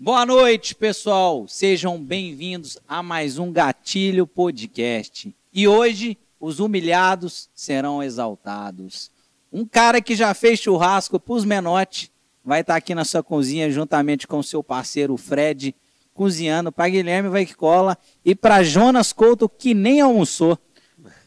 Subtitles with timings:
[0.00, 1.48] Boa noite, pessoal.
[1.48, 5.34] Sejam bem-vindos a mais um Gatilho Podcast.
[5.52, 9.10] E hoje, os humilhados serão exaltados.
[9.52, 12.12] Um cara que já fez churrasco pros menotes
[12.44, 15.74] vai estar aqui na sua cozinha juntamente com seu parceiro Fred,
[16.14, 20.56] cozinhando para Guilherme Vai que cola e para Jonas Couto que nem almoçou.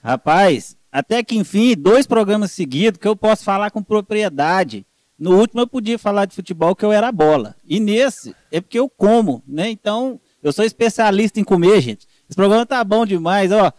[0.02, 4.86] Rapaz, até que enfim, dois programas seguidos que eu posso falar com propriedade.
[5.22, 7.55] No último eu podia falar de futebol que eu era bola.
[7.64, 9.69] E nesse é porque eu como, né?
[9.69, 12.08] Então, eu sou especialista em comer, gente.
[12.27, 13.72] Esse programa tá bom demais, ó.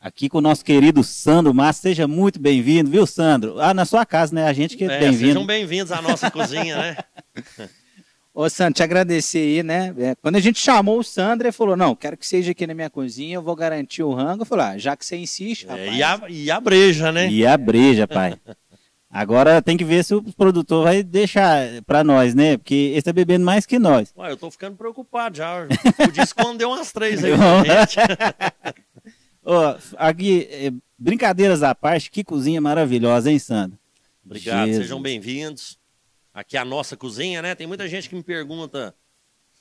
[0.00, 3.60] Aqui com o nosso querido Sandro Massa, seja muito bem-vindo, viu, Sandro?
[3.60, 4.46] Ah, na sua casa, né?
[4.46, 5.26] A gente que é, é bem-vindo.
[5.26, 6.96] Sejam bem-vindos à nossa cozinha, né?
[8.32, 9.94] Ô, Sandro, te agradecer aí, né?
[9.98, 12.72] É, quando a gente chamou o Sandro, ele falou: não, quero que seja aqui na
[12.72, 14.42] minha cozinha, eu vou garantir o rango.
[14.42, 15.88] Eu falei: ah, já que você insiste, rapaz.
[15.88, 17.30] É, e, a, e a breja, né?
[17.30, 18.34] E a breja, pai.
[19.16, 22.58] Agora tem que ver se o produtor vai deixar para nós, né?
[22.58, 24.12] Porque ele está bebendo mais que nós.
[24.14, 25.66] Ué, eu tô ficando preocupado já.
[25.96, 27.32] Podia esconder umas três aí
[29.42, 33.78] oh, aqui, é, brincadeiras à parte, que cozinha maravilhosa, hein, Sandro?
[34.22, 34.84] Obrigado, Jesus.
[34.84, 35.78] sejam bem-vindos.
[36.34, 37.54] Aqui é a nossa cozinha, né?
[37.54, 38.94] Tem muita gente que me pergunta: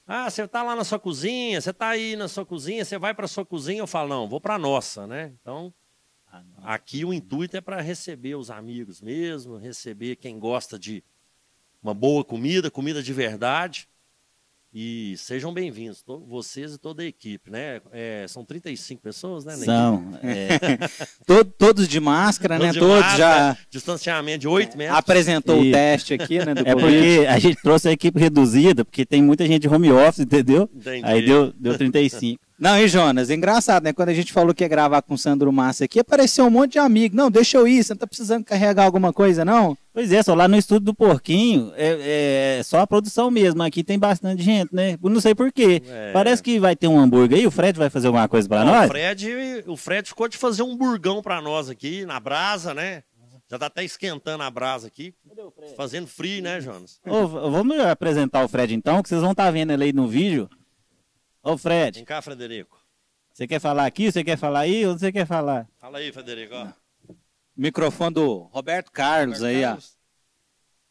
[0.05, 3.13] ah, você tá lá na sua cozinha, você tá aí na sua cozinha, você vai
[3.13, 3.79] para sua cozinha?
[3.79, 5.31] Eu falo: não, vou para nossa, né?
[5.41, 5.73] Então.
[6.63, 11.03] Aqui o intuito é para receber os amigos mesmo, receber quem gosta de
[11.81, 13.87] uma boa comida, comida de verdade.
[14.77, 17.79] E sejam bem-vindos, vocês e toda a equipe, né?
[17.93, 19.55] É, são 35 pessoas, né?
[19.55, 20.19] São.
[20.21, 21.47] É.
[21.57, 22.79] todos de máscara, todos né?
[22.81, 23.57] Todos máscara, já.
[23.69, 24.97] Distanciamento de 8 metros.
[24.97, 25.69] Apresentou e...
[25.69, 26.53] o teste aqui, né?
[26.65, 30.25] é porque a gente trouxe a equipe reduzida, porque tem muita gente de home office,
[30.25, 30.69] entendeu?
[30.75, 31.05] Entendi.
[31.05, 32.44] Aí deu, deu 35.
[32.57, 33.91] Não, e Jonas, é engraçado, né?
[33.91, 36.73] Quando a gente falou que ia gravar com o Sandro Massa aqui, apareceu um monte
[36.73, 37.15] de amigo.
[37.15, 39.77] Não, deixa eu ir, você não tá precisando carregar alguma coisa, não?
[39.93, 43.61] Pois é, só lá no estúdio do Porquinho, é, é só a produção mesmo.
[43.61, 44.97] Aqui tem bastante gente, né?
[45.01, 45.81] Não sei porquê.
[45.85, 46.11] É.
[46.13, 48.85] Parece que vai ter um hambúrguer aí, o Fred vai fazer alguma coisa para nós?
[48.85, 53.03] O Fred, o Fred ficou de fazer um burgão para nós aqui, na brasa, né?
[53.49, 55.13] Já tá até esquentando a brasa aqui.
[55.75, 56.99] Fazendo frio, né, Jonas?
[57.05, 60.07] Ô, vamos apresentar o Fred então, que vocês vão estar tá vendo ele aí no
[60.07, 60.49] vídeo.
[61.45, 61.99] Ô, Fred.
[61.99, 62.75] Vem cá, Frederico.
[63.31, 64.11] Você quer falar aqui?
[64.11, 64.83] Você quer falar aí?
[64.83, 65.69] Ou você quer falar?
[65.77, 66.55] Fala aí, Frederico.
[66.55, 66.67] Ó.
[67.55, 69.95] Microfone do Roberto Carlos Roberto aí, Carlos.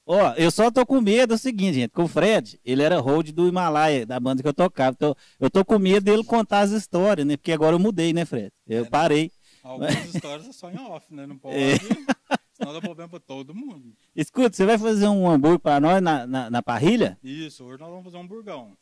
[0.06, 0.14] ó.
[0.16, 3.30] Ó, eu só tô com medo do seguinte, gente, com o Fred, ele era hold
[3.30, 4.94] do Himalaia, da banda que eu tocava.
[4.94, 7.36] Então, eu tô com medo dele contar as histórias, né?
[7.36, 8.52] Porque agora eu mudei, né, Fred?
[8.64, 9.32] Eu é, parei.
[9.60, 11.26] Algumas histórias é só em off, né?
[11.26, 11.56] Não pode.
[11.56, 11.74] É.
[12.54, 13.92] Senão dá problema pra todo mundo.
[14.14, 17.18] Escuta, você vai fazer um hambúrguer pra nós na, na, na parrilha?
[17.24, 18.76] Isso, hoje nós vamos fazer um burgão.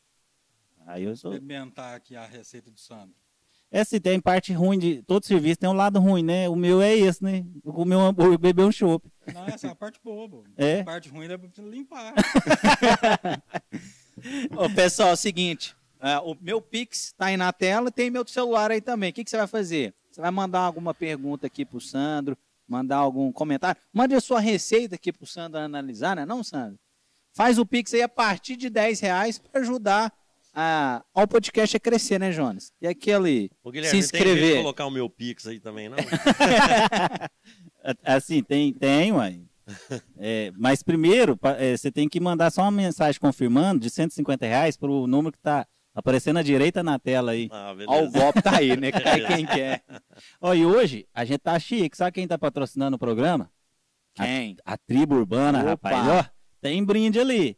[0.87, 1.33] Aí eu sou.
[1.33, 3.15] Experimentar aqui a receita do Sandro.
[3.87, 5.03] Se tem parte ruim de.
[5.03, 6.49] Todo serviço tem um lado ruim, né?
[6.49, 7.45] O meu é esse, né?
[7.65, 9.11] Eu comer um hambúrguer, beber um chopp.
[9.33, 10.45] Não, essa é a parte pô.
[10.59, 10.81] É?
[10.81, 12.13] A parte ruim é limpar.
[14.55, 15.75] Ô, pessoal, é o seguinte.
[16.01, 19.11] É, o meu Pix tá aí na tela tem meu celular aí também.
[19.11, 19.95] O que, que você vai fazer?
[20.11, 22.37] Você vai mandar alguma pergunta aqui pro Sandro,
[22.69, 23.81] mandar algum comentário.
[23.91, 26.27] Mande a sua receita aqui pro Sandro analisar, né?
[26.27, 26.79] Não, Sandro?
[27.33, 30.13] Faz o Pix aí a partir de 10 reais para ajudar
[30.55, 32.73] a, ao podcast é crescer, né, Jonas?
[32.81, 34.55] E aquele Ô, Guilherme, se inscrever.
[34.55, 35.97] Tem colocar o meu Pix aí também, não?
[38.05, 39.43] assim, tem, tem, uai.
[40.19, 44.77] É, mas primeiro, é, você tem que mandar só uma mensagem confirmando de 150 reais
[44.77, 47.49] para o número que está aparecendo à direita na tela aí.
[47.51, 48.91] Ah, Ó, o golpe tá aí, né?
[48.93, 49.83] Cai quem quer.
[50.41, 51.97] Ó, e hoje a gente tá chique.
[51.97, 53.51] Sabe quem tá patrocinando o programa?
[54.15, 54.57] Quem?
[54.65, 55.71] A, a tribo urbana, Opa.
[55.71, 56.09] rapaz.
[56.09, 56.25] Ó,
[56.61, 57.57] tem brinde ali.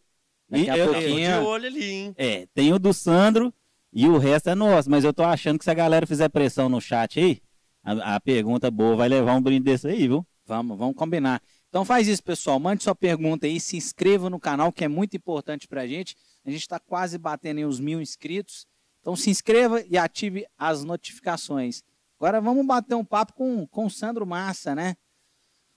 [0.49, 1.31] Daqui a eu, pouquinho.
[1.31, 2.14] Eu, de olho ali, hein?
[2.17, 3.52] É, tem o do Sandro
[3.93, 4.91] e o resto é nosso.
[4.91, 7.41] Mas eu tô achando que se a galera fizer pressão no chat aí,
[7.82, 10.26] a, a pergunta boa vai levar um brinde desse aí, viu?
[10.46, 11.41] Vamos, vamos combinar.
[11.69, 12.61] Então faz isso, pessoal.
[12.61, 16.17] Mande sua pergunta aí, se inscreva no canal, que é muito importante pra gente.
[16.44, 18.67] A gente está quase batendo em uns mil inscritos.
[19.00, 21.82] Então se inscreva e ative as notificações.
[22.19, 24.96] Agora vamos bater um papo com, com o Sandro Massa, né?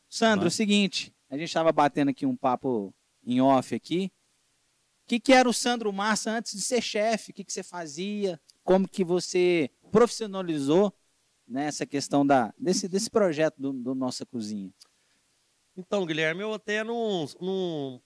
[0.09, 2.93] Sandro, o seguinte, a gente estava batendo aqui um papo
[3.25, 4.11] em off aqui
[5.07, 7.31] que, que era o Sandro Massa antes de ser chefe?
[7.31, 8.39] O que, que você fazia?
[8.63, 10.93] Como que você profissionalizou
[11.47, 14.71] nessa né, questão da, desse, desse projeto do, do Nossa Cozinha?
[15.77, 18.01] Então, Guilherme, eu até não, não,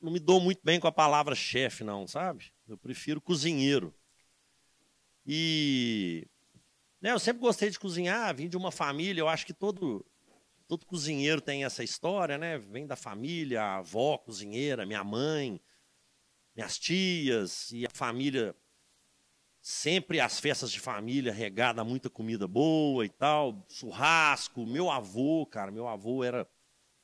[0.00, 2.52] não me dou muito bem com a palavra chefe, não, sabe?
[2.68, 3.94] Eu prefiro cozinheiro.
[5.26, 6.28] E
[7.00, 10.04] né, eu sempre gostei de cozinhar, vim de uma família, eu acho que todo,
[10.68, 12.58] todo cozinheiro tem essa história, né?
[12.58, 15.58] Vem da família, a avó cozinheira, minha mãe,
[16.54, 18.54] minhas tias e a família,
[19.60, 24.66] sempre as festas de família regada muita comida boa e tal, churrasco.
[24.66, 26.48] Meu avô, cara, meu avô era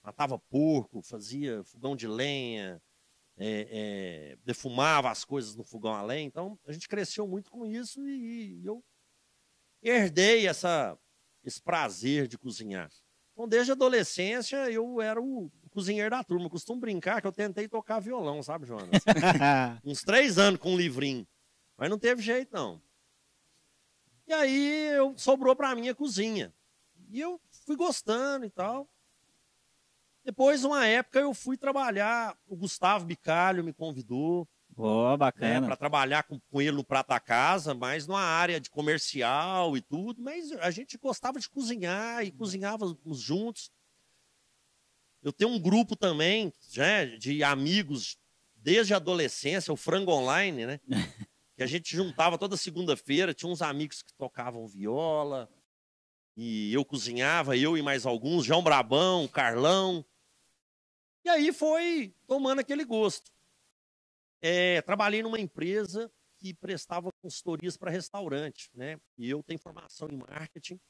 [0.03, 2.81] matava porco, fazia fogão de lenha,
[3.37, 6.27] é, é, defumava as coisas no fogão a lenha.
[6.27, 8.85] Então, a gente cresceu muito com isso e, e eu
[9.83, 10.99] herdei essa,
[11.45, 12.91] esse prazer de cozinhar.
[13.33, 16.47] Então, desde a adolescência, eu era o cozinheiro da turma.
[16.47, 19.03] Eu costumo brincar que eu tentei tocar violão, sabe, Jonas?
[19.85, 21.27] Uns três anos com um livrinho.
[21.77, 22.81] Mas não teve jeito, não.
[24.27, 26.55] E aí eu, sobrou para mim a cozinha.
[27.09, 28.89] E eu fui gostando e tal.
[30.25, 32.37] Depois, uma época, eu fui trabalhar.
[32.47, 34.47] O Gustavo Bicalho me convidou.
[34.69, 35.61] Boa, bacana.
[35.61, 39.81] Né, para trabalhar com, com ele no Prata Casa, mas numa área de comercial e
[39.81, 40.23] tudo.
[40.23, 43.71] Mas a gente gostava de cozinhar e cozinhávamos juntos.
[45.23, 48.19] Eu tenho um grupo também né, de amigos
[48.55, 50.81] desde a adolescência, o Frango Online, né?
[51.57, 55.51] que a gente juntava toda segunda-feira, tinha uns amigos que tocavam viola,
[56.37, 60.03] e eu cozinhava, eu e mais alguns, João Brabão, Carlão.
[61.23, 63.31] E aí foi tomando aquele gosto.
[64.41, 68.99] É, trabalhei numa empresa que prestava consultorias para restaurante, né?
[69.19, 70.81] E eu tenho formação em marketing.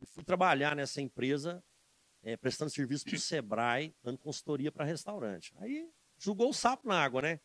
[0.00, 1.62] E fui trabalhar nessa empresa,
[2.26, 5.54] é, prestando serviço para o Sebrae, dando consultoria para restaurante.
[5.58, 5.88] Aí
[6.18, 7.40] jogou o sapo na água, né?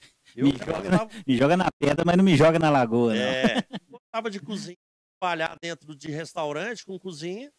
[0.34, 1.10] Eu me, joga, tava...
[1.24, 3.16] me joga na pedra, mas não me joga na lagoa.
[3.16, 4.76] É, gostava de cozinha,
[5.20, 7.52] trabalhar dentro de restaurante com cozinha.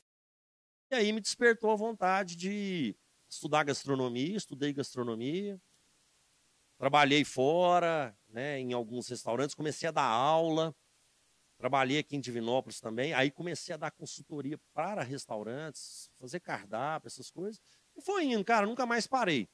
[0.92, 2.94] E aí me despertou a vontade de
[3.30, 5.58] estudar gastronomia, estudei gastronomia.
[6.78, 10.76] Trabalhei fora, né, em alguns restaurantes, comecei a dar aula.
[11.58, 13.14] Trabalhei aqui em Divinópolis também.
[13.14, 17.60] Aí comecei a dar consultoria para restaurantes, fazer cardápio, essas coisas.
[17.96, 19.50] E foi indo, cara, nunca mais parei.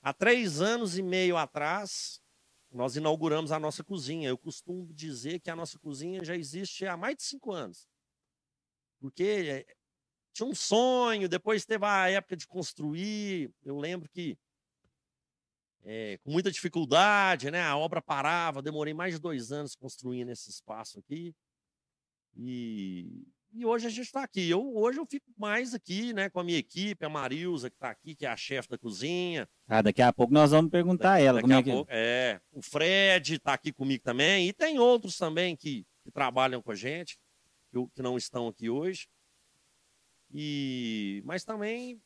[0.00, 2.22] Há três anos e meio atrás,
[2.70, 4.28] nós inauguramos a nossa cozinha.
[4.28, 7.88] Eu costumo dizer que a nossa cozinha já existe há mais de cinco anos.
[9.00, 9.74] Porque é,
[10.32, 13.52] tinha um sonho, depois teve a época de construir.
[13.64, 14.38] Eu lembro que,
[15.84, 18.62] é, com muita dificuldade, né, a obra parava.
[18.62, 21.34] Demorei mais de dois anos construindo esse espaço aqui.
[22.36, 24.48] E e hoje a gente está aqui.
[24.48, 27.90] Eu, hoje eu fico mais aqui, né, com a minha equipe, a Marilza, que está
[27.90, 29.48] aqui, que é a chefe da cozinha.
[29.66, 31.70] Ah, daqui a pouco nós vamos perguntar a ela daqui como é que...
[31.70, 32.40] Pouco, é.
[32.52, 36.76] O Fred está aqui comigo também, e tem outros também que, que trabalham com a
[36.76, 37.18] gente,
[37.72, 39.08] que, que não estão aqui hoje.
[40.32, 41.20] E...
[41.24, 42.00] Mas também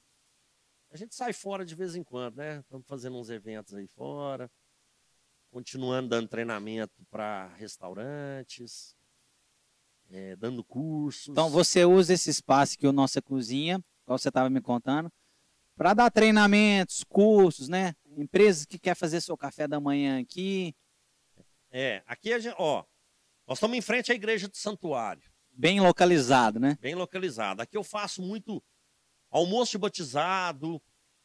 [0.95, 2.61] a gente sai fora de vez em quando, né?
[2.61, 4.49] Estamos fazendo uns eventos aí fora,
[5.51, 8.97] continuando dando treinamento para restaurantes
[10.09, 11.27] é, dando cursos.
[11.27, 15.13] Então você usa esse espaço que é o Nossa Cozinha, como você estava me contando,
[15.77, 17.97] para dar treinamentos, cursos, né?
[18.17, 20.77] Empresas que quer fazer seu café da manhã aqui.
[21.73, 22.85] É, aqui a gente, ó,
[23.49, 25.29] nós estamos em frente à igreja do santuário.
[25.51, 26.79] Bem localizado, né?
[26.81, 27.63] Bem localizado.
[27.63, 28.63] Aqui eu faço muito
[29.39, 30.81] almoço de batizado,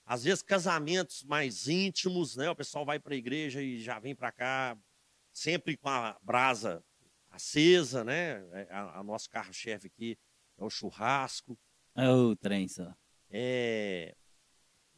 [0.05, 2.49] às vezes casamentos mais íntimos, né?
[2.49, 4.77] O pessoal vai para a igreja e já vem para cá,
[5.31, 6.83] sempre com a brasa
[7.29, 8.43] acesa, né?
[8.51, 10.17] É, a, a nosso carro-chefe aqui
[10.57, 11.57] é o churrasco.
[11.95, 12.91] É o trem só.
[13.29, 14.15] É,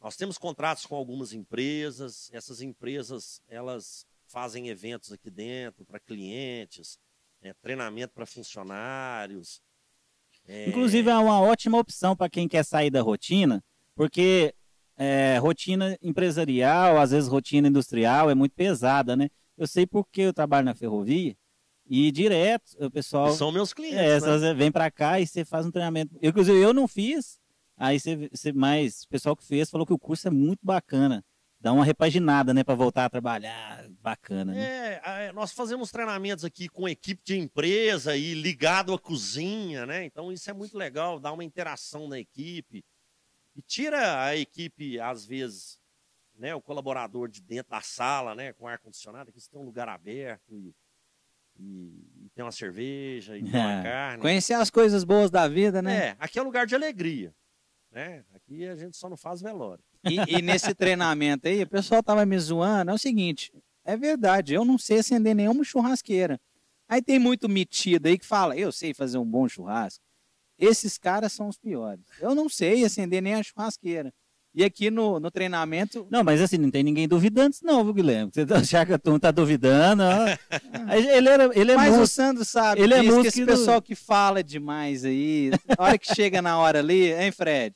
[0.00, 2.30] nós temos contratos com algumas empresas.
[2.32, 6.98] Essas empresas elas fazem eventos aqui dentro para clientes,
[7.42, 9.60] é, treinamento para funcionários.
[10.46, 10.68] É...
[10.68, 13.62] Inclusive é uma ótima opção para quem quer sair da rotina,
[13.94, 14.54] porque
[14.96, 19.28] é, rotina empresarial, às vezes rotina industrial é muito pesada, né?
[19.56, 21.36] Eu sei porque eu trabalho na ferrovia
[21.86, 23.32] e direto, o pessoal.
[23.32, 24.24] São meus clientes.
[24.24, 24.54] É, né?
[24.54, 26.16] vem para cá e você faz um treinamento.
[26.20, 27.38] Eu, inclusive, eu não fiz.
[27.76, 31.24] Aí você, você mais, o pessoal que fez falou que o curso é muito bacana.
[31.62, 33.88] Dá uma repaginada, né, para voltar a trabalhar.
[34.00, 34.52] Bacana.
[34.52, 34.60] Né?
[34.60, 40.04] É, é, nós fazemos treinamentos aqui com equipe de empresa e ligado à cozinha, né?
[40.04, 42.84] Então isso é muito legal, dá uma interação na equipe.
[43.54, 45.78] E tira a equipe, às vezes,
[46.34, 49.88] né, o colaborador de dentro da sala, né, com ar condicionado, você tem um lugar
[49.88, 50.74] aberto e
[51.58, 53.82] e, e tem uma cerveja, e tem uma é.
[53.82, 54.22] carne.
[54.22, 56.08] Conhecer as coisas boas da vida, né?
[56.08, 57.32] É, aqui é lugar de alegria.
[57.90, 58.24] Né?
[58.34, 59.84] Aqui a gente só não faz velório.
[60.04, 63.52] E, e nesse treinamento aí, o pessoal tava me zoando, é o seguinte,
[63.84, 66.40] é verdade, eu não sei acender nenhuma churrasqueira.
[66.88, 70.04] Aí tem muito metido aí que fala, eu sei fazer um bom churrasco.
[70.58, 72.04] Esses caras são os piores.
[72.20, 74.12] Eu não sei acender nem a churrasqueira.
[74.54, 76.06] E aqui no, no treinamento.
[76.10, 78.30] Não, mas assim, não tem ninguém duvidando disso, não, viu, Guilherme?
[78.32, 80.02] Você tá, já que a turma tá duvidando.
[80.92, 83.94] ele, era, ele é Mas músico, o Sandro sabe ele é que esse pessoal que
[83.94, 87.74] fala demais aí, a hora que chega na hora ali, hein, Fred?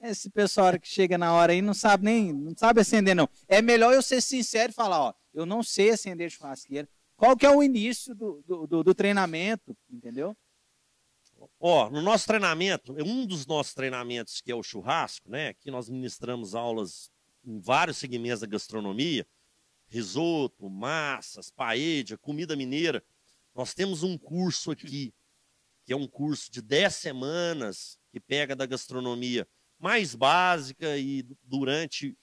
[0.00, 3.28] Esse pessoal que chega na hora aí não sabe nem, não sabe acender, não.
[3.48, 6.88] É melhor eu ser sincero e falar, ó, eu não sei acender churrasqueira.
[7.16, 10.36] Qual que é o início do, do, do, do treinamento, entendeu?
[11.58, 15.48] Ó, no nosso treinamento, um dos nossos treinamentos, que é o churrasco, né?
[15.48, 17.10] Aqui nós ministramos aulas
[17.44, 19.26] em vários segmentos da gastronomia,
[19.88, 23.02] risoto, massas, paella, comida mineira.
[23.52, 25.12] Nós temos um curso aqui,
[25.84, 29.46] que é um curso de 10 semanas, que pega da gastronomia
[29.78, 32.16] mais básica e durante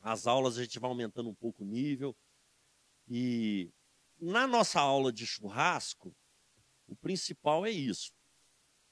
[0.00, 2.16] as aulas a gente vai aumentando um pouco o nível.
[3.08, 3.70] E
[4.20, 6.14] na nossa aula de churrasco,
[6.88, 8.12] o principal é isso.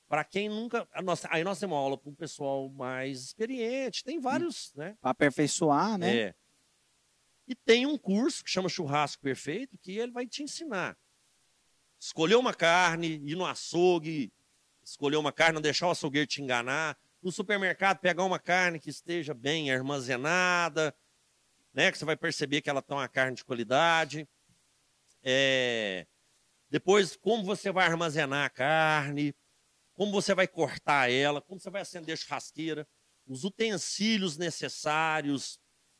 [0.08, 0.88] Para quem nunca.
[1.04, 4.96] Nossa, aí nós temos uma aula para um pessoal mais experiente, tem vários, né?
[5.00, 6.16] Para aperfeiçoar, né?
[6.16, 6.34] É.
[7.46, 10.96] E tem um curso que chama Churrasco Perfeito, que ele vai te ensinar.
[11.99, 14.32] Escolher uma carne, ir no açougue,
[14.82, 16.99] escolher uma carne, não deixar o açougueiro te enganar.
[17.22, 20.94] No supermercado, pegar uma carne que esteja bem armazenada,
[21.74, 21.90] né?
[21.92, 24.28] Que você vai perceber que ela está uma carne de qualidade.
[25.22, 26.06] É...
[26.68, 29.34] Depois, como você vai armazenar a carne,
[29.94, 32.88] como você vai cortar ela, como você vai acender a churrasqueira,
[33.26, 35.58] os utensílios necessários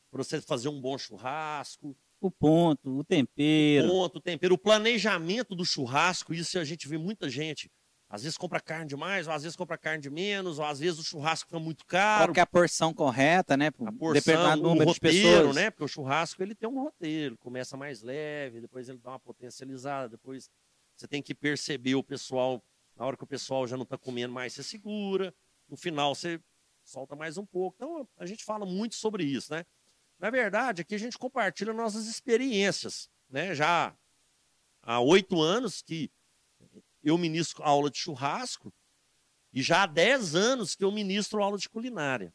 [0.09, 1.95] para você fazer um bom churrasco.
[2.19, 3.87] O ponto, o tempero.
[3.87, 7.71] O ponto, o tempero, o planejamento do churrasco, isso a gente vê muita gente.
[8.11, 10.99] Às vezes compra carne demais, ou às vezes compra carne de menos, ou às vezes
[10.99, 12.25] o churrasco fica muito caro.
[12.25, 13.67] Qual que é a porção correta, né?
[13.85, 15.55] A porção, o número roteiro, de pessoas.
[15.55, 15.69] né?
[15.71, 20.09] Porque o churrasco ele tem um roteiro, começa mais leve, depois ele dá uma potencializada,
[20.09, 20.51] depois
[20.93, 22.61] você tem que perceber o pessoal
[22.97, 25.33] na hora que o pessoal já não está comendo mais, você segura.
[25.69, 26.37] No final, você
[26.83, 27.77] solta mais um pouco.
[27.77, 29.65] Então, a gente fala muito sobre isso, né?
[30.19, 33.55] Na verdade, aqui a gente compartilha nossas experiências, né?
[33.55, 33.95] Já
[34.83, 36.11] há oito anos que
[37.03, 38.73] eu ministro aula de churrasco
[39.53, 42.33] e já há dez anos que eu ministro aula de culinária.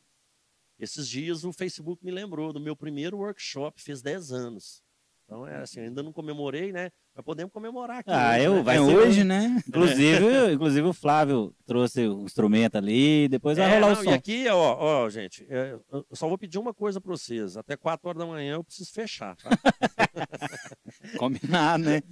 [0.78, 4.82] Esses dias o Facebook me lembrou do meu primeiro workshop, fez dez anos.
[5.25, 6.90] Então, é assim, ainda não comemorei, né?
[7.12, 8.11] Mas podemos comemorar aqui.
[8.12, 8.62] Ah, hoje, eu, né?
[8.62, 9.62] vai É ser hoje, né?
[9.66, 14.04] Inclusive, inclusive o Flávio trouxe o instrumento ali, depois vai É, rolar não, o E
[14.04, 14.12] som.
[14.12, 17.56] aqui, ó, ó gente, é, eu só vou pedir uma coisa para vocês.
[17.56, 19.50] Até 4 horas da manhã eu preciso fechar, tá?
[21.18, 22.02] Combinado, né?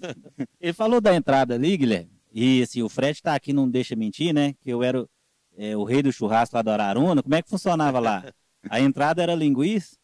[0.60, 4.34] Ele falou da entrada ali, Guilherme, e assim, o Fred tá aqui, não deixa mentir,
[4.34, 4.54] né?
[4.54, 5.08] Que eu era o,
[5.56, 7.22] é, o rei do churrasco lá do Araruna.
[7.22, 8.24] Como é que funcionava lá?
[8.68, 9.96] A entrada era linguiça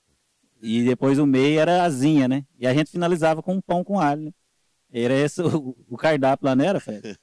[0.62, 2.46] e depois o meio era asinha, né?
[2.56, 4.32] E a gente finalizava com um pão com alho, né?
[4.92, 7.18] Era esse o, o cardápio lá, não era, Fred?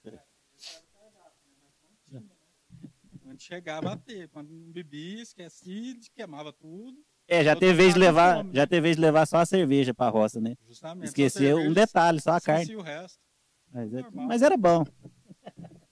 [3.23, 6.97] Quando chegava a ter, quando não bebia, esquecia, queimava tudo.
[7.29, 10.09] É, já teve vez de levar, já teve vez de levar só a cerveja pra
[10.09, 10.55] roça, né?
[10.67, 11.07] Justamente.
[11.07, 12.63] Esqueceu um detalhe, só a carne.
[12.63, 13.26] Esqueci o resto.
[13.77, 14.83] Mas, é- mas era bom.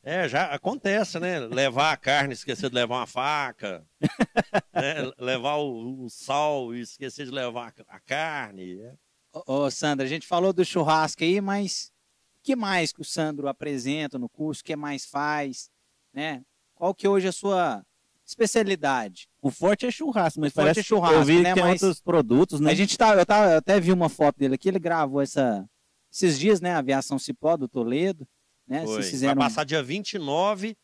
[0.04, 1.40] É, já acontece, né?
[1.40, 3.84] Levar a carne, esquecer de levar uma faca.
[4.74, 5.12] né?
[5.20, 8.80] Levar o, o sal e esquecer de levar a carne.
[8.82, 8.94] é.
[9.34, 11.92] Ô, ô, Sandra, a gente falou do churrasco aí, mas
[12.40, 14.62] o que mais que o Sandro apresenta no curso?
[14.62, 15.70] O que mais faz?
[16.14, 16.42] Né?
[16.74, 17.84] Qual que hoje é a sua
[18.26, 19.28] especialidade?
[19.42, 21.64] O forte é churrasco, mas O forte parece é churrasco, eu vi né, que tem
[21.64, 22.72] mas- outros produtos, né?
[22.72, 25.68] A gente tá, eu, tava, eu até vi uma foto dele aqui, ele gravou essa,
[26.16, 26.74] esses dias, né?
[26.74, 28.26] Aviação Cipó do Toledo.
[28.66, 28.86] Né?
[28.86, 28.96] Foi.
[28.96, 29.36] Vocês fizeram.
[29.36, 30.78] Vai passar dia 29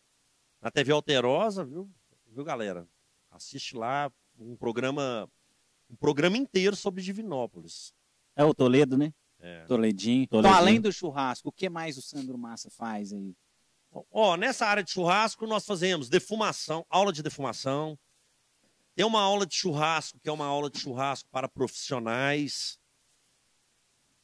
[0.61, 1.89] na TV Alterosa, viu?
[2.27, 2.85] Viu, galera?
[3.31, 5.29] Assiste lá um programa,
[5.89, 7.93] um programa inteiro sobre Divinópolis.
[8.35, 9.13] É o Toledo, né?
[9.39, 9.63] É.
[9.65, 10.23] Toledinho.
[10.23, 10.61] Então, Toledinho.
[10.61, 13.33] além do churrasco, o que mais o Sandro Massa faz aí?
[14.11, 17.97] Ó, nessa área de churrasco, nós fazemos defumação, aula de defumação.
[18.95, 22.80] Tem uma aula de churrasco, que é uma aula de churrasco para profissionais.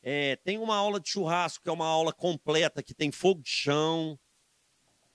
[0.10, 3.50] É, tem uma aula de churrasco, que é uma aula completa, que tem fogo de
[3.50, 4.18] chão.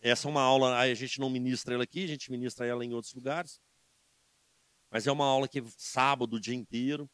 [0.03, 2.93] Essa é uma aula, a gente não ministra ela aqui, a gente ministra ela em
[2.93, 3.59] outros lugares.
[4.91, 7.11] Mas é uma aula que é sábado o dia inteiro.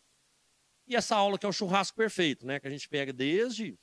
[0.88, 2.58] E essa aula que é o churrasco perfeito, né?
[2.58, 3.78] Que a gente pega desde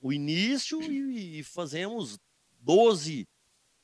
[0.00, 2.18] o início e, e fazemos
[2.60, 3.28] 12,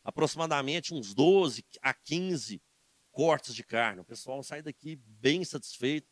[0.02, 2.62] aproximadamente uns 12 a 15
[3.10, 4.00] cortes de carne.
[4.00, 6.08] O pessoal sai daqui bem satisfeito.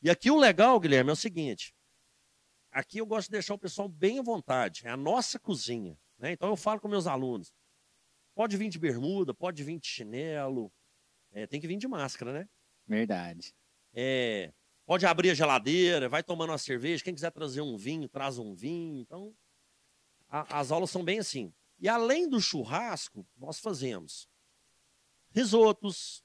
[0.00, 1.74] E aqui o legal, Guilherme, é o seguinte:
[2.76, 4.86] aqui eu gosto de deixar o pessoal bem à vontade.
[4.86, 5.98] É a nossa cozinha.
[6.18, 6.32] Né?
[6.32, 7.52] Então eu falo com meus alunos:
[8.34, 10.72] pode vir de bermuda, pode vir de chinelo,
[11.32, 12.48] é, tem que vir de máscara, né?
[12.86, 13.54] Verdade.
[13.94, 14.52] É,
[14.84, 17.02] pode abrir a geladeira, vai tomando uma cerveja.
[17.02, 19.00] Quem quiser trazer um vinho, traz um vinho.
[19.00, 19.34] Então,
[20.28, 21.52] a- as aulas são bem assim.
[21.78, 24.28] E além do churrasco, nós fazemos
[25.30, 26.22] risotos,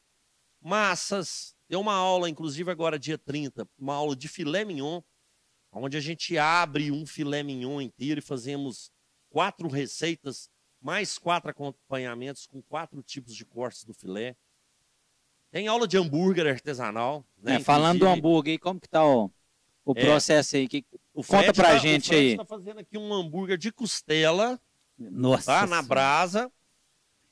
[0.61, 1.55] massas.
[1.67, 5.01] Tem uma aula, inclusive agora dia 30, uma aula de filé mignon,
[5.71, 8.91] onde a gente abre um filé mignon inteiro e fazemos
[9.29, 10.49] quatro receitas,
[10.81, 14.35] mais quatro acompanhamentos com quatro tipos de cortes do filé.
[15.51, 17.25] Tem aula de hambúrguer artesanal.
[17.41, 17.55] Né?
[17.55, 19.29] É, falando do Inclusive, hambúrguer aí, como que tá o,
[19.85, 20.01] o É.
[20.05, 20.67] processo aí?
[20.67, 22.37] Que, o Conta Fred pra tá- gente o Fred aí.
[22.37, 24.59] tá fazendo aqui um hambúrguer de costela,
[24.97, 25.45] Nossa.
[25.61, 25.67] tá?
[25.67, 26.51] Na brasa,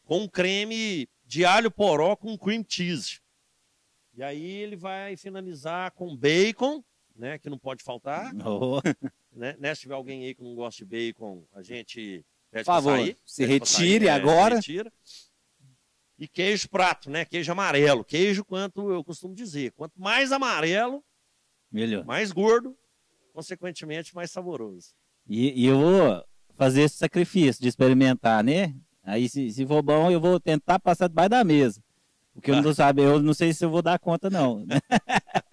[0.04, 3.22] com creme de alho poró com cream cheese.
[4.16, 6.84] E aí ele vai finalizar com bacon,
[7.20, 7.38] né?
[7.38, 8.32] Que não pode faltar.
[8.46, 8.82] Oh,
[9.32, 9.56] Né?
[9.60, 12.94] né, Se tiver alguém aí que não gosta de bacon, a gente pede Por favor,
[12.96, 13.18] pra sair.
[13.26, 14.56] se retire é, agora.
[14.56, 14.92] retira.
[16.18, 17.24] E queijo prato, né?
[17.26, 18.04] Queijo amarelo.
[18.04, 21.04] Queijo, quanto eu costumo dizer, quanto mais amarelo,
[21.72, 22.04] melhor.
[22.06, 22.76] mais gordo,
[23.34, 24.90] consequentemente mais saboroso.
[25.28, 26.24] E, e eu vou
[26.56, 28.76] fazer esse sacrifício de experimentar, né?
[29.04, 31.82] Aí, se, se for bom, eu vou tentar passar debaixo da mesa.
[32.34, 34.66] Porque eu não tô sabendo, eu não sei se eu vou dar conta, não.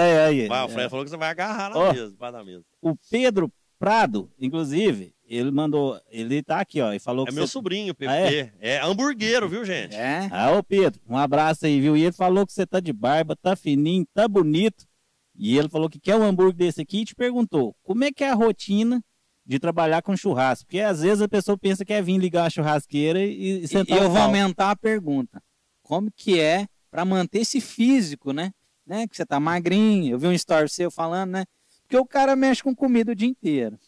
[0.00, 0.68] é, aí, Vai, o é.
[0.68, 1.92] Fred falou que você vai agarrar na Ó.
[1.92, 2.64] mesa, da mesa.
[2.80, 7.46] O Pedro Prado, inclusive, ele mandou, ele tá aqui, ó, e falou É que meu
[7.46, 7.52] você...
[7.52, 8.12] sobrinho, PP.
[8.12, 8.78] Ah, é?
[8.80, 9.96] hamburguero, viu, gente?
[9.96, 10.28] É.
[10.30, 11.96] Ah, ô Pedro, um abraço aí, viu?
[11.96, 14.86] E ele falou que você tá de barba, tá fininho, tá bonito.
[15.34, 18.22] E ele falou que quer um hambúrguer desse aqui e te perguntou, como é que
[18.22, 19.02] é a rotina
[19.44, 20.66] de trabalhar com churrasco?
[20.66, 23.68] Porque às vezes a pessoa pensa que é vir ligar a churrasqueira e, e E
[23.68, 25.42] sentar eu o vou aumentar a pergunta.
[25.82, 28.52] Como que é para manter esse físico, né?
[28.86, 29.06] Né?
[29.06, 30.14] Que você tá magrinho.
[30.14, 31.44] Eu vi um story seu falando, né?
[31.82, 33.78] Porque o cara mexe com comida o dia inteiro,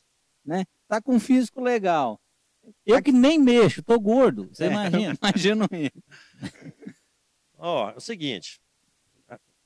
[0.45, 0.65] né?
[0.89, 2.21] Tá com um físico legal.
[2.85, 5.19] Eu que nem mexo, tô gordo, você É, imagina.
[5.21, 6.03] Imagino isso.
[7.59, 8.61] Ó, é o seguinte.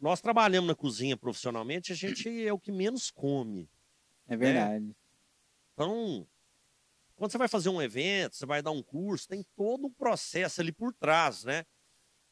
[0.01, 3.69] Nós trabalhamos na cozinha profissionalmente, a gente é o que menos come.
[4.29, 4.95] É verdade.
[5.75, 6.27] Então,
[7.17, 10.61] quando você vai fazer um evento, você vai dar um curso, tem todo um processo
[10.61, 11.65] ali por trás, né?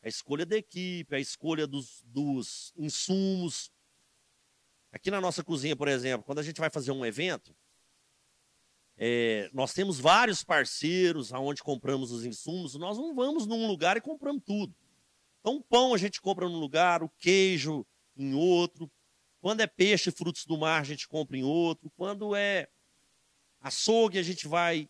[0.06, 3.72] A escolha da equipe, a escolha dos, dos insumos.
[4.92, 7.52] Aqui na nossa cozinha, por exemplo, quando a gente vai fazer um evento,
[8.96, 12.76] é, nós temos vários parceiros aonde compramos os insumos.
[12.76, 14.72] Nós não vamos num lugar e compramos tudo.
[15.40, 17.84] Então, o pão a gente compra num lugar, o queijo
[18.16, 18.88] em outro.
[19.40, 21.90] Quando é peixe, frutos do mar, a gente compra em outro.
[21.96, 22.68] Quando é
[23.60, 24.88] açougue, a gente vai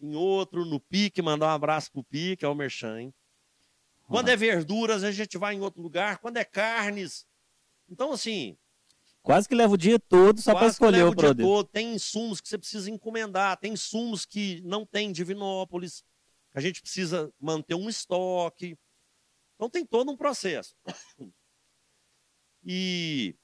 [0.00, 3.14] em outro, no Pique, mandar um abraço pro Pique, é o Merchan, hein?
[4.14, 6.18] Quando é verduras, a gente vai em outro lugar.
[6.18, 7.26] Quando é carnes.
[7.88, 8.56] Então, assim,
[9.24, 11.46] Quase que leva o dia todo só para escolher leva o o dia produto.
[11.46, 11.66] todo.
[11.68, 16.04] Tem insumos que você precisa encomendar, tem insumos que não tem em Divinópolis,
[16.52, 18.78] que a gente precisa manter um estoque.
[19.54, 20.74] Então tem todo um processo.
[22.66, 23.36] E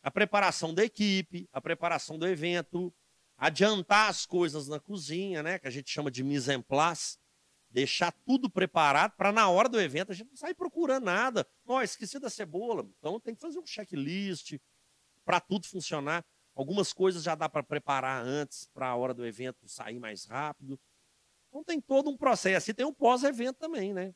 [0.00, 2.94] a preparação da equipe, a preparação do evento,
[3.36, 7.18] adiantar as coisas na cozinha, né, que a gente chama de mise en place,
[7.70, 11.46] deixar tudo preparado para na hora do evento a gente não sair procurando nada.
[11.66, 12.88] Ó, esqueci da cebola.
[12.98, 14.58] Então tem que fazer um checklist
[15.24, 16.24] para tudo funcionar.
[16.54, 20.78] Algumas coisas já dá para preparar antes, para a hora do evento sair mais rápido.
[21.48, 22.70] Então tem todo um processo.
[22.70, 24.12] E tem o pós-evento também, né?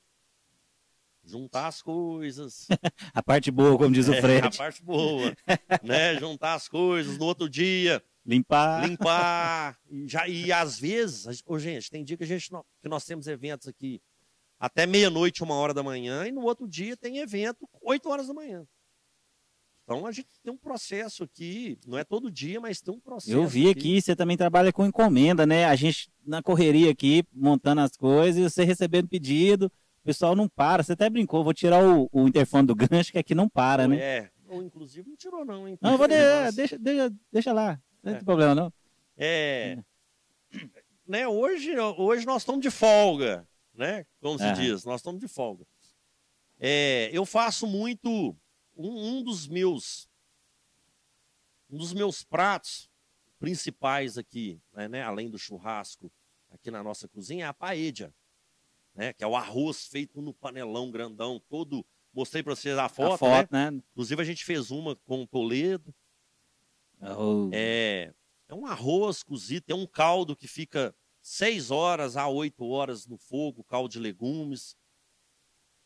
[1.26, 2.66] Juntar as coisas.
[3.14, 4.46] A parte boa, como diz o É, Fred.
[4.46, 5.34] a parte boa.
[5.82, 6.16] né?
[6.18, 8.88] Juntar as coisas no outro dia, Limpar.
[8.88, 9.76] limpar.
[9.90, 12.64] E, já, e às vezes, a gente- ô, gente, tem dia que, a gente, não-
[12.82, 14.00] que nós temos eventos aqui
[14.58, 18.34] até meia-noite, uma hora da manhã, e no outro dia tem evento 8 horas da
[18.34, 18.66] manhã.
[19.84, 23.36] Então a gente tem um processo aqui, não é todo dia, mas tem um processo.
[23.36, 25.66] Eu vi aqui, você também trabalha com encomenda, né?
[25.66, 30.48] A gente na correria aqui, montando as coisas, e você recebendo pedido, o pessoal não
[30.48, 30.82] para.
[30.82, 33.98] Você até brincou, vou tirar o, o interfone do gancho, que aqui não para, né?
[33.98, 34.30] É.
[34.48, 35.76] Ou, inclusive não tirou, não, hein?
[35.82, 36.14] Não, vou de-
[36.54, 37.78] deixa, deixa, deixa lá.
[38.04, 38.16] Não É.
[38.16, 38.72] tem problema, não.
[39.16, 39.78] É.
[41.06, 44.06] Né, hoje, hoje nós estamos de folga, né?
[44.20, 44.54] Como se Aham.
[44.54, 45.66] diz, nós estamos de folga.
[46.58, 48.08] É, eu faço muito
[48.76, 50.08] um, um dos meus
[51.70, 52.88] um dos meus pratos
[53.38, 56.10] principais aqui, né, né, além do churrasco
[56.50, 58.14] aqui na nossa cozinha, é a paella,
[58.94, 59.12] né?
[59.12, 61.84] Que é o arroz feito no panelão grandão, todo.
[62.12, 63.72] Mostrei para vocês a foto, a foto, né?
[63.72, 63.82] né?
[63.90, 65.92] Inclusive a gente fez uma com o Toledo.
[67.52, 68.12] É,
[68.48, 73.18] é um arroz cozido, tem um caldo que fica 6 horas a 8 horas no
[73.18, 74.76] fogo, caldo de legumes,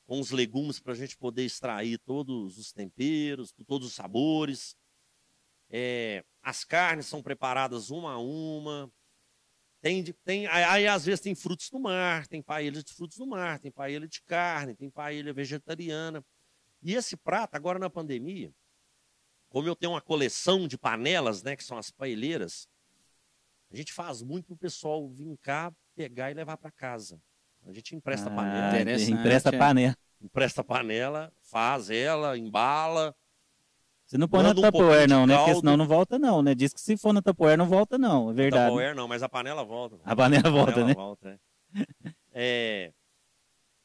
[0.06, 4.76] com os legumes para a gente poder extrair todos os temperos, todos os sabores.
[5.70, 8.90] É, as carnes são preparadas uma a uma.
[9.80, 13.60] Tem, tem, aí, às vezes tem frutos do mar, tem paella de frutos do mar,
[13.60, 16.24] tem paella de carne, tem paella vegetariana.
[16.82, 18.52] E esse prato, agora na pandemia,
[19.48, 22.68] como eu tenho uma coleção de panelas, né, que são as paelheiras,
[23.70, 27.20] a gente faz muito para o pessoal vir cá, pegar e levar para casa.
[27.66, 29.58] A gente empresta ah, panela, Empresta é.
[29.58, 29.96] panela.
[30.20, 33.14] empresta panela, faz ela, embala.
[34.06, 35.36] Você não põe na um Tupperware, de não, né?
[35.36, 36.54] Porque senão não volta, não, né?
[36.54, 38.30] Diz que se for na Tupperware, não volta, não.
[38.30, 38.70] É verdade.
[38.70, 39.98] Tupperware não, mas a panela volta.
[40.02, 40.94] A panela volta, panela né?
[40.94, 42.14] volta, é.
[42.32, 42.92] É,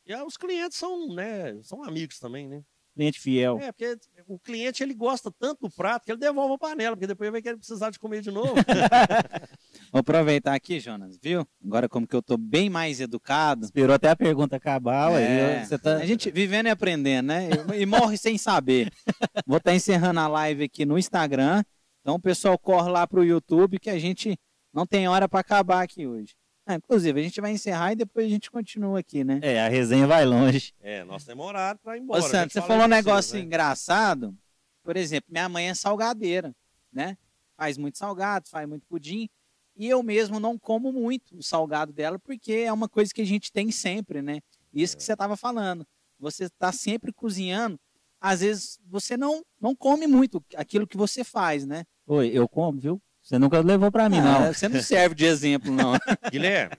[0.06, 2.64] E ah, os clientes são, né, são amigos também, né?
[2.96, 3.58] Cliente fiel.
[3.60, 7.08] É, porque o cliente ele gosta tanto do prato que ele devolve a panela, porque
[7.08, 8.54] depois vai querer precisar de comer de novo.
[9.92, 11.48] Vou aproveitar aqui, Jonas, viu?
[11.66, 13.66] Agora como que eu tô bem mais educado.
[13.66, 15.96] Esperou até a pergunta acabar, É, você tá...
[15.96, 17.50] A gente vivendo e aprendendo, né?
[17.76, 18.92] E morre sem saber.
[19.48, 21.64] Vou estar encerrando a live aqui no Instagram.
[22.02, 24.38] Então o pessoal corre lá pro YouTube que a gente
[24.72, 26.36] não tem hora para acabar aqui hoje.
[26.66, 29.40] Ah, inclusive, a gente vai encerrar e depois a gente continua aqui, né?
[29.42, 30.74] É, a resenha vai longe.
[30.80, 32.24] é, nós temos horário para ir Ô, embora.
[32.24, 33.42] A gente você falou um de vocês, negócio né?
[33.42, 34.38] engraçado.
[34.82, 36.56] Por exemplo, minha mãe é salgadeira,
[36.92, 37.18] né?
[37.58, 39.30] Faz muito salgado, faz muito pudim.
[39.76, 43.26] E eu mesmo não como muito o salgado dela, porque é uma coisa que a
[43.26, 44.40] gente tem sempre, né?
[44.74, 45.86] Isso que você estava falando.
[46.20, 47.80] Você está sempre cozinhando.
[48.22, 51.84] Às vezes você não, não come muito aquilo que você faz, né?
[52.08, 53.02] Oi, eu como, viu?
[53.24, 54.54] Você nunca levou pra mim, Ah, não.
[54.54, 55.94] Você não serve de exemplo, não.
[56.32, 56.76] Guilherme,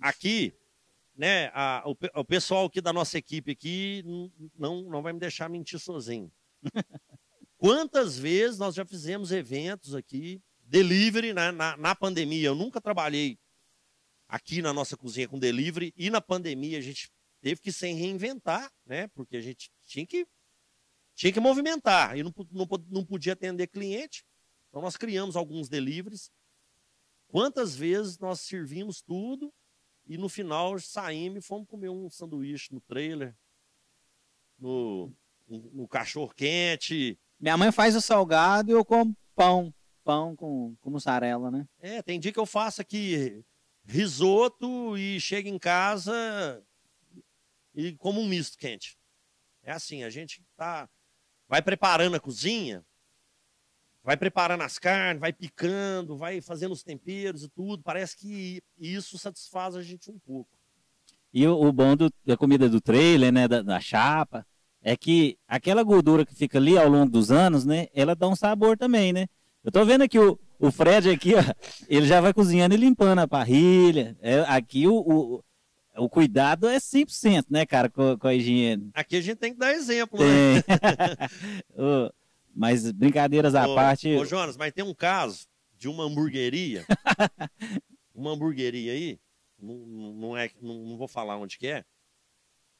[0.00, 0.52] aqui,
[1.16, 4.02] né, a- o, o pessoal aqui da nossa equipe aqui
[4.58, 6.30] não, não vai me deixar mentir sozinho.
[7.56, 12.48] Quantas vezes nós já fizemos eventos aqui, delivery, né, na, na pandemia?
[12.48, 13.38] Eu nunca trabalhei
[14.28, 17.08] aqui na nossa cozinha com delivery e na pandemia a gente
[17.40, 19.06] teve que se reinventar, né?
[19.08, 20.26] Porque a gente tinha que,
[21.14, 24.24] tinha que movimentar e não, não, não podia atender cliente.
[24.74, 26.32] Então nós criamos alguns deliveries.
[27.28, 29.54] Quantas vezes nós servimos tudo
[30.04, 33.36] e no final saímos e fomos comer um sanduíche no trailer,
[34.58, 35.12] no,
[35.46, 37.16] no, cachorro quente.
[37.38, 39.72] Minha mãe faz o salgado e eu como pão.
[40.02, 41.68] Pão com, com mussarela, né?
[41.78, 43.44] É, tem dia que eu faço aqui
[43.84, 46.60] risoto e chego em casa
[47.72, 48.98] e como um misto quente.
[49.62, 50.90] É assim, a gente tá
[51.46, 52.84] vai preparando a cozinha,
[54.04, 57.82] vai preparando as carnes, vai picando, vai fazendo os temperos e tudo.
[57.82, 60.50] Parece que isso satisfaz a gente um pouco.
[61.32, 64.46] E o, o bom do- da comida do trailer, né, da, da chapa,
[64.82, 68.36] é que aquela gordura que fica ali ao longo dos anos, né, ela dá um
[68.36, 69.26] sabor também, né?
[69.64, 71.42] Eu tô vendo aqui o, o Fred aqui, ó,
[71.88, 74.14] ele já vai cozinhando e limpando a parrilha.
[74.20, 75.44] É, aqui o, o,
[75.96, 78.90] o cuidado é 100%, né, cara, com, com a higiene.
[78.92, 80.60] Aqui a gente tem que dar exemplo, né?
[80.60, 80.74] Tem.
[81.74, 82.12] Ô,
[82.54, 86.86] Mas brincadeiras à Ô, parte, Ô, Jonas, mas tem um caso de uma hamburgueria.
[88.14, 89.18] uma hamburgueria aí,
[89.58, 91.84] não, não, é, não, não vou falar onde que é,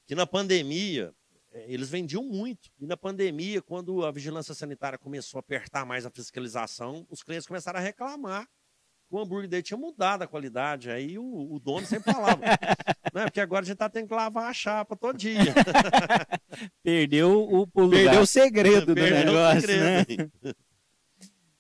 [0.07, 1.13] que na pandemia
[1.53, 2.71] eh, eles vendiam muito.
[2.79, 7.47] E na pandemia, quando a vigilância sanitária começou a apertar mais a fiscalização, os clientes
[7.47, 8.49] começaram a reclamar
[9.17, 10.91] o hambúrguer dele tinha mudado a qualidade.
[10.91, 12.41] Aí o, o dono sempre falava,
[13.15, 13.25] né?
[13.25, 15.41] Porque agora a gente tá tendo que lavar a chapa todo dia.
[16.83, 20.05] perdeu o pulo do Perdeu o segredo do Perdeu o negócio, né?
[20.05, 20.33] segredo.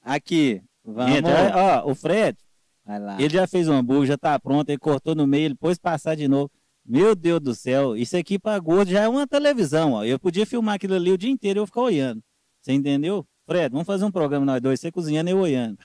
[0.02, 1.14] Aqui, vamos.
[1.14, 2.36] Gente, ó, o Fred,
[2.84, 3.16] Vai lá.
[3.18, 6.14] Ele já fez o hambúrguer, já tá pronto, ele cortou no meio, ele pôs passar
[6.14, 6.50] de novo.
[6.84, 10.04] Meu Deus do céu, isso aqui pra gordo já é uma televisão, ó.
[10.04, 12.22] Eu podia filmar aquilo ali o dia inteiro e eu ficar olhando.
[12.60, 13.26] Você entendeu?
[13.46, 15.78] Fred, vamos fazer um programa nós dois, você cozinhando e eu olhando.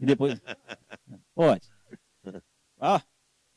[0.00, 0.40] e depois.
[1.34, 1.68] Pode.
[2.78, 3.00] Ó,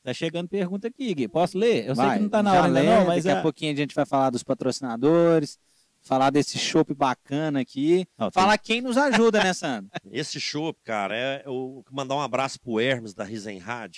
[0.03, 1.27] tá chegando pergunta aqui, Gui.
[1.27, 1.87] Posso ler?
[1.87, 3.41] Eu sei Vai, que não tá na hora ainda lê, não, mas daqui a é-
[3.43, 5.59] pouquinho a gente vai falar dos patrocinadores,
[6.01, 9.91] falar desse chopp bacana aqui, Ó, tem- falar quem nos ajuda, né, Sandro?
[10.11, 13.97] Esse chopp, cara, é eu mandar um abraço pro Hermes da Risenrad,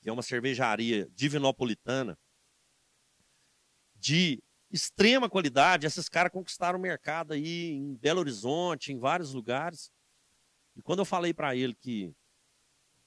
[0.00, 2.16] que é uma cervejaria divinopolitana
[3.96, 5.86] de extrema qualidade.
[5.86, 9.92] Esses caras conquistaram o mercado aí em Belo Horizonte, em vários lugares.
[10.76, 12.12] E quando eu falei para ele que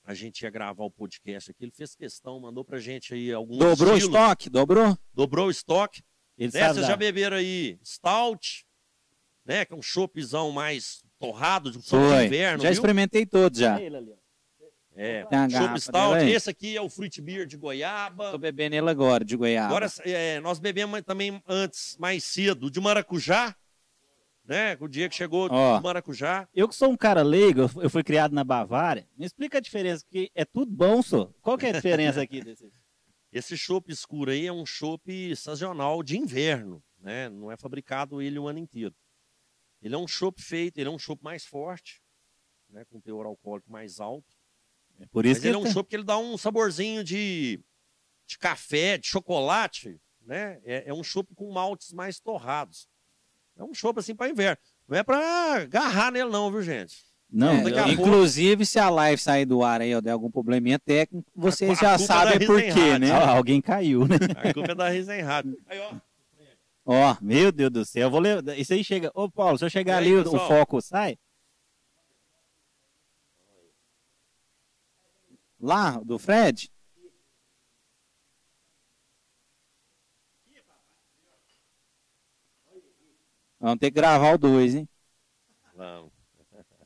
[0.04, 3.58] a gente ia gravar o podcast aqui, ele fez questão, mandou pra gente aí alguns
[3.58, 4.50] Dobrou o estilos, estoque?
[4.50, 4.98] Dobrou?
[5.14, 6.04] dobrou o estoque.
[6.38, 8.66] ele Né, já beberam aí Stout,
[9.44, 12.26] né, que é um choppzão mais torrado, de um de Foi.
[12.26, 12.74] inverno, já viu?
[12.74, 13.82] experimentei todos já.
[13.82, 14.25] Ele ali, ó.
[14.98, 16.16] É, chopp stout.
[16.18, 16.32] aí?
[16.32, 18.32] Esse aqui é o fruit beer de goiaba.
[18.32, 19.66] Tô bebendo ele agora, de Goiás.
[19.68, 23.54] Agora, é, nós bebemos também antes, mais cedo, de maracujá,
[24.46, 24.78] né?
[24.80, 25.78] O dia que chegou Ó.
[25.78, 26.48] do maracujá.
[26.56, 29.06] Eu que sou um cara leigo, eu- eu fui criado na Bavária.
[29.18, 31.30] Me explica a diferença, que é tudo bom, só.
[31.42, 32.64] Qual que é a diferença aqui desse?
[33.34, 37.28] Esse chopp escuro aí é um chopp sazonal de inverno, né?
[37.28, 38.96] Não é fabricado ele o ano inteiro.
[39.82, 42.02] Ele é um chopp feito, ele é um chopp mais forte,
[42.70, 42.86] né?
[42.86, 44.34] Com teor alcoólico mais alto.
[45.00, 47.04] É por isso Mas que ele é um tá- chopp que ele dá um saborzinho
[47.04, 47.60] de,
[48.28, 50.60] de café, de chocolate, né?
[50.64, 52.88] É, é um chopp com maltes mais torrados.
[53.58, 54.58] É um chopp assim para inverno.
[54.88, 56.98] Não é para agarrar nele não, viu, gente?
[57.32, 60.30] Não, É, a pouco- inclusive, se a live sair do ar aí ou der algum
[60.30, 63.12] probleminha técnico, vocês a já é sabem da por quê, né?
[63.12, 64.16] Ah, alguém caiu, né?
[64.38, 65.46] A culpa é da Risenrad.
[65.68, 65.92] Aí, ó.
[66.86, 68.44] Ó, Meu Deus do céu, eu vou ler.
[68.60, 69.10] Isso aí chega.
[69.16, 70.48] Ô, Paulo, se eu chegar aí, ali, o- o pessoal?
[70.48, 71.18] foco sai.
[75.66, 76.72] Lá, do Fred,
[83.60, 84.88] Vamos ter que gravar o dois, hein?
[85.76, 86.12] Vamos.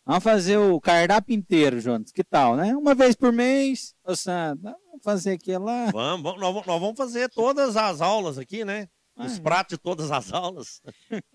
[0.05, 2.11] Vamos fazer o cardápio inteiro, Jonas.
[2.11, 2.75] Que tal, né?
[2.75, 3.93] Uma vez por mês.
[4.03, 5.91] Ô, Sandro, vamos fazer aqui lá.
[5.91, 8.87] Vamos, vamos, nós, vamos- nós vamos fazer todas as aulas aqui, né?
[9.15, 10.81] Os Ah, pratos de todas as aulas.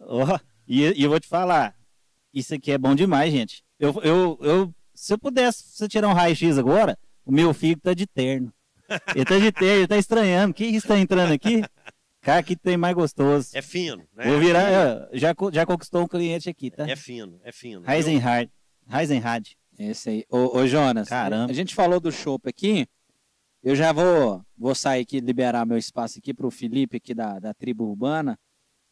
[0.00, 1.76] Ó, e, e eu vou te falar,
[2.32, 3.62] isso aqui é bom demais, gente.
[3.78, 7.94] Eu, eu, eu, se eu pudesse você tirar um raio-x agora, o meu filho tá
[7.94, 8.52] de terno.
[9.14, 10.52] Ele tá de terno, ele tá estranhando.
[10.52, 11.62] O que isso tá entrando aqui?
[12.20, 13.50] Cara, que tem mais gostoso.
[13.52, 14.26] É fino, né?
[14.26, 16.88] Vou virar, é, já, já conquistou um cliente aqui, tá?
[16.88, 17.82] É fino, é fino.
[17.88, 18.50] Heisenhard.
[18.90, 19.56] Heisenhard.
[19.78, 20.24] Esse aí.
[20.30, 21.50] Ô, ô, Jonas, Caramba.
[21.50, 22.86] a gente falou do chopp aqui.
[23.62, 27.38] Eu já vou, vou sair aqui, liberar meu espaço aqui para o Felipe aqui da,
[27.38, 28.38] da tribo urbana.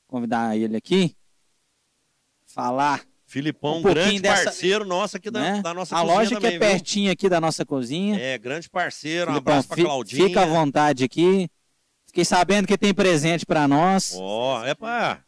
[0.06, 1.16] Convidar ele aqui.
[2.46, 5.62] Falar, Filipão, Um um grande dessa- parceiro nosso aqui da, né?
[5.62, 6.60] da nossa a cozinha loja que também, é viu?
[6.60, 8.20] pertinho aqui da nossa cozinha.
[8.20, 9.30] É, grande parceiro.
[9.30, 10.26] Um Filipão, abraço pra Claudinha.
[10.28, 11.48] Fica à vontade aqui.
[12.06, 14.14] Fiquei sabendo que tem presente para nós.
[14.18, 15.24] Ó, é pra...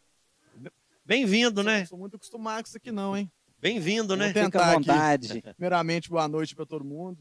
[1.03, 1.79] Bem-vindo, né?
[1.79, 3.31] Não sou muito acostumado com isso aqui não, hein?
[3.59, 4.27] Bem-vindo, né?
[4.31, 4.75] Fica à aqui.
[4.75, 5.41] vontade.
[5.57, 7.17] Primeiramente, boa noite para todo mundo.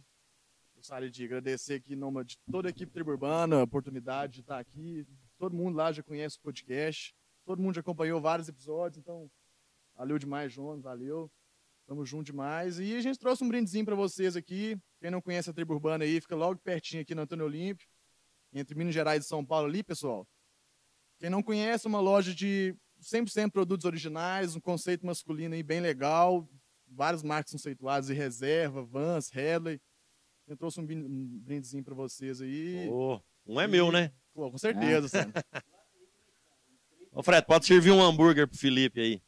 [0.76, 4.40] Gostaria de agradecer aqui em nome de toda a equipe Tribo Urbana, a oportunidade de
[4.40, 5.06] estar aqui.
[5.38, 7.14] Todo mundo lá já conhece o podcast.
[7.46, 9.30] Todo mundo já acompanhou vários episódios, então
[9.96, 11.30] valeu demais, João, valeu.
[11.86, 12.78] Tamo junto demais.
[12.78, 14.78] E a gente trouxe um brindezinho para vocês aqui.
[15.00, 17.86] Quem não conhece a Tribo Urbana aí, fica logo pertinho aqui no Antônio Olímpio,
[18.52, 20.26] entre Minas Gerais e São Paulo ali, pessoal.
[21.18, 26.48] Quem não conhece, uma loja de 100% produtos originais, um conceito masculino aí bem legal,
[26.86, 29.80] várias marcas conceituadas e reserva, Vans, Headley.
[30.46, 32.88] Eu trouxe um brindezinho para vocês aí.
[32.88, 34.12] Ô, um é meu, né?
[34.32, 35.32] Pô, com certeza, Sandro.
[37.12, 39.22] Ô, Fred, pode servir um hambúrguer pro Felipe aí.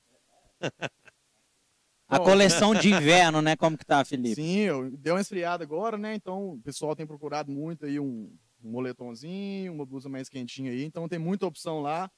[2.09, 3.57] A coleção de inverno, né?
[3.57, 4.37] Como que tá, Felipe?
[4.37, 6.14] Sim, eu, deu uma esfriada agora, né?
[6.14, 10.85] Então o pessoal tem procurado muito aí um, um moletomzinho, uma blusa mais quentinha aí.
[10.85, 12.11] Então tem muita opção lá.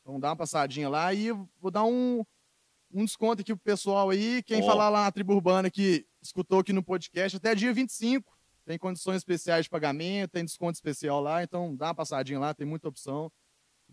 [0.00, 2.24] Então dá uma passadinha lá e vou dar um,
[2.92, 4.42] um desconto aqui pro pessoal aí.
[4.44, 4.66] Quem Ó.
[4.66, 8.32] falar lá na tribo urbana que escutou aqui no podcast, até dia 25.
[8.64, 11.42] Tem condições especiais de pagamento, tem desconto especial lá.
[11.42, 13.30] Então dá uma passadinha lá, tem muita opção.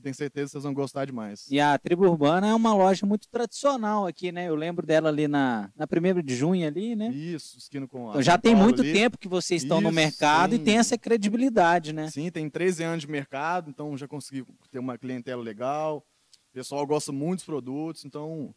[0.02, 1.50] Tenho certeza que vocês vão gostar demais.
[1.50, 4.50] E a Tribo Urbana é uma loja muito tradicional aqui, né?
[4.50, 7.08] Eu lembro dela ali na, na 1 de junho ali, né?
[7.10, 8.92] Isso, esquina com a Então já tem muito ali.
[8.92, 10.64] tempo que vocês estão no Isso, mercado e sim.
[10.64, 12.10] tem essa credibilidade, né?
[12.10, 16.06] Sim, tem 13 anos de mercado, então já consegui ter uma clientela legal.
[16.50, 18.54] O pessoal gosta muito dos produtos, então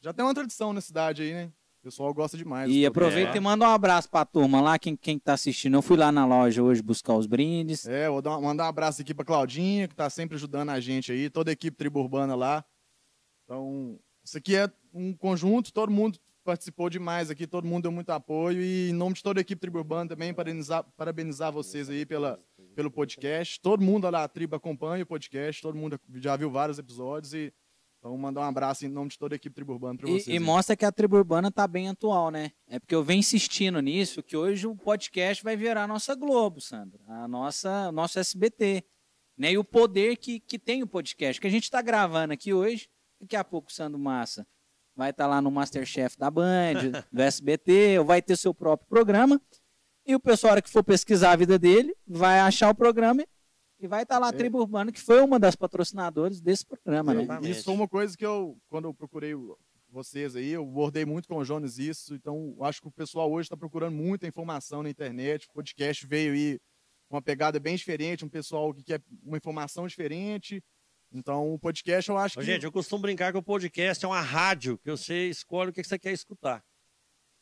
[0.00, 1.52] já tem uma tradição na cidade aí, né?
[1.80, 2.70] O pessoal gosta demais.
[2.70, 3.36] E aproveita É.
[3.38, 5.74] e manda um abraço pra turma lá, quem, quem tá assistindo.
[5.74, 7.86] Eu fui lá na loja hoje buscar os brindes.
[7.88, 11.10] É, vou dar, mandar um abraço aqui pra Claudinha, que tá sempre ajudando a gente
[11.10, 12.62] aí, toda a equipe Tribo Urbana lá.
[13.44, 18.10] Então, isso aqui é um conjunto, todo mundo participou demais aqui, todo mundo deu muito
[18.10, 22.04] apoio e em nome de toda a equipe Tribo Urbana também parabenizar, parabenizar vocês aí
[22.04, 22.38] pela,
[22.74, 23.58] pelo podcast.
[23.58, 27.52] Todo mundo lá da tribo acompanha o podcast, todo mundo já viu vários episódios e
[28.00, 30.26] então mandar um abraço em nome de toda a equipe Tribo Urbana para vocês.
[30.26, 32.50] E, e mostra que a tribo urbana tá bem atual, né?
[32.66, 36.62] É porque eu venho insistindo nisso, que hoje o podcast vai virar a nossa Globo,
[36.62, 36.98] Sandra.
[37.06, 38.82] A nossa, nosso SBT.
[39.36, 39.52] Né?
[39.52, 41.38] E o poder que, que tem o podcast.
[41.38, 42.88] Que a gente está gravando aqui hoje,
[43.20, 44.46] daqui a pouco o Sandro Massa
[44.96, 49.40] vai estar lá no Masterchef da Band, do SBT, ou vai ter seu próprio programa.
[50.06, 53.22] E o pessoal, a hora que for pesquisar a vida dele, vai achar o programa
[53.80, 54.32] e vai estar lá a É.
[54.32, 57.26] Tribo Urbana, que foi uma das patrocinadoras desse programa, né?
[57.42, 59.34] Isso foi uma coisa que eu, quando eu procurei
[59.88, 63.46] vocês aí, eu abordei muito com o Jonas isso, então acho que o pessoal hoje
[63.46, 66.60] está procurando muita informação na internet, o podcast veio aí
[67.08, 70.62] com uma pegada bem diferente, um pessoal que quer uma informação diferente,
[71.12, 72.44] então o podcast eu acho que...
[72.44, 75.82] gente, eu costumo brincar que o podcast é uma rádio, que você escolhe o que
[75.82, 76.62] você quer escutar.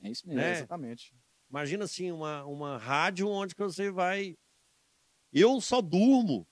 [0.02, 0.40] É isso mesmo.
[0.40, 0.52] É, né?
[0.52, 1.14] exatamente.
[1.50, 4.36] Imagina assim, uma, uma rádio onde você vai.
[5.32, 6.46] Eu só durmo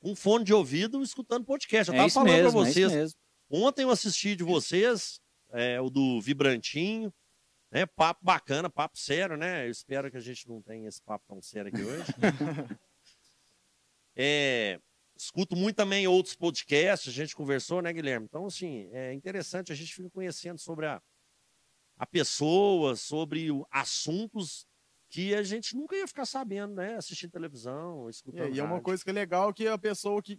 [0.00, 1.88] com fone de ouvido escutando podcast.
[1.90, 2.92] Eu É tava falando pra é vocês.
[2.92, 3.18] mesmo.
[3.50, 5.20] Ontem eu assisti de vocês,
[5.52, 7.12] é, o do Vibrantinho.
[7.68, 9.66] Né, papo bacana, papo sério, né?
[9.66, 12.04] Eu espero que a gente não tenha esse papo tão sério aqui hoje.
[14.14, 14.80] É,
[15.16, 18.26] escuto muito também outros podcasts, a gente conversou, né, Guilherme?
[18.26, 21.02] Então, assim, é interessante, a gente fica conhecendo sobre a,
[21.98, 24.66] a pessoa, sobre o- assuntos
[25.16, 26.94] que a gente nunca ia ficar sabendo, né?
[26.96, 30.38] Assistindo televisão, escutando e é uma coisa que é legal que a pessoa que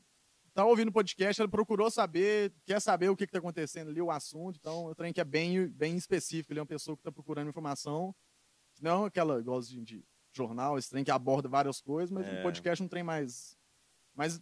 [0.54, 4.12] tá ouvindo o podcast, ela procurou saber, quer saber o que está acontecendo ali, o
[4.12, 7.12] assunto, então eu tenho que é bem, bem específico, ele é uma pessoa que está
[7.12, 8.14] procurando informação,
[8.80, 12.40] não aquela igual de, de jornal, esse trem que aborda várias coisas, mas É.
[12.40, 13.58] o podcast não tem mais,
[14.14, 14.40] mais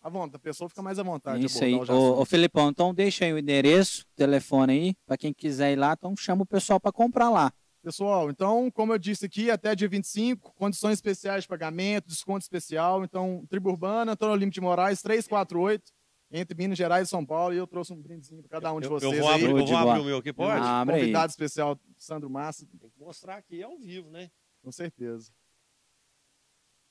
[0.00, 1.74] à vontade, a pessoa fica mais à vontade Isso de aí.
[1.74, 2.24] abordar os Ô, ô.
[2.24, 6.16] Felipão, então deixa aí o endereço, o telefone aí, para quem quiser ir lá, então
[6.16, 7.52] chama o pessoal para comprar lá.
[7.86, 13.04] Pessoal, então, como eu disse aqui, até dia 25, condições especiais de pagamento, desconto especial.
[13.04, 15.92] Então, Tribo Urbana, Antônio Olímpio de Moraes, 348.
[16.32, 18.86] entre Minas Gerais e São Paulo e eu trouxe um brindezinho para cada um de
[18.86, 19.34] Eu, vocês eu vou aí.
[19.36, 20.60] abrir, eu vou abrir o meu aqui, pode?
[20.60, 21.00] Ah, abre aí.
[21.02, 24.32] Convidado especial, Sandro Massa, Tem que mostrar aqui ao vivo, né?
[24.64, 25.32] com certeza.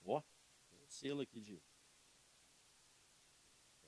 [0.06, 0.22] Ó,
[0.70, 1.62] tem um selo aqui de.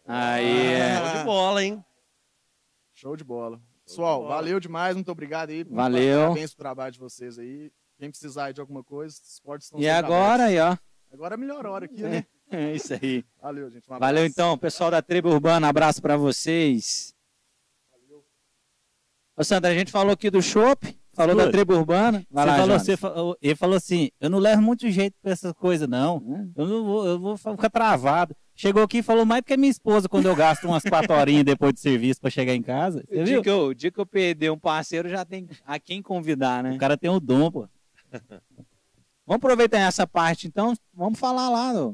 [0.05, 0.97] Aí, é.
[0.99, 1.85] Show de bola, hein?
[2.93, 3.61] Show de bola.
[3.87, 5.63] Pessoal, valeu demais, muito obrigado aí.
[5.63, 6.19] Valeu.
[6.23, 7.71] Parabéns pelo trabalho de vocês aí.
[7.97, 10.77] Quem precisar aí de alguma coisa, os portas estão E agora aí, ó.
[11.11, 12.25] Agora é a melhor hora aqui, né?
[12.51, 13.23] É isso aí.
[13.41, 13.89] Valeu, gente.
[13.89, 17.15] um Valeu então, pessoal da Tribo Urbana, abraço pra vocês.
[19.37, 22.25] Ô Sandra, a gente falou aqui do Chopp, falou da Tribo Urbana.
[22.29, 25.31] Vai Você lá, falou, você falou- ele falou assim: eu não levo muito jeito pra
[25.31, 26.17] essas coisas, não.
[26.17, 26.51] Hum?
[26.55, 28.35] Eu não vou, eu vou ficar travado.
[28.57, 31.13] Chegou aqui e falou mais do que a minha esposa quando eu gasto umas quatro
[31.13, 33.03] horinhas depois de serviço pra chegar em casa.
[33.07, 33.43] Você O dia, viu?
[33.43, 36.73] que eu, o dia que eu perder um parceiro, já tem a quem convidar, né?
[36.73, 37.69] O cara tem o dom, pô.
[39.27, 40.73] Vamos aproveitar essa parte, então.
[40.91, 41.93] Vamos falar lá.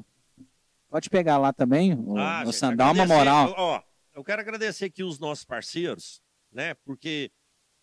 [0.89, 2.77] Pode pegar lá também, ô, Ah, gente, Sandra.
[2.77, 3.53] Dá uma moral.
[3.57, 3.81] Ó,
[4.13, 6.75] eu quero agradecer aqui os nossos parceiros, né?
[6.85, 7.29] Porque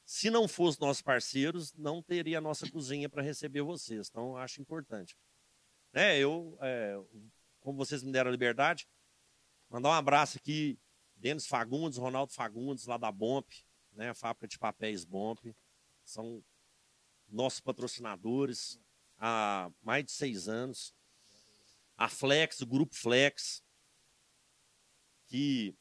[0.07, 4.09] se não fossem nossos parceiros, não teria a nossa cozinha para receber vocês.
[4.09, 5.14] Então, eu acho importante.
[5.93, 6.19] Né?
[6.19, 6.99] Eu, é,
[7.61, 8.88] como vocês me deram a liberdade,
[9.68, 10.79] mandar um abraço aqui,
[11.16, 13.46] Denis Fagundes, Ronaldo Fagundes, lá da Bomp,
[13.92, 14.11] né?
[14.11, 15.38] A fábrica de papéis Bomp.
[16.05, 16.42] São
[17.29, 18.81] nossos patrocinadores
[19.18, 20.94] há mais de seis anos.
[21.96, 23.62] A Flex, o Grupo Flex,
[25.27, 25.77] que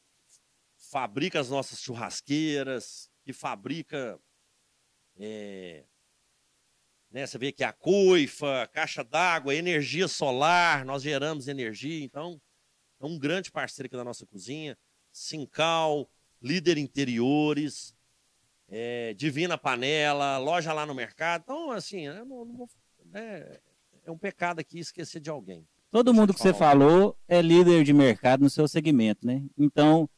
[0.76, 4.20] fabrica as nossas churrasqueiras, que fabrica.
[5.18, 5.84] é,
[7.10, 12.40] né, você vê que a coifa, caixa d'água, energia solar, nós geramos energia, então
[13.00, 14.76] é um grande parceiro aqui da nossa cozinha.
[15.12, 16.08] Sincal,
[16.40, 17.94] líder interiores,
[18.68, 21.42] é, Divina Panela, loja lá no mercado.
[21.42, 22.68] Então, assim, eu não, não vou,
[23.12, 23.60] é,
[24.04, 25.66] é um pecado aqui esquecer de alguém.
[25.90, 29.42] Todo Deixa mundo que você falou é líder de mercado no seu segmento, né?
[29.58, 30.08] Então,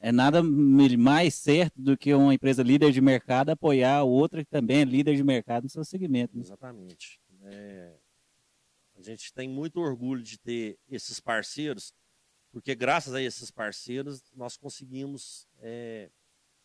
[0.00, 4.80] é nada mais certo do que uma empresa líder de mercado apoiar outra que também
[4.80, 6.34] é líder de mercado no seu segmento.
[6.34, 6.42] né?
[6.42, 7.20] Exatamente.
[7.42, 7.94] É,
[8.96, 11.94] a gente tem muito orgulho de ter esses parceiros,
[12.50, 16.10] porque graças a esses parceiros nós conseguimos é,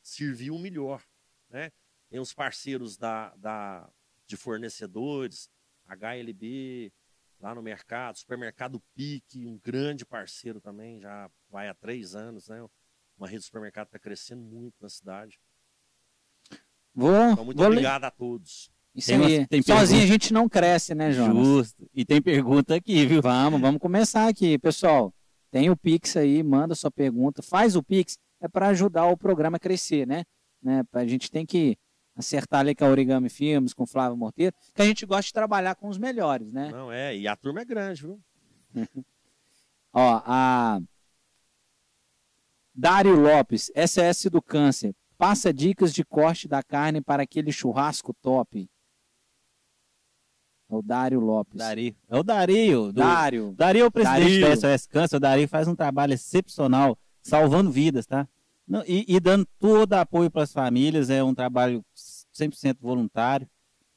[0.02, 1.04] servir o melhor.
[1.50, 1.72] Né?
[2.10, 3.90] Tem os parceiros da, da,
[4.26, 5.50] de fornecedores,
[5.88, 6.92] HLB,
[7.40, 12.66] lá no mercado, supermercado PIC, um grande parceiro também, já vai há três anos, né?
[13.18, 15.40] Uma rede de supermercado está crescendo muito na cidade.
[16.94, 18.70] Vou, Então, muito vou ler- obrigado a todos.
[18.94, 19.48] Isso Tem aí.
[19.48, 20.04] tem Sozinho pergunta?
[20.04, 21.46] a gente não cresce, né, Jonas?
[21.46, 21.90] Justo.
[21.94, 23.22] E tem pergunta aqui, viu?
[23.22, 25.14] Vamos, vamos começar aqui, pessoal.
[25.52, 29.58] Tem o Pix aí, manda sua pergunta, faz o Pix, é para ajudar o programa
[29.58, 30.24] a crescer, né?
[30.62, 30.84] né?
[30.94, 31.78] A gente tem que
[32.16, 35.34] acertar ali com a Origami Filmes, com o Flávio Morteiro, que a gente gosta de
[35.34, 36.70] trabalhar com os melhores, né?
[36.72, 38.20] Não, é, e a turma é grande, viu?
[39.94, 40.80] Ó, a
[42.76, 48.70] Dário Lopes, SS do Câncer, passa dicas de corte da carne para aquele churrasco top.
[50.70, 51.58] É o Dário Lopes.
[51.58, 51.96] Dario.
[52.10, 52.86] É o Dario.
[52.88, 52.94] Do...
[52.94, 53.54] Dário.
[53.56, 54.62] Dario é o presidente Dario.
[54.62, 55.16] da SOS Câncer.
[55.16, 58.28] O Dario faz um trabalho excepcional, salvando vidas, tá?
[58.88, 61.10] E, e dando todo apoio para as famílias.
[61.10, 61.86] É um trabalho
[62.36, 63.48] 100% voluntário.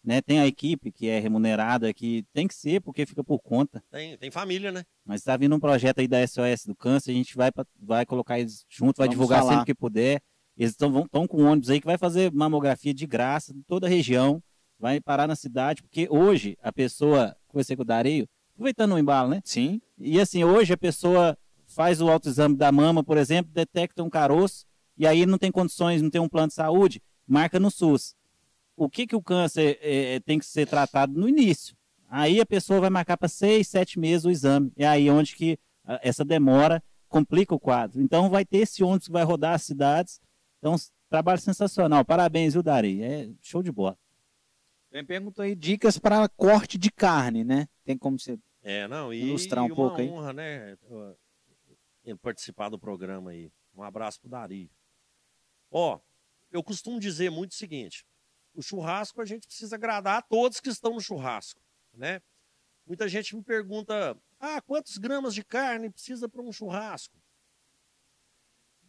[0.04, 0.22] Né?
[0.22, 3.82] Tem a equipe que é remunerada, que tem que ser, porque fica por conta.
[3.90, 4.84] Tem, tem família, né?
[5.04, 8.06] Mas está vindo um projeto aí da SOS do Câncer, a gente vai, pra- vai
[8.06, 9.50] colocar eles junto, vai Vamos divulgar falar.
[9.52, 10.20] sempre que puder.
[10.56, 13.90] Eles estão com um ônibus aí que vai fazer mamografia de graça em toda a
[13.90, 14.42] região,
[14.78, 19.28] vai parar na cidade, porque hoje a pessoa, conversei com o Dario, aproveitando o embalo,
[19.30, 19.40] né?
[19.44, 19.80] Sim.
[19.98, 21.36] E assim, hoje a pessoa
[21.66, 24.64] faz o autoexame da mama, por exemplo, detecta um caroço,
[24.96, 28.14] e aí não tem condições, não tem um plano de saúde, marca no SUS.
[28.78, 31.76] O que, que o câncer eh, tem que ser tratado no início?
[32.08, 34.72] Aí a pessoa vai marcar para seis, sete meses o exame.
[34.76, 38.00] É aí onde que ah, essa demora complica o quadro.
[38.00, 40.20] Então vai ter esse ônibus que vai rodar as cidades.
[40.58, 40.76] Então,
[41.10, 42.04] trabalho sensacional.
[42.04, 43.02] Parabéns, viu, Dari?
[43.02, 43.98] É show de bola.
[44.92, 47.68] Ele perguntou aí dicas para corte de carne, né?
[47.84, 48.38] Tem como você.
[48.62, 50.08] É, não, e, Ilustrar um e uma pouco aí.
[50.08, 50.78] honra, né?
[52.04, 53.50] Ele participar do programa aí.
[53.74, 54.70] Um abraço pro Dari.
[55.70, 55.98] Ó,
[56.50, 58.06] eu costumo dizer muito o seguinte:
[58.58, 61.60] o churrasco a gente precisa agradar a todos que estão no churrasco,
[61.94, 62.20] né?
[62.84, 67.16] Muita gente me pergunta: ah, quantos gramas de carne precisa para um churrasco?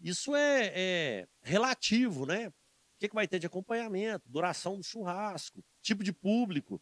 [0.02, 2.48] Isso é, é relativo, né?
[2.48, 2.54] O
[3.00, 6.82] que, que vai ter de acompanhamento, duração do churrasco, tipo de público.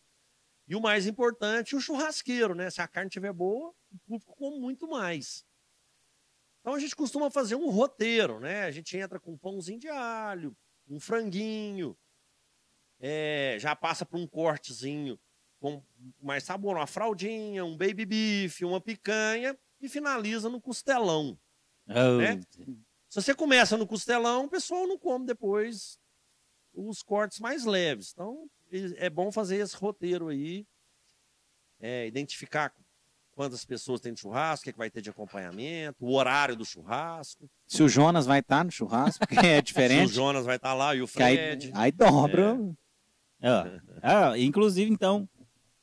[0.66, 2.70] E o mais importante, o churrasqueiro, né?
[2.70, 5.46] Se a carne estiver boa, o público come muito mais.
[6.62, 8.64] Então a gente costuma fazer um roteiro, né?
[8.64, 10.56] A gente entra com um pãozinho de alho,
[10.88, 11.98] um franguinho,
[13.00, 15.20] é, já passa por um cortezinho
[15.60, 15.82] com
[16.22, 21.38] mais sabor, uma fraldinha, um baby beef, uma picanha e finaliza no costelão.
[21.88, 22.40] Oh, Né?
[23.10, 25.98] Se você começa no costelão, o pessoal não come depois
[26.74, 28.12] os cortes mais leves.
[28.14, 28.50] Então,
[28.98, 30.66] é bom fazer esse roteiro aí,
[31.80, 32.74] é, identificar
[33.32, 36.56] quantas pessoas tem de churrasco, o que, é que vai ter de acompanhamento, o horário
[36.56, 37.50] do churrasco.
[37.68, 40.14] Se o Jonas vai estar no churrasco, porque é Se o diferente.
[40.14, 41.72] Jonas vai estar lá e o que aí, Fred.
[41.74, 42.56] aí dobra.
[42.60, 42.74] Ó,
[44.02, 45.28] ah, inclusive, então,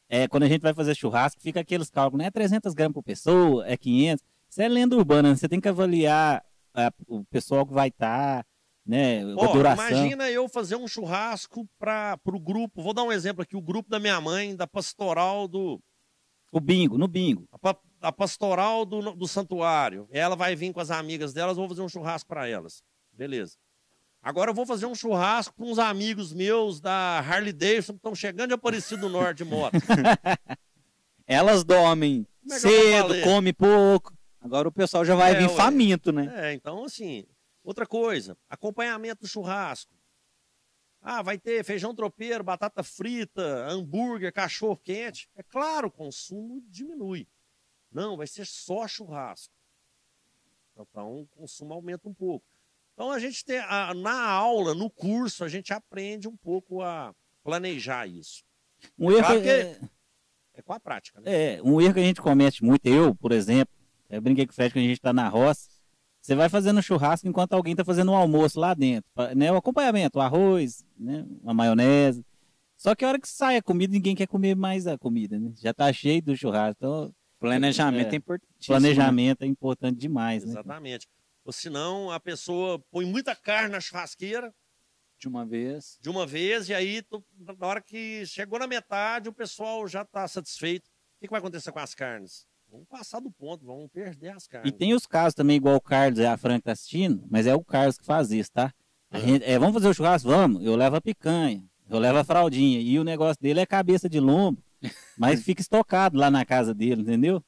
[0.08, 2.30] é, quando a gente vai fazer churrasco, fica aqueles cálculos, né?
[2.30, 4.24] 300 gramas por pessoa, é 500.
[4.50, 5.36] Isso é lenda urbana, né?
[5.36, 6.44] você tem que avaliar
[6.74, 8.44] ah, o pessoal que vai estar,
[8.86, 9.22] né?
[9.22, 9.88] A Ó, duração.
[9.88, 12.82] imagina eu fazer um churrasco para o grupo.
[12.82, 15.80] Vou dar um exemplo aqui: o grupo da minha mãe, da pastoral do.
[16.52, 17.48] O bingo, no bingo.
[17.50, 20.06] A, pa- a pastoral do, do santuário.
[20.12, 22.82] Ela vai vir com as amigas delas, vou fazer um churrasco para elas.
[23.12, 23.56] Beleza.
[24.24, 28.14] Agora eu vou fazer um churrasco para uns amigos meus da Harley Davidson que estão
[28.14, 29.74] chegando de Aparecido do Norte de moto.
[31.26, 34.14] Elas dormem é cedo, come pouco.
[34.40, 35.54] Agora o pessoal já vai É, vir ué.
[35.54, 36.32] faminto, né?
[36.36, 37.26] É, então, assim,
[37.62, 39.92] outra coisa, acompanhamento do churrasco.
[41.02, 45.28] Ah, vai ter feijão tropeiro, batata frita, hambúrguer, cachorro quente.
[45.36, 47.28] É claro, o consumo diminui.
[47.92, 49.52] Não, vai ser só churrasco.
[50.72, 52.46] Então, o consumo aumenta um pouco.
[52.94, 57.12] Então, a gente tem, a- na aula, no curso, a gente aprende um pouco a
[57.42, 58.42] planejar isso.
[58.98, 59.80] Um erro, Claro que- é,
[60.56, 61.54] É com a prática, né?
[61.56, 63.74] é, um erro que a gente comete muito, eu, por exemplo,
[64.08, 65.68] eu brinquei com o Fred quando a gente está na roça,
[66.20, 69.50] você vai fazendo churrasco enquanto alguém está fazendo um almoço lá dentro, né?
[69.50, 71.26] O acompanhamento, o arroz, né?
[71.42, 72.24] Uma maionese.
[72.76, 75.52] Só que a hora que sai a comida, ninguém quer comer mais a comida, né?
[75.56, 76.76] Já tá cheio do churrasco.
[76.78, 78.16] Então, Planejamento é, É.
[78.16, 78.74] importantíssimo.
[78.74, 78.80] né?
[78.80, 80.54] planejamento é importante demais, né?
[81.44, 84.52] Ou senão, a pessoa põe muita carne na churrasqueira,
[85.18, 85.98] De uma vez.
[86.00, 90.02] de uma vez, e aí, tu- na hora que chegou na metade, o pessoal já
[90.02, 90.86] está satisfeito.
[90.86, 92.46] O que, que vai acontecer com as carnes?
[92.70, 94.72] Vamos passar do ponto, vamos perder as carnes.
[94.72, 97.46] E tem os casos também, igual o Carlos, é a Fran que tá assistindo, mas
[97.46, 98.72] é o Carlos que faz isso, tá?
[99.10, 100.28] A gente- é, vamos fazer o churrasco?
[100.28, 100.64] Vamos.
[100.64, 102.80] Eu levo a picanha, eu levo a fraldinha.
[102.80, 104.60] E o negócio dele é cabeça de lombo,
[105.16, 107.44] mas fica estocado lá na casa dele, entendeu?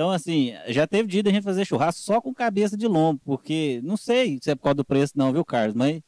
[0.00, 3.82] Então, assim, já teve dia da gente fazer churrasco só com cabeça de lombo, porque
[3.84, 5.74] não sei se é por causa do preço, não, viu, Carlos?
[5.74, 6.00] Mas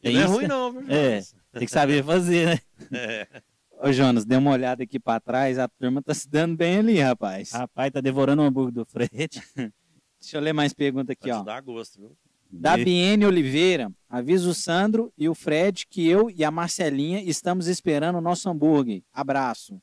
[0.00, 0.80] tem não é ruim, não, viu?
[0.88, 1.20] É.
[1.52, 2.58] Tem que saber fazer, né?
[2.98, 3.42] É.
[3.78, 6.98] Ô, Jonas, dê uma olhada aqui pra trás, a turma tá se dando bem ali,
[6.98, 7.52] rapaz.
[7.52, 9.10] Rapaz, tá devorando o hambúrguer do Fred.
[10.18, 11.42] Deixa eu ler mais pergunta aqui, Pra ó.
[11.42, 12.16] dar gosto, viu?
[12.50, 17.66] Da Biene Oliveira, avisa o Sandro e o Fred que eu e a Marcelinha estamos
[17.66, 19.02] esperando o nosso hambúrguer.
[19.12, 19.78] Abraço.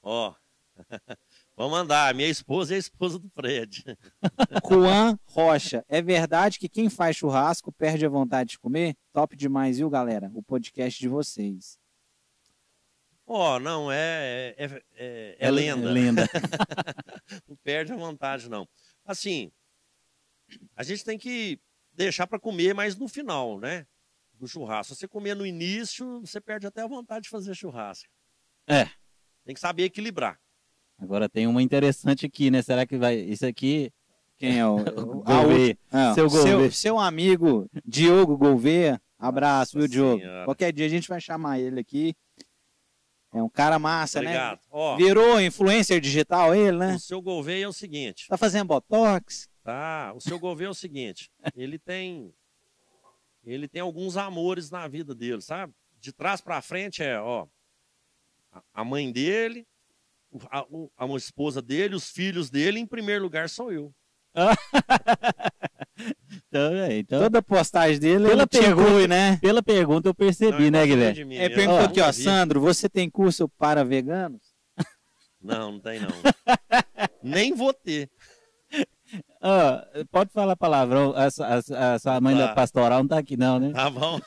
[0.00, 0.36] Ó,
[1.60, 2.14] vamos andar.
[2.14, 3.84] Minha esposa é a esposa do Fred.
[4.66, 8.96] Juan Rocha, é verdade que quem faz churrasco perde a vontade de comer?
[9.12, 10.30] Top demais, viu, galera?
[10.32, 11.78] O podcast de vocês.
[13.26, 15.90] Ó, não, é, é, é, é lenda.
[15.90, 16.28] lenda.
[17.46, 18.66] não perde a vontade, não.
[19.04, 19.52] Assim,
[20.74, 21.60] a gente tem que
[21.92, 23.86] deixar para comer mais no final, né?
[24.32, 24.94] Do churrasco.
[24.94, 28.08] Se você comer no início, você perde até a vontade de fazer churrasco.
[28.66, 28.86] É.
[29.44, 30.40] Tem que saber equilibrar.
[31.00, 32.60] Agora tem uma interessante aqui, né?
[32.62, 33.16] Será que vai.
[33.16, 33.90] Isso aqui.
[34.36, 34.76] Quem é o.
[35.24, 35.78] Gouveia.
[35.90, 36.70] ah, Seu seu, Gouveia.
[36.70, 39.00] seu amigo Diogo Gouveia.
[39.18, 40.20] Abraço, Nossa viu, Diogo?
[40.20, 40.44] Senhora.
[40.44, 42.14] Qualquer dia a gente vai chamar ele aqui.
[43.32, 44.56] É um cara massa, Obrigado.
[44.56, 44.62] né?
[44.70, 46.94] Ó, Virou influencer digital ele, né?
[46.96, 49.48] o seu Gouveia é o seguinte, Tá fazendo botox?
[49.62, 50.12] tá?
[50.16, 52.34] O seu Gouveia é o seguinte, ele tem
[53.44, 55.72] ele tem alguns amores na vida dele, sabe?
[56.00, 57.46] De trás para frente é, ó,
[58.74, 59.64] a mãe dele,
[60.50, 60.64] a,
[60.98, 63.92] a esposa dele, os filhos dele, em primeiro lugar sou eu.
[66.48, 69.36] Então, é, então Toda postagem dele Pela pergunta- inclui, né?
[69.36, 71.24] pela pergunta eu percebi, Não, né, Guilherme?
[71.26, 72.10] mim É, perguntou aqui, ó.
[72.10, 74.40] Sandro, você tem curso para veganos?
[75.42, 76.08] Não, não tem não.
[77.22, 78.10] Nem vou ter.
[80.10, 81.12] Pode falar palavrão.
[81.14, 82.46] A, a a sua mãe Tá.
[82.46, 83.72] da pastoral não tá aqui, não, né?
[83.72, 84.20] Tá bom?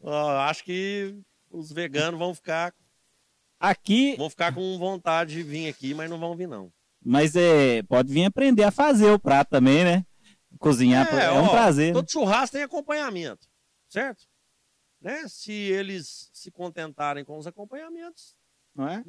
[0.00, 1.16] Ó, acho que
[1.50, 2.72] os veganos vão ficar,
[3.68, 6.70] Aqui, vão ficar com vontade de vir aqui, mas não vão vir não.
[7.04, 10.04] mas é, pode vir aprender a fazer o prato também, né?
[10.58, 11.88] Cozinhar é, um ó, prazer.
[11.88, 11.92] né?
[11.94, 13.46] Todo churrasco tem acompanhamento,
[13.88, 14.24] certo?
[15.00, 15.24] Né?
[15.28, 18.34] Se eles se contentarem com os acompanhamentos,
[18.74, 19.02] Não é?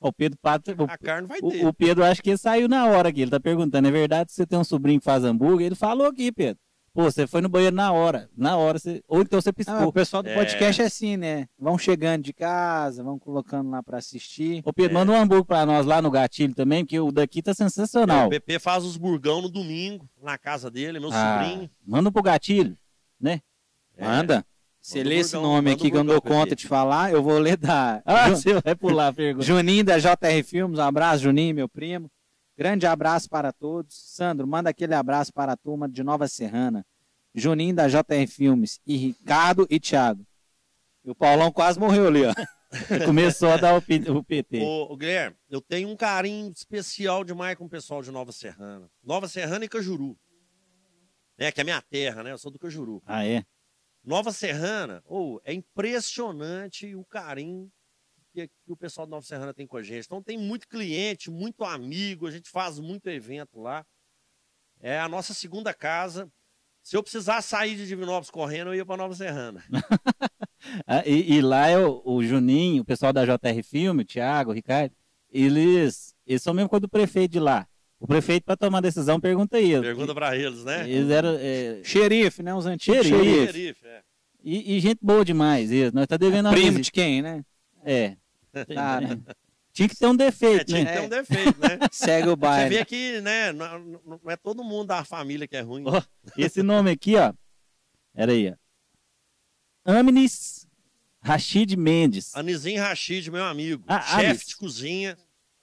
[0.00, 1.66] O Pedro Pato, a carne vai o, ter.
[1.66, 3.22] o Pedro acho que ele saiu na hora aqui.
[3.22, 5.66] Ele tá perguntando, é verdade que você tem um sobrinho que faz hambúrguer?
[5.66, 6.60] Ele falou aqui, Pedro.
[6.94, 8.30] Pô, você foi no banheiro na hora.
[8.36, 9.02] Na hora, você...
[9.08, 9.88] ou então você Ah, piscou.
[9.88, 10.34] o pessoal do É.
[10.36, 11.48] podcast é assim, né?
[11.58, 14.62] Vão chegando de casa, vão colocando lá para assistir.
[14.64, 17.50] Ô Pedro, manda um hambúrguer pra nós lá no gatilho também, porque o daqui tá
[17.50, 18.28] É, sensacional.
[18.28, 21.68] o PP faz os burgão no domingo, na casa dele, meu Ah, sobrinho.
[21.84, 22.78] Manda pro gatilho,
[23.20, 23.40] né?
[23.96, 24.04] É.
[24.04, 24.46] Manda.
[24.80, 27.22] Você Manda lê esse burgão, nome aqui que eu não dou conta de falar, eu
[27.22, 29.44] vou ler da Ah, você vai pular a pergunta.
[29.44, 30.78] Juninho da JR Filmes.
[30.78, 32.08] Um abraço, Juninho, meu primo.
[32.56, 33.94] Grande abraço para todos.
[33.94, 36.86] Sandro, manda aquele abraço para a turma de Nova Serrana.
[37.34, 40.24] Juninho da JR Filmes e Ricardo e Thiago.
[41.04, 42.32] E o Paulão quase morreu ali, ó.
[43.04, 44.60] Começou a dar o, PT.
[44.60, 48.90] Ô, ô, Guilherme, eu tenho um carinho especial demais com o pessoal de Nova Serrana.
[49.02, 50.16] Nova Serrana e Cajuru.
[51.36, 52.32] Né, que é minha terra, né?
[52.32, 53.02] Eu sou do Cajuru.
[53.06, 53.44] Ah, é?
[54.04, 57.70] Nova Serrana, ou é impressionante o carinho
[58.34, 60.04] que, que o pessoal de Nova Serrana tem com a gente.
[60.04, 63.86] Então tem muito cliente, muito amigo, a gente faz muito evento lá.
[64.80, 66.28] É a nossa segunda casa.
[66.82, 69.64] Se eu precisar sair de Divinópolis correndo, eu ia para Nova Serrana.
[70.86, 74.50] Ah, e, e lá é o, o Juninho, o pessoal da JR Filme, o Thiago,
[74.50, 74.94] o Ricardo,
[75.30, 77.68] eles, eles são mesmo coisa do prefeito de lá.
[78.00, 79.78] O prefeito, para tomar decisão, pergunta aí.
[79.78, 80.88] Pergunta para eles, né?
[80.88, 81.36] Eles eram.
[81.38, 82.54] é, Xerife, né?
[82.54, 83.52] Os antigos Xerife.
[83.52, 83.86] xerife.
[83.86, 84.02] É.
[84.42, 85.70] e, e gente boa demais.
[85.70, 85.92] Eles.
[85.92, 86.82] Nós tá devendo uma Primo visita.
[86.82, 87.44] de quem, né?
[87.84, 88.16] É.
[88.74, 89.20] Tá, né?
[89.72, 90.92] Tinha que ter um defeito, É, tinha né?
[90.92, 91.78] que ter um defeito, né?
[91.90, 92.76] Segue o Você baile.
[92.76, 95.82] vê que, né, não, não- é todo mundo da família que é ruim.
[95.86, 96.00] Ó,
[96.36, 97.32] Esse nome aqui, ó.
[98.14, 98.54] Era aí, ó.
[99.84, 100.66] Amnis
[101.20, 102.34] Rashid Mendes.
[102.36, 103.82] Anisim Rachid, meu amigo.
[103.88, 105.18] Ah, chefe de cozinha,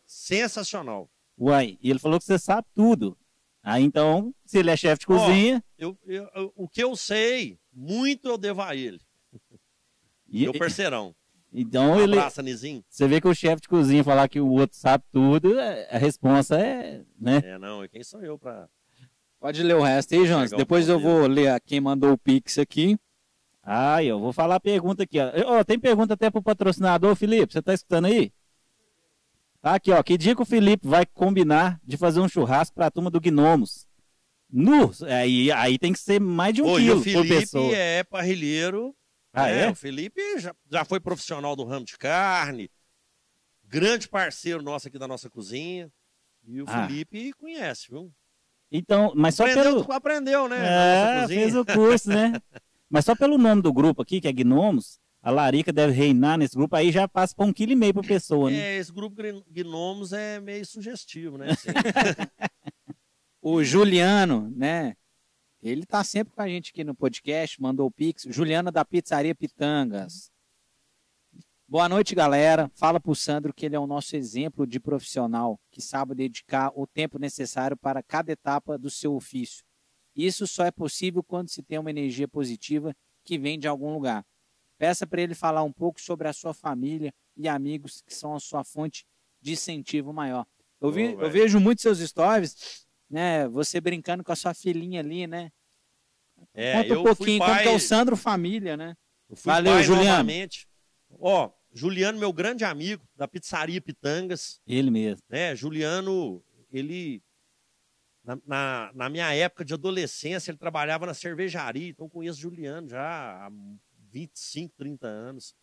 [0.05, 1.09] sensacional.
[1.37, 3.17] Uai, e ele falou que você sabe tudo.
[3.63, 5.63] Aí então, se ele é chefe de cozinha.
[5.77, 8.99] Eu, eu- eu- o que eu sei, muito eu devo a ele.
[10.27, 11.15] e- Meu parceirão.
[11.54, 12.18] Então Um ele.
[12.18, 12.84] abraço, Anisim.
[12.89, 15.97] Você vê que o chefe de cozinha falar que o outro sabe tudo, é- a
[15.97, 17.41] resposta é, né?
[17.43, 18.68] É, não, e quem sou eu pra...
[19.39, 20.52] Pode ler o resto aí, Jonas.
[20.52, 22.97] O Depois eu vou ler a quem mandou o Pix aqui.
[23.64, 25.32] Ai, eu vou falar a pergunta aqui, ó.
[25.58, 28.32] Ó, tem pergunta até pro patrocinador, Felipe, você tá escutando aí?
[29.62, 30.02] Tá aqui, ó.
[30.02, 33.88] Que dia que o Felipe vai combinar de fazer um churrasco pra turma do Gnomos?
[34.52, 37.36] Nu, aí, aí tem que ser mais de um Ô, e quilo o por Felipe
[37.39, 37.76] pessoa.
[37.76, 38.95] é parrilheiro.
[39.34, 39.63] Ah, né?
[39.65, 39.69] é?
[39.69, 42.69] O Felipe já, já foi profissional do ramo de carne.
[43.63, 45.91] Grande parceiro nosso aqui da nossa cozinha.
[46.45, 46.88] E o Ah.
[46.88, 48.11] Felipe conhece, viu?
[48.71, 49.91] Então, mas só aprendeu, pelo...
[49.93, 51.23] aprendeu, né?
[51.23, 52.34] É, fez o curso, né?
[52.89, 56.55] Mas só pelo nome do grupo aqui, que é Gnomos, a Larica deve reinar nesse
[56.57, 58.57] grupo, aí já passa pra um quilo e meio por pessoa, né?
[58.57, 59.15] É, esse grupo
[59.49, 61.51] gnomos é meio sugestivo, né?
[61.55, 61.69] Assim,
[63.41, 64.95] O Juliano, né?
[65.62, 68.24] Ele tá sempre com a gente aqui no podcast, mandou o Pix.
[68.30, 70.32] Juliano da Pizzaria Pitangas.
[71.68, 72.70] Boa noite, galera.
[72.74, 76.86] Fala pro Sandro que ele é o nosso exemplo de profissional que sabe dedicar o
[76.88, 79.64] tempo necessário para cada etapa do seu ofício.
[80.16, 82.93] Isso só é possível quando se tem uma energia positiva
[83.24, 84.26] que vem de algum lugar.
[84.78, 88.39] Peça para ele falar um pouco sobre a sua família e amigos que são a
[88.39, 89.05] sua fonte
[89.39, 90.45] de incentivo maior.
[90.82, 93.47] Eu, vi- Ô, eu vejo muitos seus stories, né?
[93.49, 95.51] Você brincando com a sua filhinha ali, né?
[96.53, 98.95] é, Conta um pouquinho como pai, que é o Sandro Família, né?
[99.43, 100.09] Valeu, Juliano.
[100.09, 100.68] novamente.
[101.20, 104.62] Ó, Juliano, meu grande amigo da pizzaria Pitangas.
[104.66, 105.24] Ele mesmo.
[105.30, 105.55] né?
[105.55, 107.22] Juliano, ele
[108.24, 113.47] na, na, na minha época de adolescência, ele trabalhava na cervejaria, então conheço Juliano já
[113.47, 113.51] há
[114.09, 115.55] 25, 30 anos.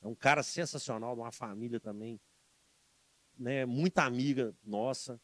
[0.00, 2.20] É um cara sensacional, de uma família também,
[3.36, 3.66] né?
[3.66, 5.20] Muita amiga nossa.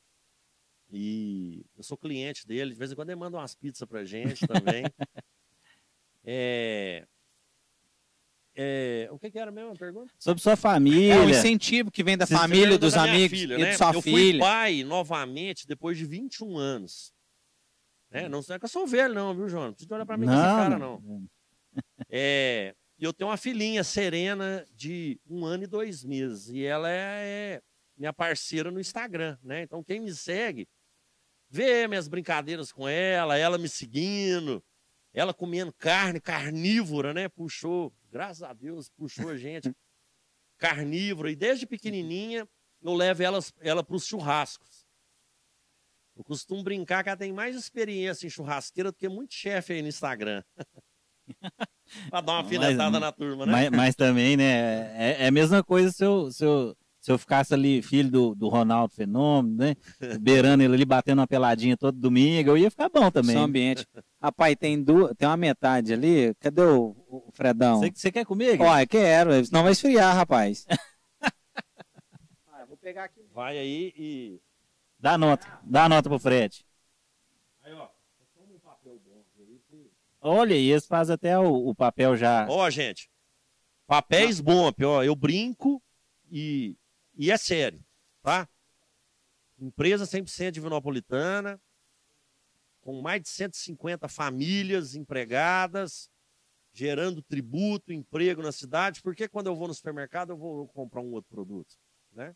[0.97, 4.47] E eu sou cliente dele, de vez em quando ele manda umas pizzas pra gente
[4.47, 4.85] também.
[6.25, 7.05] é,
[8.57, 10.13] é, o que, que era mesmo a pergunta?
[10.19, 11.21] Sobre sua É família.
[11.25, 13.71] o incentivo que vem da Vocês família, dos da amigos filha, e né?
[13.73, 14.39] de sua eu fui filha.
[14.41, 17.13] pai novamente depois de 21 anos.
[18.11, 18.29] Né?
[18.29, 19.65] Não é que eu sou velho, não, viu, João?
[19.67, 21.27] Não precisa olhar pra mim com essa cara, não.
[22.09, 26.49] É, eu tenho uma filhinha, Serena, de um ano e dois meses.
[26.49, 27.63] E ela é, é
[27.99, 29.63] minha parceira no Instagram, né?
[29.63, 30.69] Então, quem me segue,
[31.55, 34.61] vê minhas brincadeiras com ela, ela me seguindo,
[35.13, 37.29] ela comendo carne, carnívora, né?
[37.29, 39.73] Puxou, graças a Deus, puxou a gente.
[40.59, 41.31] carnívora.
[41.31, 42.49] E desde pequenininha,
[42.83, 44.85] eu levo elas, ela para os churrascos.
[46.17, 49.83] Eu costumo brincar que ela tem mais experiência em churrasqueira do que muito chefe aí
[49.83, 50.43] no Instagram.
[52.11, 53.53] pra dar uma finetada na turma, né?
[53.53, 54.93] Mas, mas também, né?
[55.01, 58.35] É, é a mesma coisa se eu, se eu, se eu ficasse ali, filho do,
[58.35, 59.77] do Ronaldo Fenômeno, né?
[60.19, 63.37] Beirando ele ali, batendo uma peladinha todo domingo, eu ia ficar bom também.
[63.37, 63.87] Seu ambiente.
[64.23, 66.35] Rapaz, tem, tem uma metade ali.
[66.37, 67.79] Cadê o, o Fredão?
[67.79, 68.65] Você, quer comigo?
[68.65, 70.67] Olha, quero, senão vai esfriar, rapaz.
[72.51, 73.21] ah, vou pegar aqui.
[73.35, 74.41] Vai aí e.
[74.99, 76.65] Dá nota, dá nota pro Fred.
[77.65, 77.87] Aí, ó.
[78.35, 79.23] Toma um papel bom.
[80.23, 82.47] Olha, e eles fazem até o, o papel já.
[82.49, 83.11] Ó, gente.
[83.87, 85.03] Papéis bom, ó.
[85.03, 85.83] Eu brinco
[86.33, 86.79] e,
[87.17, 87.83] e é sério,
[88.23, 88.49] tá?
[89.59, 91.61] Empresa 100% divinopolitana,
[92.81, 96.11] com mais de 150 famílias empregadas,
[96.73, 99.01] gerando tributo, emprego na cidade.
[99.01, 101.77] Porque quando eu vou no supermercado, eu vou comprar um outro produto,
[102.13, 102.35] né?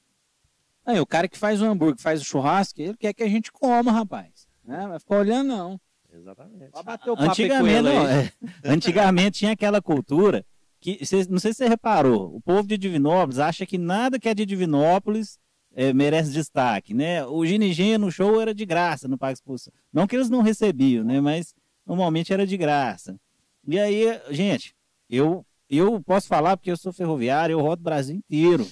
[0.87, 3.53] Aí, o cara que faz o hambúrguer, faz o churrasco, ele quer que a gente
[3.53, 4.49] coma, rapaz.
[4.65, 4.87] Né?
[4.87, 5.81] Vai ficar olhando, não.
[6.11, 6.71] Exatamente.
[6.71, 8.33] Vai bater o papo Antigamente, não, é.
[8.65, 10.47] Antigamente tinha aquela cultura
[10.81, 10.99] que,
[11.29, 14.47] não sei se você reparou, o povo de Divinópolis acha que nada que é de
[14.47, 15.39] Divinópolis
[15.75, 17.25] é, merece destaque, né?
[17.27, 19.73] O ginigê no show era de graça no Parque Expulsão.
[19.93, 21.21] Não que eles não recebiam, né?
[21.21, 21.55] Mas
[21.87, 23.19] normalmente era de graça.
[23.67, 24.75] E aí, gente,
[25.11, 28.67] eu, eu posso falar porque eu sou ferroviário, eu rodo o Brasil inteiro.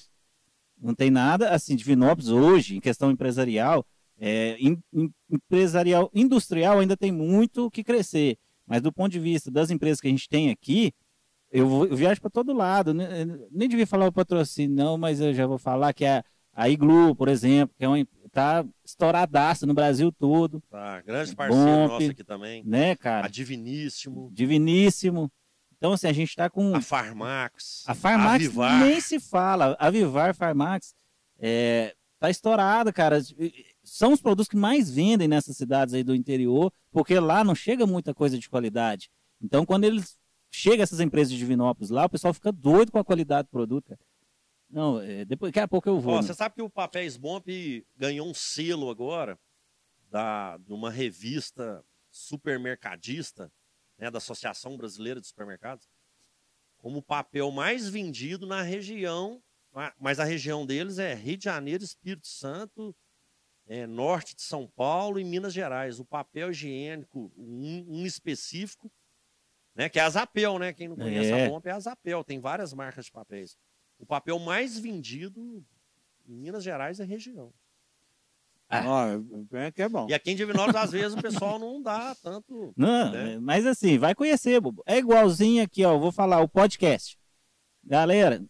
[0.81, 3.85] Não tem nada, assim, Divinópolis hoje, em questão empresarial,
[4.19, 8.39] é, in- in- empresarial, industrial ainda tem muito que crescer.
[8.67, 10.93] Mas do ponto de vista das empresas que a gente tem aqui,
[11.59, 12.93] eu, viajo para todo lado.
[12.95, 13.23] né?
[13.23, 16.69] Eu Nem devia falar o patrocínio, não, mas eu já vou falar que a, a
[16.69, 21.89] Iglu, por exemplo, que é uma, tá estouradaça no Brasil todo, Tá, grande parceiro Bom,
[21.89, 22.63] nosso aqui também.
[22.65, 23.29] né, A cara?
[23.29, 25.31] Diviníssimo, Diviníssimo.
[25.79, 26.75] Então, assim, a gente está com.
[26.75, 28.81] a Farmax, A Farmax Vivar.
[28.81, 29.77] nem se fala.
[29.79, 30.95] A Vivar Farmax
[31.39, 33.19] é, tá estourada, cara.
[33.85, 37.87] São os produtos que mais vendem nessas cidades aí do interior, porque lá não chega
[37.87, 39.11] muita coisa de qualidade.
[39.41, 40.17] Então, quando eles
[40.51, 43.89] chegam essas empresas de Divinópolis lá, o pessoal fica doido com a qualidade do produto,
[43.89, 44.01] cara.
[44.69, 46.15] Não, é, depois, daqui a pouco eu vou.
[46.15, 46.23] Ó, né?
[46.27, 47.47] você sabe que o Papéis Bomp
[47.97, 49.39] ganhou um selo agora
[50.11, 53.53] da, de uma revista supermercadista,
[53.99, 55.89] né, da Associação Brasileira de Supermercados,
[56.79, 59.43] como o papel mais vendido na região,
[59.73, 62.95] ma- mas a região deles é Rio de Janeiro, Espírito Santo,
[63.67, 65.99] é, norte de São Paulo e Minas Gerais.
[65.99, 68.91] O papel higiênico, um, um específico,
[69.77, 70.73] né, que é a Zapel, né?
[70.73, 71.47] Quem não conhece É.
[71.47, 73.57] a Bomp é a Zapel, tem várias marcas de papéis.
[73.99, 75.63] O papel mais vendido
[76.29, 77.53] em Minas Gerais é região.
[78.69, 80.09] Ó, é que é bom.
[80.11, 82.73] E aqui em Divinópolis, às vezes, o pessoal não dá tanto.
[82.77, 83.39] Não, né?
[83.41, 84.83] mas assim, vai conhecer, bobo.
[84.85, 85.97] É igualzinho aqui, ó.
[85.97, 87.17] Vou falar o podcast.
[87.85, 88.45] Galera,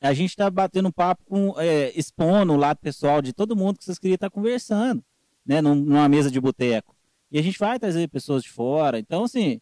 [0.00, 3.84] a gente tá batendo papo com, é, expondo o lado pessoal de todo mundo que
[3.84, 5.02] vocês queriam estar conversando,
[5.46, 5.60] né?
[5.62, 6.96] num- Numa mesa de boteco.
[7.30, 8.98] E a gente vai trazer pessoas de fora.
[8.98, 9.60] Então, assim,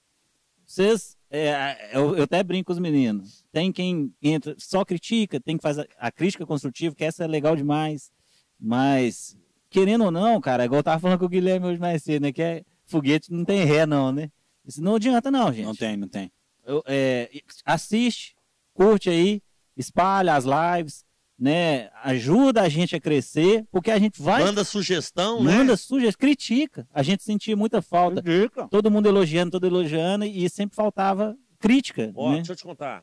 [0.73, 1.17] vocês.
[1.31, 3.45] é, eu, eu até brinco com os meninos.
[3.53, 7.57] Tem quem entra, só critica, tem que fazer a crítica construtiva, que essa é legal
[7.57, 8.11] demais.
[8.59, 9.37] Mas,
[9.69, 12.33] querendo ou não, cara, igual eu tava falando com o Guilherme hoje mais cedo, né?
[12.33, 14.31] Que é foguete não tem ré, não, né?
[14.67, 15.65] Isso não adianta, não, gente.
[15.65, 16.31] Não tem, não tem.
[16.65, 17.31] Eu- é,
[17.65, 18.37] assiste,
[18.75, 19.43] curte aí,
[19.77, 21.05] espalha as lives,
[21.41, 21.89] né?
[22.05, 24.45] Ajuda a gente a crescer, porque a gente vai.
[24.45, 25.57] Manda sugestão, né?
[25.57, 26.87] manda sugestão, critica.
[26.93, 28.21] A gente sentia muita falta.
[28.21, 28.69] Dica.
[28.69, 32.13] Todo mundo elogiando, todo elogiando, e sempre faltava crítica.
[32.15, 32.37] Ó, né?
[32.37, 33.03] deixa eu te contar.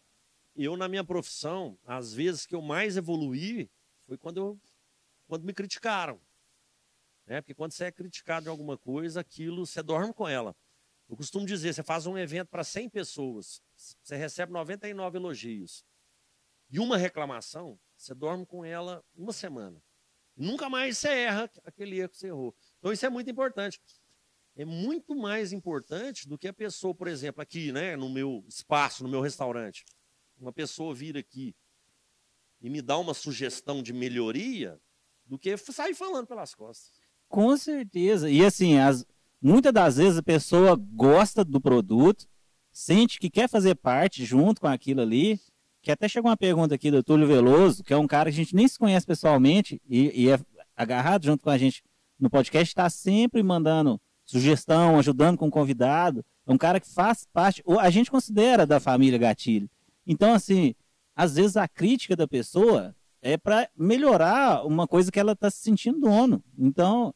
[0.55, 3.67] Eu, na minha profissão, às vezes que eu mais evoluí
[4.05, 4.59] foi quando, eu,
[5.27, 6.19] quando me criticaram.
[7.25, 7.41] Né?
[7.41, 10.55] Porque quando você é criticado de alguma coisa, aquilo, você dorme com ela.
[11.09, 15.83] Eu costumo dizer, você faz um evento para 100 pessoas, você recebe 99 elogios.
[16.69, 19.81] E uma reclamação, você dorme com ela uma semana.
[20.35, 22.55] Nunca mais você erra aquele erro que você errou.
[22.77, 23.81] Então isso é muito importante.
[24.55, 29.03] É muito mais importante do que a pessoa, por exemplo, aqui, né, no meu espaço,
[29.03, 29.85] no meu restaurante,
[30.39, 31.55] uma pessoa vir aqui
[32.61, 34.79] e me dar uma sugestão de melhoria
[35.25, 36.91] do que sair falando pelas costas.
[37.27, 38.29] Com certeza.
[38.29, 39.05] E assim, as,
[39.41, 42.27] muitas das vezes a pessoa gosta do produto,
[42.71, 45.39] sente que quer fazer parte junto com aquilo ali.
[45.87, 48.43] Que até chegou uma pergunta aqui do Túlio Veloso, que é um cara que a
[48.43, 50.37] gente nem se conhece pessoalmente e, e é
[50.75, 51.81] agarrado junto com a gente
[52.19, 56.25] no podcast, está sempre mandando sugestão, ajudando com convidado.
[56.45, 59.69] É um cara que faz parte, a gente considera da família Gatilho.
[60.05, 60.75] Então, assim,
[61.15, 65.59] às vezes a crítica da pessoa é para melhorar uma coisa que ela está se
[65.59, 66.43] sentindo dono.
[66.59, 67.15] Então,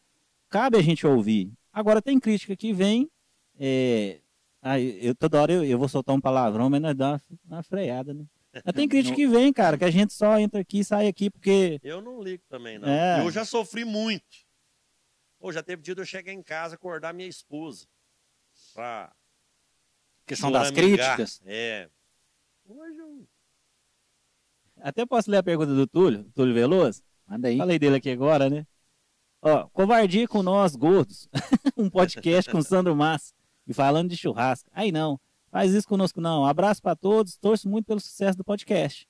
[0.50, 1.52] cabe a gente ouvir.
[1.74, 3.12] Agora, tem crítica que vem.
[3.60, 4.22] É...
[4.62, 7.22] ai, eu, toda hora eu, eu vou soltar um palavrão, mas nós dá uma,
[7.58, 8.24] uma freada, né?
[8.54, 11.30] Mas tem crítica que vem, cara, que a gente só entra aqui e sai aqui
[11.30, 11.80] porque.
[11.84, 12.88] Eu não ligo também, não.
[12.88, 13.22] É.
[13.22, 14.26] Eu já sofri muito.
[15.40, 17.88] Ou já teve dia de eu chegar em casa e acordar minha esposa.
[18.74, 19.12] Pra
[20.26, 21.42] Questão das críticas.
[21.46, 21.90] É.
[22.66, 23.28] Hoje eu...
[24.80, 27.04] Até posso ler a pergunta do Túlio, Túlio Veloso?
[27.28, 27.58] Manda aí.
[27.58, 28.66] Falei dele aqui agora, né?
[29.42, 31.28] Ó, covardia com nós, gordos.
[31.76, 33.34] um podcast com Sandro Massa.
[33.68, 34.70] E falando de churrasco.
[34.74, 35.20] Aí não.
[35.52, 36.46] Faz isso conosco, não.
[36.46, 37.36] Abraço pra todos.
[37.38, 39.08] Torço muito pelo sucesso do podcast.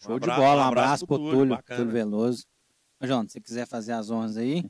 [0.00, 2.44] Show Um de abraço- bola, um um abraço abraço pro Túlio, Túlio, Veloso.
[3.00, 4.64] Ô, João, se você quiser fazer as honras aí.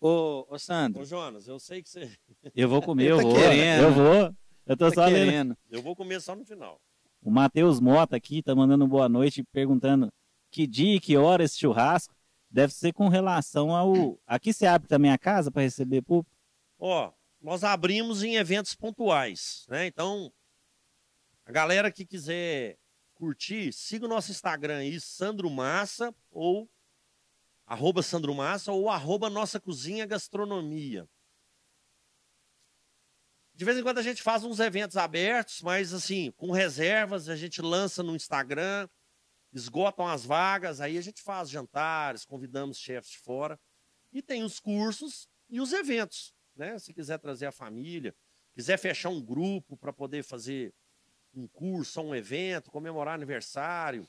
[0.00, 2.10] Ô, ô Sandro, Ô, Jonas, eu sei que você.
[2.54, 3.34] Eu vou comer, eu tá vou.
[3.34, 3.82] querendo.
[3.82, 4.34] Eu vou.
[4.66, 5.14] Eu tô tá só lendo.
[5.14, 5.56] querendo.
[5.70, 6.78] Eu vou comer só no final.
[7.22, 10.12] O Matheus Mota aqui tá mandando boa noite, perguntando
[10.50, 12.14] que dia e que hora esse churrasco.
[12.50, 14.18] Deve ser com relação ao.
[14.26, 16.30] Aqui você abre também a casa para receber público?
[16.78, 17.10] Ó,
[17.46, 19.86] nós abrimos em eventos pontuais, né?
[19.86, 20.34] Então,
[21.44, 22.76] a galera que quiser
[23.14, 26.68] curtir, siga o nosso Instagram aí, Sandro Massa, ou
[27.64, 31.08] arroba Sandro Massa ou arroba Nossa Cozinha Gastronomia.
[33.54, 37.36] De vez em quando a gente faz uns eventos abertos, mas assim, com reservas, a
[37.36, 38.88] gente lança no Instagram,
[39.52, 43.56] esgotam as vagas, aí a gente faz jantares, convidamos chefes de fora.
[44.12, 46.78] E tem os cursos e os eventos, né?
[46.78, 48.14] Se quiser trazer a família,
[48.54, 50.72] quiser fechar um grupo para poder fazer
[51.34, 54.08] um curso, um evento, comemorar aniversário.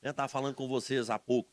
[0.00, 0.10] Né?
[0.10, 1.50] Estava falando com vocês há pouco.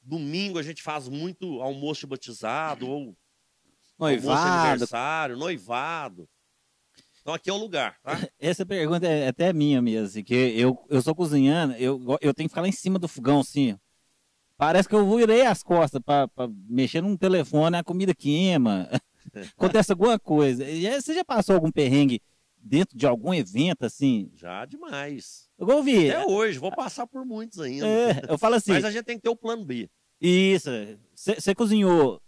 [0.00, 3.16] Domingo a gente faz muito almoço de batizado ou
[3.98, 4.68] almoço de Noivado.
[4.68, 6.28] aniversário, noivado.
[7.20, 8.12] Então aqui é o lugar, tá?
[8.38, 12.52] Essa pergunta é até minha mesmo, que eu, eu sou cozinhando, eu, eu tenho que
[12.52, 13.76] ficar lá em cima do fogão, assim.
[14.56, 16.28] Parece que eu virei as costas para
[16.68, 18.88] mexer num telefone, a comida queima.
[19.56, 20.64] Acontece alguma coisa.
[20.64, 22.22] Você já passou algum perrengue
[22.56, 24.30] dentro de algum evento, assim?
[24.34, 25.48] Já demais.
[25.58, 26.10] Eu ouvi.
[26.10, 27.86] Até hoje, vou passar por muitos ainda.
[27.86, 29.88] É, eu falo assim, Mas a gente tem que ter o plano B.
[30.20, 30.70] isso,
[31.14, 32.20] você cozinhou,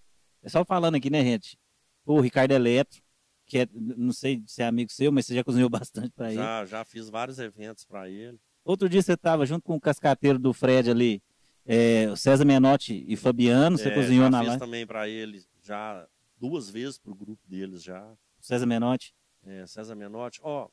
[0.43, 1.59] é só falando aqui, né, gente?
[2.05, 3.03] O Ricardo Eletro,
[3.47, 6.37] que é, não sei se é amigo seu, mas você já cozinhou bastante para ele.
[6.37, 8.39] Já, já fiz vários eventos para ele.
[8.65, 11.23] Outro dia você estava junto com o cascateiro do Fred ali,
[11.69, 14.61] é, o César Menotti e Fabiano, você É, cozinhou já na fiz live.
[14.65, 16.09] também para ele, já
[16.39, 18.17] duas vezes pro grupo deles já.
[18.41, 19.15] César Menotti.
[19.45, 20.41] É, César Menotti.
[20.43, 20.69] Ó,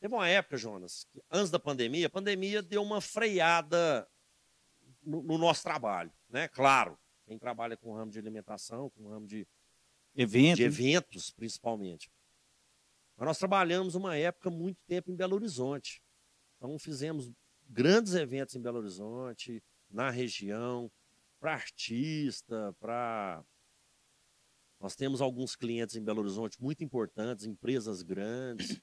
[0.00, 4.06] teve uma época, Jonas, que antes da pandemia, a pandemia deu uma freada
[5.02, 6.48] no, no nosso trabalho, né?
[6.48, 9.46] Claro, quem trabalha com o ramo de alimentação, com o ramo de,
[10.14, 10.56] Evento.
[10.56, 12.10] de eventos, principalmente.
[13.16, 16.02] Mas nós trabalhamos uma época muito tempo em Belo Horizonte.
[16.56, 17.30] Então fizemos
[17.68, 20.90] grandes eventos em Belo Horizonte, na região,
[21.38, 23.44] para artista, para.
[24.80, 28.80] Nós temos alguns clientes em Belo Horizonte muito importantes, empresas grandes.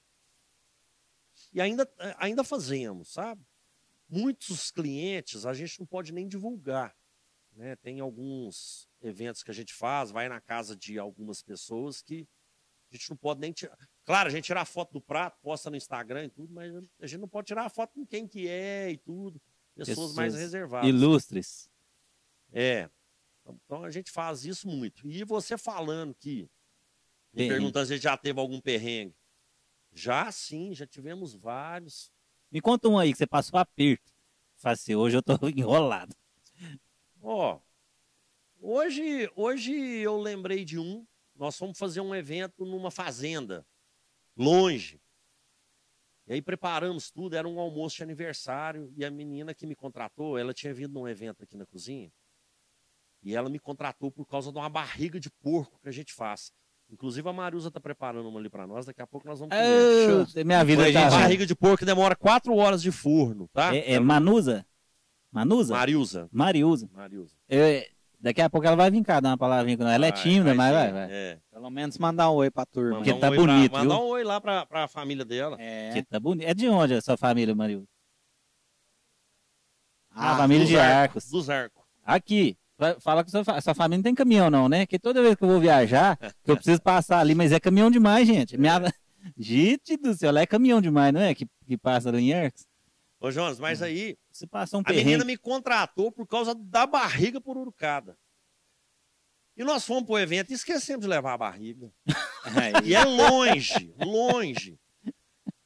[1.52, 3.44] E ainda, ainda fazemos, sabe?
[4.08, 6.96] Muitos clientes a gente não pode nem divulgar.
[7.54, 7.76] Né?
[7.76, 12.26] Tem alguns eventos que a gente faz, vai na casa de algumas pessoas que
[12.90, 13.78] a gente não pode nem tirar.
[14.04, 17.06] Claro, a gente tira a foto do prato, posta no Instagram e tudo, mas a
[17.06, 19.40] gente não pode tirar a foto com quem que é e tudo.
[19.74, 20.88] Pessoas, mais reservadas.
[20.88, 21.70] Ilustres.
[22.52, 22.88] É.
[23.46, 25.06] Então a gente faz isso muito.
[25.08, 26.48] E você falando que,
[27.32, 29.14] me perguntando se já teve algum perrengue.
[29.92, 32.10] Já sim, já tivemos vários.
[32.50, 34.12] Me conta um aí que você passou aperto.
[34.56, 36.14] Fala assim, hoje eu tô enrolado.
[37.20, 37.60] Ó,
[38.60, 41.06] hoje, hoje eu lembrei de um.
[41.34, 43.66] Nós fomos fazer um evento numa fazenda,
[44.36, 45.00] longe.
[46.32, 48.90] E aí preparamos tudo, era um almoço de aniversário.
[48.96, 52.10] E a menina que me contratou, ela tinha vindo num evento aqui na cozinha.
[53.22, 56.50] E ela me contratou por causa de uma barriga de porco que a gente faz.
[56.88, 60.40] Inclusive a Marusa tá preparando uma ali para nós, daqui a pouco nós vamos comer.
[60.40, 61.00] Ah, minha vida Foi, tá...
[61.02, 63.76] gente, barriga de porco que demora quatro horas de forno, tá?
[63.76, 64.64] É, é Manusa?
[65.30, 65.74] Manusa?
[65.74, 66.30] Mariusa.
[66.32, 66.88] Mariusa.
[66.94, 67.36] Mariusa.
[67.46, 67.84] Eu-
[68.22, 69.92] daqui a pouco ela vai vir cá dar uma palavrinha com nós.
[69.92, 71.08] Ela é tímida, mas vai, vai.
[71.10, 71.38] É.
[71.50, 72.96] Pelo menos mandar um oi pra turma.
[72.96, 75.56] Porque Mandar tá um oi pra- bonito, Mandar um oi lá pra, pra família dela.
[75.60, 75.90] É.
[75.92, 76.46] Que tá bonito.
[76.48, 77.86] É de onde a sua família, Mariusa?
[80.10, 81.30] Ah, Ah, família de Dos Arcos.
[81.30, 81.82] Dos Arcos.
[82.04, 82.56] Aqui.
[82.78, 84.86] Fa- Fala que sua, sua família não tem caminhão, não, né?
[84.86, 87.90] Que toda vez que eu vou viajar, que eu preciso passar ali, mas é caminhão
[87.90, 88.56] demais, gente.
[88.58, 88.80] Minha...
[89.38, 91.32] Gente do céu, lá é caminhão demais, não é?
[91.32, 92.66] Que, que passa ali em Arcos.
[93.22, 95.24] Ô, Jonas, mas aí Você passou um a menina perrengue.
[95.26, 98.16] me contratou por causa da barriga por urucada.
[99.56, 101.92] E nós fomos pro evento e esquecemos de levar a barriga.
[102.84, 104.76] E é longe, longe.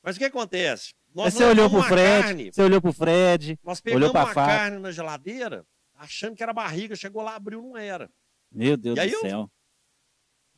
[0.03, 0.93] Mas o que acontece?
[1.15, 3.59] Nós Você olhou pro Fred, carne, você olhou pro Fred.
[3.65, 4.47] nós olhou pegamos pra uma faca.
[4.59, 8.11] carne na geladeira, achando que era barriga, chegou lá, abriu, não era.
[8.53, 9.51] Meu Deus E do eu- céu.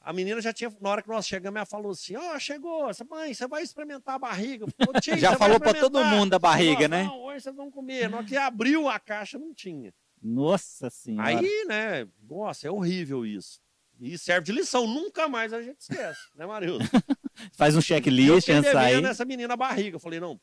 [0.08, 3.04] A menina já tinha, na hora que nós chegamos, ela falou assim: Ó, chegou, essa
[3.04, 4.64] mãe, você vai experimentar a barriga.
[4.66, 7.04] Falei, "Ô, tia, Já falou pra todo experimentar?" mundo da barriga, Nós, né?
[7.04, 8.08] Não, hoje vocês vão comer.
[8.08, 9.92] Na hora que abriu a caixa, não tinha.
[10.22, 11.28] Nossa senhora.
[11.28, 13.60] Aí, né, nossa, é horrível isso.
[14.00, 16.82] E serve de lição, nunca mais a gente esquece, né, Marildo?
[17.52, 18.94] Faz um checklist antes de sair.
[18.94, 19.96] devendo essa menina a barriga.
[19.96, 20.40] Eu falei, não,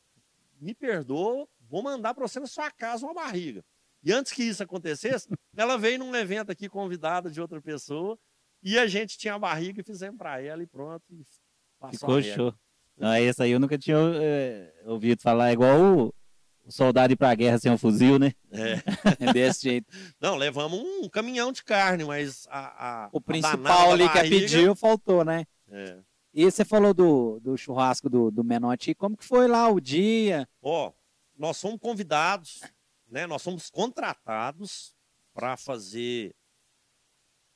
[0.60, 3.64] me perdoa, vou mandar pra você na sua casa uma barriga.
[4.04, 8.16] E antes que isso acontecesse, ela veio num evento aqui convidada de outra pessoa,
[8.66, 11.04] e a gente tinha a barriga e fizemos pra ela e pronto.
[11.12, 11.24] E
[11.92, 12.52] Ficou a show.
[12.98, 15.50] Não, esse aí eu nunca tinha é, ouvido falar.
[15.50, 16.14] É igual o,
[16.64, 18.32] o soldado ir pra guerra sem um fuzil, né?
[18.50, 19.26] É.
[19.28, 19.86] É desse jeito.
[20.20, 24.40] Não, levamos um caminhão de carne, mas a, a O a principal danada ali que
[24.40, 25.44] pediu faltou, né?
[25.68, 25.98] É.
[26.34, 28.96] E você falou do, do churrasco do, do Menotti.
[28.96, 30.48] Como que foi lá o dia?
[30.60, 30.92] Ó,
[31.38, 32.62] nós somos convidados,
[33.08, 33.28] né?
[33.28, 34.92] Nós somos contratados
[35.32, 36.34] para fazer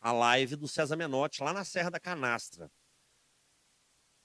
[0.01, 2.71] a live do César Menotti lá na Serra da Canastra.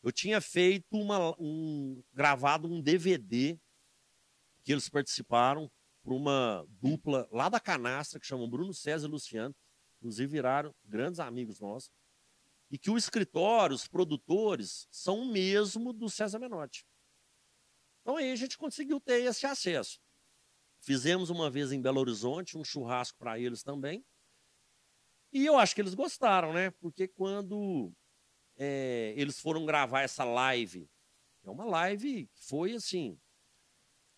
[0.01, 3.59] Eu tinha feito uma, um gravado um DVD
[4.63, 5.69] que eles participaram
[6.03, 9.55] por uma dupla lá da Canastra, que chamam Bruno César e Luciano,
[9.97, 11.91] inclusive viraram grandes amigos nossos,
[12.69, 16.85] e que o escritório, os produtores, são o mesmo do César Menotti.
[18.01, 19.99] Então aí a gente conseguiu ter esse acesso.
[20.79, 24.05] Fizemos uma vez em Belo Horizonte um churrasco para eles também.
[25.35, 26.71] E eu acho que eles gostaram, né?
[26.79, 27.91] Porque quando
[28.55, 30.89] é, eles foram gravar essa live,
[31.43, 33.19] é uma live que foi assim.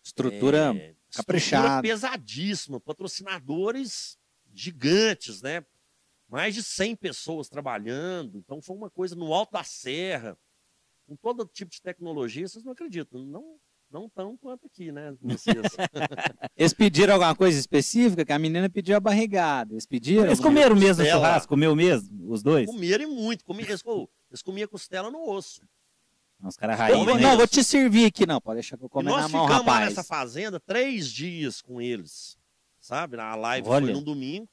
[0.00, 1.82] Estrutura é, caprichada.
[1.82, 4.16] pesadíssima, patrocinadores
[4.54, 5.66] gigantes, né?
[6.28, 10.38] Mais de 100 pessoas trabalhando, então foi uma coisa no alto da serra,
[11.04, 13.58] com todo tipo de tecnologia, vocês não acreditam, não
[13.90, 15.14] não tão quanto aqui, né?
[16.56, 18.24] Eles pediram alguma coisa específica?
[18.24, 19.72] Que a menina pediu a barrigada.
[19.72, 20.26] Eles pediram?
[20.26, 21.24] Eles comeram mesmo costela.
[21.24, 21.48] churrasco?
[21.48, 22.30] Comeu mesmo?
[22.30, 22.66] Os dois?
[22.66, 23.82] Comeram e muito, comiam, eles,
[24.30, 25.62] eles comiam costela no osso.
[26.42, 27.14] Os caras raiz, né?
[27.14, 28.40] não, vou te servir aqui, não.
[28.40, 29.88] Pode deixar que eu comer nós na mão, ficamos lá rapaz.
[29.88, 32.38] nessa fazenda três dias com eles,
[32.78, 33.18] sabe?
[33.18, 33.86] A live Olha.
[33.86, 34.48] foi no domingo,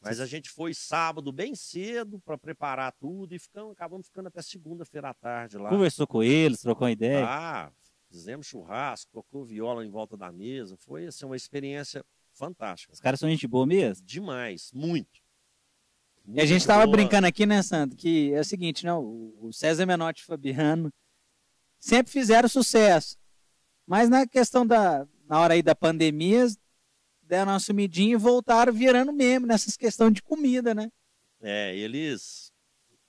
[0.00, 4.40] mas a gente foi sábado bem cedo para preparar tudo e ficamos, acabamos ficando até
[4.40, 5.68] segunda-feira à tarde lá.
[5.68, 7.26] Conversou com eles, trocou uma ideia.
[7.28, 7.70] Ah,
[8.10, 10.76] fizemos churrasco, tocou viola em volta da mesa.
[10.76, 12.92] Foi assim, uma experiência fantástica.
[12.92, 14.04] Os caras são gente boa mesmo.
[14.04, 15.20] Demais, muito.
[16.26, 16.96] E a gente Muito tava boa.
[16.96, 17.96] brincando aqui, né, Sandro?
[17.96, 18.92] Que é o seguinte, né?
[18.94, 20.92] O César Menotti e o Fabiano
[21.78, 23.16] sempre fizeram sucesso.
[23.86, 25.06] Mas na questão da.
[25.26, 26.46] Na hora aí da pandemia,
[27.22, 30.90] deram uma sumidinha e voltaram virando mesmo nessas questões de comida, né?
[31.40, 32.52] É, eles.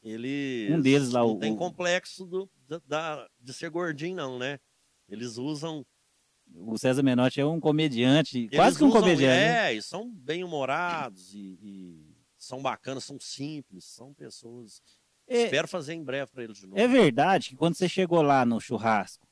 [0.04, 0.72] Eles.
[0.72, 2.50] Um deles lá, não o- tem o- complexo do,
[2.88, 4.60] da- de ser gordinho, não, né?
[5.12, 5.86] Eles usam.
[6.56, 9.28] O César Menotti é um comediante, quase que um usam- comediante.
[9.40, 9.72] né?
[9.72, 14.82] É, e são bem-humorados e, e são bacanas, são simples, são pessoas.
[15.28, 16.78] É, Espero fazer em breve para eles de novo.
[16.82, 19.26] é verdade que quando você chegou lá no churrasco,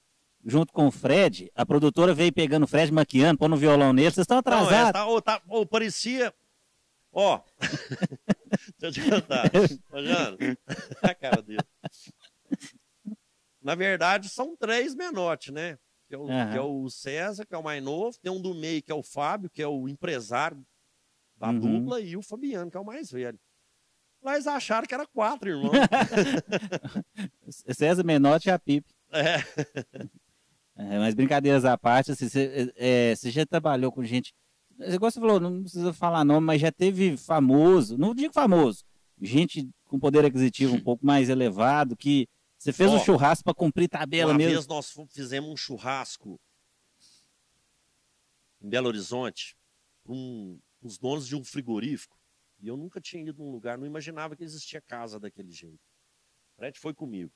[0.46, 4.10] junto com o Fred, a produtora veio pegando o Fred maquiando, pondo o violão nele,
[4.12, 4.92] vocês estão Não, é, atrasados.
[4.94, 6.34] tá, ô, tá- ô, parecia.
[7.12, 7.42] Ó.
[8.80, 9.52] Deixa eu te contar.
[10.04, 10.38] Jano,
[11.02, 11.60] a cara dele.
[13.62, 15.78] Na verdade, são três menotes, né?
[16.08, 16.52] Que é, o, Aham.
[16.52, 18.96] que é o César, que é o mais novo, tem um do meio, que é
[18.96, 20.66] o Fábio, que é o empresário
[21.38, 21.60] da Uhum.
[21.60, 23.40] dupla, e o Fabiano, que é o mais velho.
[24.22, 25.72] Mas acharam que era quatro irmãos.
[27.50, 28.88] César Menotti e a Pipe.
[29.12, 29.38] é.
[30.82, 34.34] É, mas brincadeiras à parte, assim, você, é, você já trabalhou com gente.
[34.80, 38.86] Igual você falou, não precisa falar nome, mas já teve famoso, não digo famoso,
[39.22, 42.30] gente com poder aquisitivo um pouco mais elevado, que
[42.60, 44.54] você fez Ó, um churrasco para cumprir tabela Uma mesmo.
[44.54, 46.40] vez nós fizemos um churrasco
[48.62, 49.58] em Belo Horizonte
[50.04, 52.18] com os donos de um frigorífico.
[52.60, 55.80] E eu nunca tinha ido num lugar, não imaginava que existia casa daquele jeito.
[56.54, 57.32] O Fred foi comigo.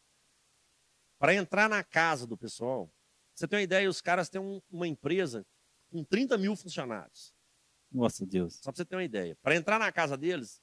[1.18, 2.92] Para entrar na casa do pessoal,
[3.34, 5.46] você tem uma ideia, os caras têm um- uma empresa
[5.90, 7.34] com 30 mil funcionários.
[7.90, 8.56] Nossa Deus.
[8.56, 9.38] Só para você ter uma ideia.
[9.42, 10.62] Para entrar na casa deles,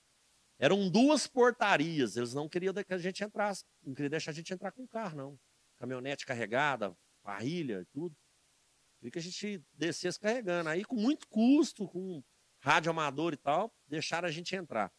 [0.60, 2.16] eram duas portarias.
[2.16, 3.64] Eles não queriam que a gente entrasse.
[3.82, 5.40] Não queriam deixar a gente entrar com o carro, não.
[5.78, 8.14] Caminhonete carregada, parrilha e tudo.
[8.98, 10.68] Queria que a gente descesse carregando.
[10.68, 12.22] Aí, com muito custo, com
[12.60, 14.92] rádio amador e tal, deixaram a gente entrar.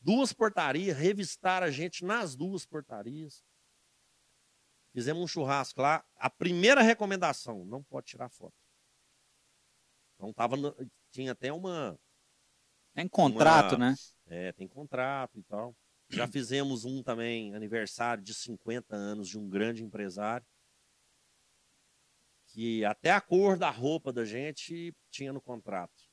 [0.00, 3.44] Duas portarias, revistaram a gente nas duas portarias.
[4.92, 6.04] Fizemos um churrasco lá.
[6.16, 8.56] A primeira recomendação, não pode tirar foto.
[10.16, 10.56] Então tava
[11.12, 11.96] tinha até uma,
[12.94, 13.94] Tem contrato, Uma- né?
[14.26, 15.74] é, tem contrato e tal.
[16.08, 20.46] Já fizemos um também, aniversário de 50 anos de um grande empresário.
[22.48, 26.04] Que até a cor da roupa da gente tinha no contrato.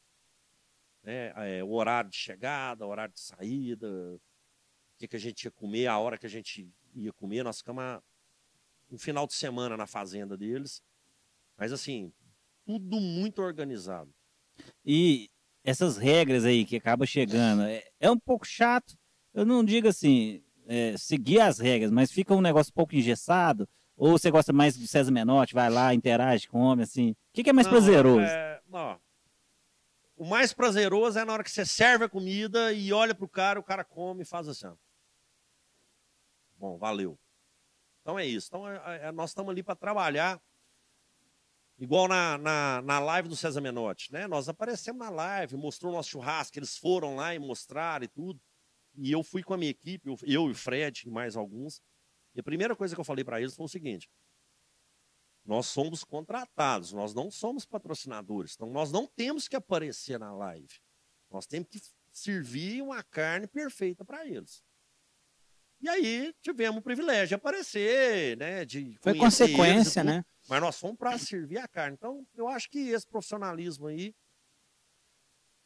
[1.04, 1.32] Né?
[1.36, 4.20] É, o horário de chegada, o horário de saída, o
[4.98, 7.44] que, que a gente ia comer, a hora que a gente ia comer.
[7.44, 8.02] Nós ficamos
[8.90, 10.82] um final de semana na fazenda deles.
[11.58, 12.12] Mas assim,
[12.66, 14.12] tudo muito organizado.
[14.84, 15.30] E
[15.64, 18.96] essas regras aí que acaba chegando, é, é um pouco chato.
[19.34, 23.68] Eu não digo assim, é, seguir as regras, mas fica um negócio um pouco engessado.
[23.96, 27.12] Ou você gosta mais do César Menotti, vai lá, interage, come, assim.
[27.12, 28.26] O que, que é mais Não, prazeroso?
[28.26, 28.98] é, ó,
[30.16, 33.60] o mais prazeroso é na hora que você serve a comida e olha pro cara,
[33.60, 34.68] o cara come e faz assim.
[34.68, 34.74] ó.
[36.58, 37.18] Bom, valeu.
[38.02, 38.48] Então é isso.
[38.50, 40.40] Então é- é- nós estamos ali para trabalhar.
[41.82, 44.28] Igual na, na, na live do César Menotti, né?
[44.28, 48.40] Nós aparecemos na live, mostrou nosso churrasco, eles foram lá e mostraram e tudo.
[48.94, 51.82] E eu fui com a minha equipe, eu, eu e o Fred e mais alguns.
[52.36, 54.08] E a primeira coisa que eu falei para eles foi o seguinte:
[55.44, 58.54] nós somos contratados, nós não somos patrocinadores.
[58.54, 60.80] Então, nós não temos que aparecer na live.
[61.32, 64.64] Nós temos que servir uma carne perfeita para eles.
[65.82, 68.64] E aí tivemos o privilégio de aparecer, né?
[68.64, 70.14] De Foi eles consequência, tudo.
[70.14, 70.26] né?
[70.48, 71.96] Mas nós fomos para servir a carne.
[71.96, 74.14] Então, eu acho que esse profissionalismo aí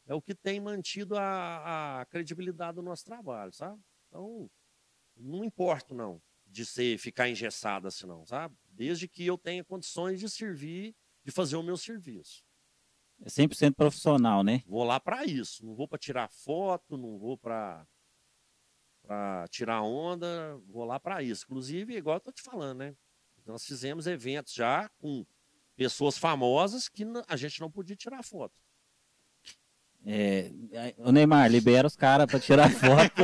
[0.06, 3.78] é o que tem mantido a, a credibilidade do nosso trabalho, sabe?
[4.08, 4.48] Então,
[5.16, 8.56] não importa, não, de ser, ficar engessado assim, não, sabe?
[8.70, 10.94] Desde que eu tenha condições de servir,
[11.24, 12.44] de fazer o meu serviço.
[13.22, 14.62] É 100% profissional, né?
[14.66, 15.64] Vou lá para isso.
[15.64, 17.86] Não vou para tirar foto, não vou para
[19.06, 21.44] para tirar onda, vou lá para isso.
[21.44, 22.94] Inclusive, igual eu tô te falando, né?
[23.46, 25.24] Nós fizemos eventos já com
[25.76, 28.54] pessoas famosas que a gente não podia tirar foto.
[30.08, 30.52] É,
[30.98, 33.22] o Neymar, libera os caras para tirar foto.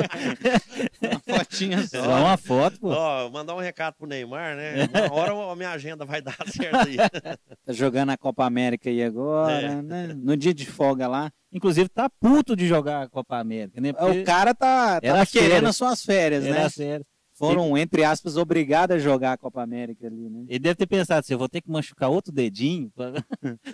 [1.01, 2.03] uma fotinha só.
[2.03, 2.89] Só uma foto, pô.
[2.91, 4.89] Ó, mandar um recado pro Neymar, né?
[4.93, 6.97] Uma hora a minha agenda vai dar certo aí.
[6.97, 9.83] Tá jogando a Copa América aí agora, É.
[9.83, 10.13] né?
[10.17, 11.31] No dia de folga lá.
[11.53, 13.93] Inclusive, tá puto de jogar a Copa América, né?
[13.93, 15.71] Porque O cara tá, tá querendo férias.
[15.71, 16.69] as suas férias, era né?
[16.69, 17.07] sério.
[17.35, 20.45] Foram, entre aspas, obrigados a jogar a Copa América ali, né?
[20.49, 23.13] Ele deve ter pensado assim, eu vou ter que machucar outro dedinho pra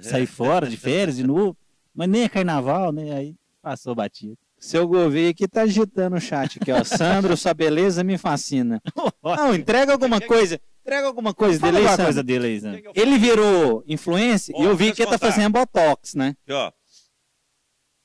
[0.00, 1.56] sair fora de férias de novo.
[1.98, 3.12] Mas nem é carnaval, né?
[3.12, 4.38] Aí passou batido.
[4.56, 6.84] Seu Gouveia aqui tá agitando o chat aqui, ó.
[6.84, 8.80] Sandro, sua beleza me fascina.
[9.20, 10.60] Não, entrega alguma coisa.
[10.80, 12.04] Entrega alguma coisa Fala dele aí, alguma Sandro.
[12.06, 12.82] coisa dele aí, Zé.
[12.94, 16.36] Ele virou influencer Ó, e eu vi que ele tá fazendo botox, né?
[16.48, 16.72] Ó.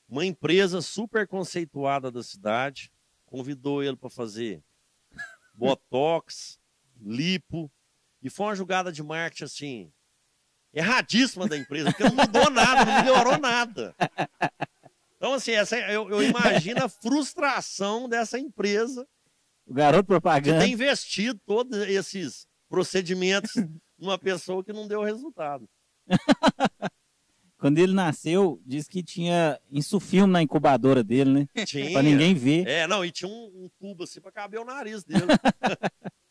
[0.09, 2.91] Uma empresa super conceituada da cidade
[3.27, 4.63] convidou ele para fazer
[5.53, 6.57] botox,
[6.99, 7.71] lipo,
[8.23, 9.93] e foi uma jogada de marketing assim
[10.74, 13.95] erradíssima da empresa, porque não mudou nada, não melhorou nada.
[15.17, 19.07] Então, assim, essa, eu, eu imagino a frustração dessa empresa
[19.65, 20.59] O garoto de propaganda.
[20.59, 23.51] ter investido todos esses procedimentos
[23.97, 25.69] numa pessoa que não deu resultado.
[27.57, 31.65] Quando ele nasceu, disse que tinha insufilme na incubadora dele, né?
[31.65, 31.93] Tinha.
[31.93, 32.67] Pra ninguém ver.
[32.67, 35.21] É, não, e tinha um, um tubo assim para caber o nariz dele.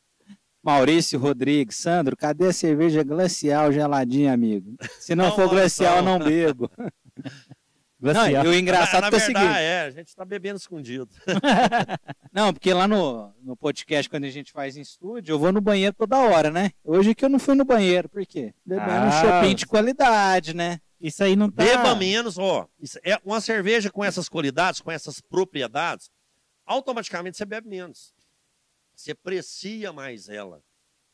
[0.62, 4.76] Maurício Rodrigues, Sandro, cadê a cerveja glacial geladinha, amigo?
[5.00, 6.18] Se não, Não, for não, glacial, eu não.
[6.20, 6.70] não bebo.
[6.78, 8.44] Não, Glacial.
[8.44, 9.38] e o engraçado na, é na o seguinte.
[9.42, 11.08] verdade, é, a gente tá bebendo escondido.
[12.32, 15.60] Não, porque lá no, no podcast, quando a gente faz em estúdio, eu vou no
[15.60, 16.72] banheiro toda hora, né?
[16.82, 18.52] Hoje que eu não fui no banheiro, por quê?
[18.66, 19.20] Bebendo um Ah.
[19.20, 20.80] shopping de qualidade, né?
[21.00, 21.62] Isso aí não tá.
[21.62, 22.66] Beba menos, ó.
[22.80, 26.10] Isso é uma cerveja com essas qualidades, com essas propriedades,
[26.66, 28.12] automaticamente você bebe menos.
[28.94, 30.62] Você aprecia mais ela.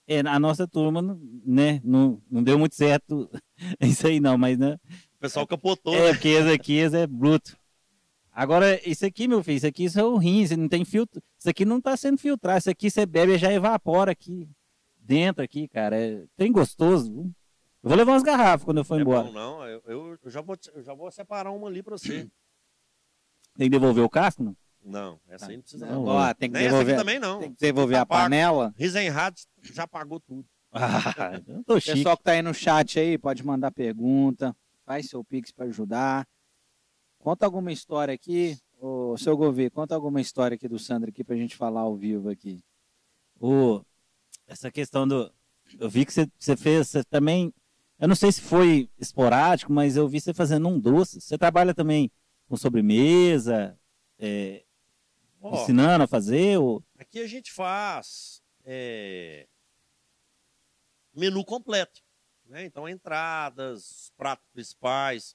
[0.06, 1.02] É, a nossa turma,
[1.44, 1.80] né?
[1.84, 3.30] Não, não deu muito certo
[3.80, 4.78] isso aí, não, mas né?
[5.16, 5.94] O pessoal capotou.
[5.94, 6.12] É, né?
[6.12, 7.56] porque esse aqui esse é bruto.
[8.32, 11.20] Agora, isso aqui, meu filho, isso aqui isso é o rim, isso não tem filtro.
[11.38, 12.58] Isso aqui não tá sendo filtrado.
[12.60, 14.48] Isso aqui você bebe e já evapora aqui.
[14.96, 15.96] Dentro aqui, cara.
[16.00, 17.12] É tem gostoso.
[17.12, 17.34] viu?
[17.82, 19.24] Eu vou levar umas garrafas quando eu for É embora.
[19.24, 19.66] bom, não.
[19.66, 22.28] Eu, eu- já vou, eu já vou separar uma ali pra você.
[23.56, 24.56] Tem que devolver o casco, não?
[24.84, 27.40] Não, essa aí não precisa Não, tem que Nem essa aqui também não.
[27.40, 28.22] tem que devolver Tá a pago.
[28.24, 28.74] panela.
[28.76, 30.44] Risenrad já pagou tudo.
[30.70, 31.96] Ah, tô chique.
[31.96, 34.54] pessoal que tá aí no chat aí, pode mandar pergunta,
[34.84, 36.26] faz seu pix para ajudar.
[37.18, 41.36] Conta alguma história aqui, ô, seu Gouveia, conta alguma história aqui do Sandro aqui pra
[41.36, 42.60] gente falar ao vivo aqui.
[43.40, 43.80] O,
[44.46, 45.32] essa questão do.
[45.80, 47.52] Eu vi que você, você fez você também.
[47.98, 51.18] Eu não sei se foi esporádico, mas eu vi você fazendo um doce.
[51.20, 52.10] Você trabalha também
[52.46, 53.76] com sobremesa,
[54.18, 54.62] é,
[55.40, 56.58] Ó, ensinando a fazer?
[56.58, 56.82] Ou...
[56.98, 59.46] Aqui a gente faz é,
[61.14, 62.00] menu completo.
[62.46, 62.64] Né?
[62.64, 65.34] Então, entradas, pratos principais,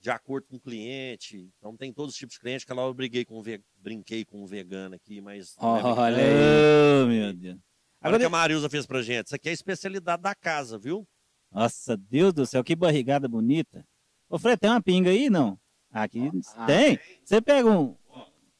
[0.00, 1.50] de acordo com o cliente.
[1.58, 4.42] Então, tem todos os tipos de cliente, que lá eu briguei com, ve- brinquei com
[4.42, 5.54] um vegano aqui, mas...
[5.58, 7.10] é Olha vegano.
[7.12, 7.18] aí.
[7.18, 7.58] Meu Deus.
[8.02, 9.26] Olha o que a Marilza fez pra gente.
[9.26, 11.06] Isso aqui é a especialidade da casa, viu?
[11.50, 13.84] nossa, Deus do céu, que barrigada bonita.
[14.28, 15.58] Ô, Fred, tem uma pinga aí, não?
[15.90, 16.98] Aqui Ah, tem?
[17.24, 17.96] Você pega um.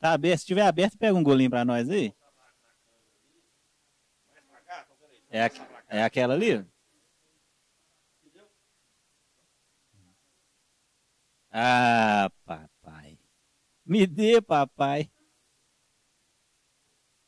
[0.00, 2.14] Tá aberto, se tiver aberto, pega um golinho pra nós aí.
[5.30, 5.50] É,
[5.88, 6.64] é aquela ali?
[11.50, 13.18] Ah, papai.
[13.84, 15.10] Me dê, papai.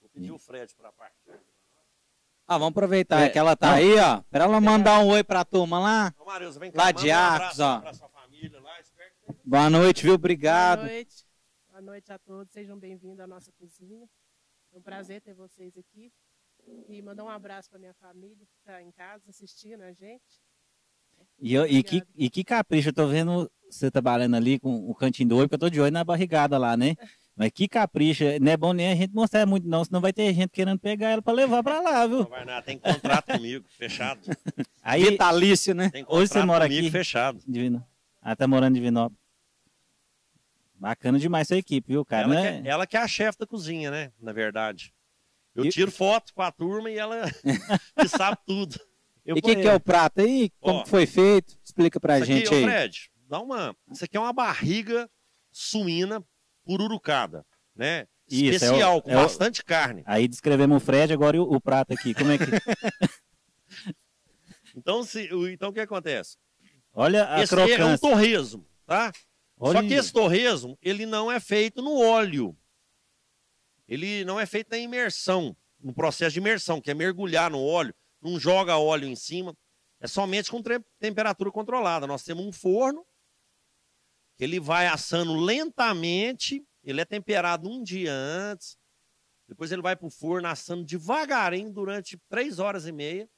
[0.01, 1.15] Vou pedir o Fred pra parte.
[2.47, 3.75] Ah, vamos aproveitar É, que ela tá não.
[3.77, 4.23] aí, ó.
[4.31, 6.15] Pra ela mandar um oi pra turma lá.
[6.19, 6.83] Ô, Marilza, vem cá.
[6.85, 7.81] Lá de um Arcos, abraço ó.
[7.81, 8.71] Pra sua família lá.
[9.45, 10.15] Boa noite, viu?
[10.15, 10.81] Obrigado.
[10.81, 11.25] Boa noite.
[11.81, 12.53] Boa noite a todos.
[12.53, 14.07] Sejam bem-vindos à nossa cozinha.
[14.71, 16.13] É um prazer ter vocês aqui.
[16.91, 20.43] E mandar um abraço para minha família que está em casa assistindo a gente.
[21.41, 24.95] E, eu- e, que, e que capricho, eu tô vendo você trabalhando ali com o
[24.95, 26.97] cantinho do olho, porque eu tô de olho na barrigada lá, né?
[27.35, 30.35] Mas que capricho, não é bom nem a gente mostrar muito não, senão vai ter
[30.35, 32.29] gente querendo pegar ela pra levar pra lá, não viu?
[32.29, 32.61] vai nada.
[32.61, 34.21] Tem contrato comigo, fechado.
[34.83, 35.89] Aí, Vitalício, né?
[35.89, 36.91] Tem Hoje você mora comigo, aqui?
[36.91, 37.41] fechado.
[37.49, 37.83] Divino.
[38.21, 39.20] Ah, tá morando em Divinópolis.
[40.81, 42.23] Bacana demais sua equipe, viu, cara?
[42.25, 44.11] ela, Não que é- é, ela que é a chefe da cozinha, né?
[44.19, 44.95] Na verdade.
[45.55, 47.23] Eu E- tiro foto com a turma e ela
[47.99, 48.81] que sabe tudo.
[49.27, 50.51] eu E o que, que é o prato aí?
[50.59, 50.87] Como Ó.
[50.87, 51.55] foi feito?
[51.63, 52.65] Explica pra Isso gente aqui, aí.
[52.65, 53.77] Fred, dá uma.
[53.93, 55.11] Isso aqui é uma barriga
[55.53, 56.25] suína
[56.65, 57.45] pururucada,
[57.77, 58.07] né?
[58.27, 60.03] Isso, é o- Especial, com é o- bastante carne.
[60.07, 62.15] Aí descrevemos o Fred, agora e o, o prato aqui.
[62.15, 62.45] Como é que.
[64.77, 66.37] Então, se, o- então o que acontece?
[66.95, 67.99] Olha a esse é um crocância.
[68.09, 69.13] torresmo, tá?
[69.61, 69.87] Só Olha.
[69.87, 72.57] que esse torresmo, ele não é feito no óleo.
[73.87, 77.95] Ele não é feito na imersão, no processo de imersão, que é mergulhar no óleo,
[78.23, 79.55] não joga óleo em cima.
[80.01, 80.63] É somente com
[80.99, 82.07] temperatura controlada.
[82.07, 83.05] Nós temos um forno
[84.35, 88.79] que ele vai assando lentamente, ele é temperado um dia antes,
[89.47, 93.29] depois ele vai para o forno assando devagarinho durante três horas e meia.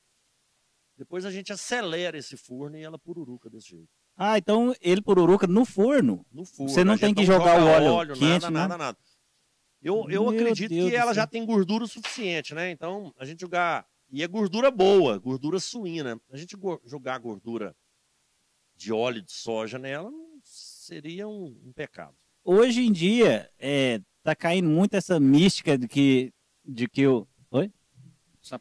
[0.97, 4.02] Depois a gente acelera esse forno e ela pururuca desse jeito.
[4.17, 6.25] Ah, então ele pururuca no forno.
[6.33, 6.71] No forno.
[6.73, 8.61] Você não tem que jogar o óleo quente, nada, né?
[8.61, 8.99] nada, nada.
[9.83, 11.15] Eu, eu Meu acredito Deus que ela céu.
[11.15, 12.71] já tem gordura suficiente, né?
[12.71, 13.85] Então, a gente jogar.
[14.11, 16.21] E é gordura boa, gordura suína.
[16.31, 17.75] A gente go- jogar gordura
[18.77, 22.15] de óleo de soja nela não seria um, um pecado.
[22.45, 26.33] Hoje em dia, é, tá caindo muito essa mística de que,
[26.65, 27.27] de que o.
[27.51, 27.73] Oi?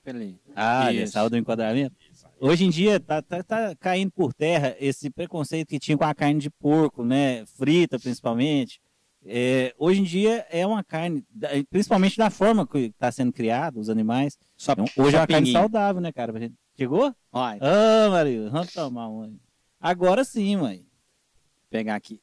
[0.08, 0.39] Ele.
[0.56, 1.95] Ah, já saiu do enquadramento.
[2.44, 6.16] Hoje em dia tá, tá, tá caindo por terra esse preconceito que tinha com a
[6.16, 7.46] carne de porco, né?
[7.46, 8.82] Frita principalmente.
[9.24, 11.24] É, hoje em dia é uma carne,
[11.70, 14.39] principalmente da forma que está sendo criado os animais.
[14.58, 16.34] Só, Então, hoje é uma carne saudável, né, cara?
[16.76, 17.16] Chegou?
[17.32, 19.32] Olha, Ah, Maria, vamos tomar uma.
[19.80, 20.84] Agora sim, mãe.
[21.70, 22.20] pegar aqui.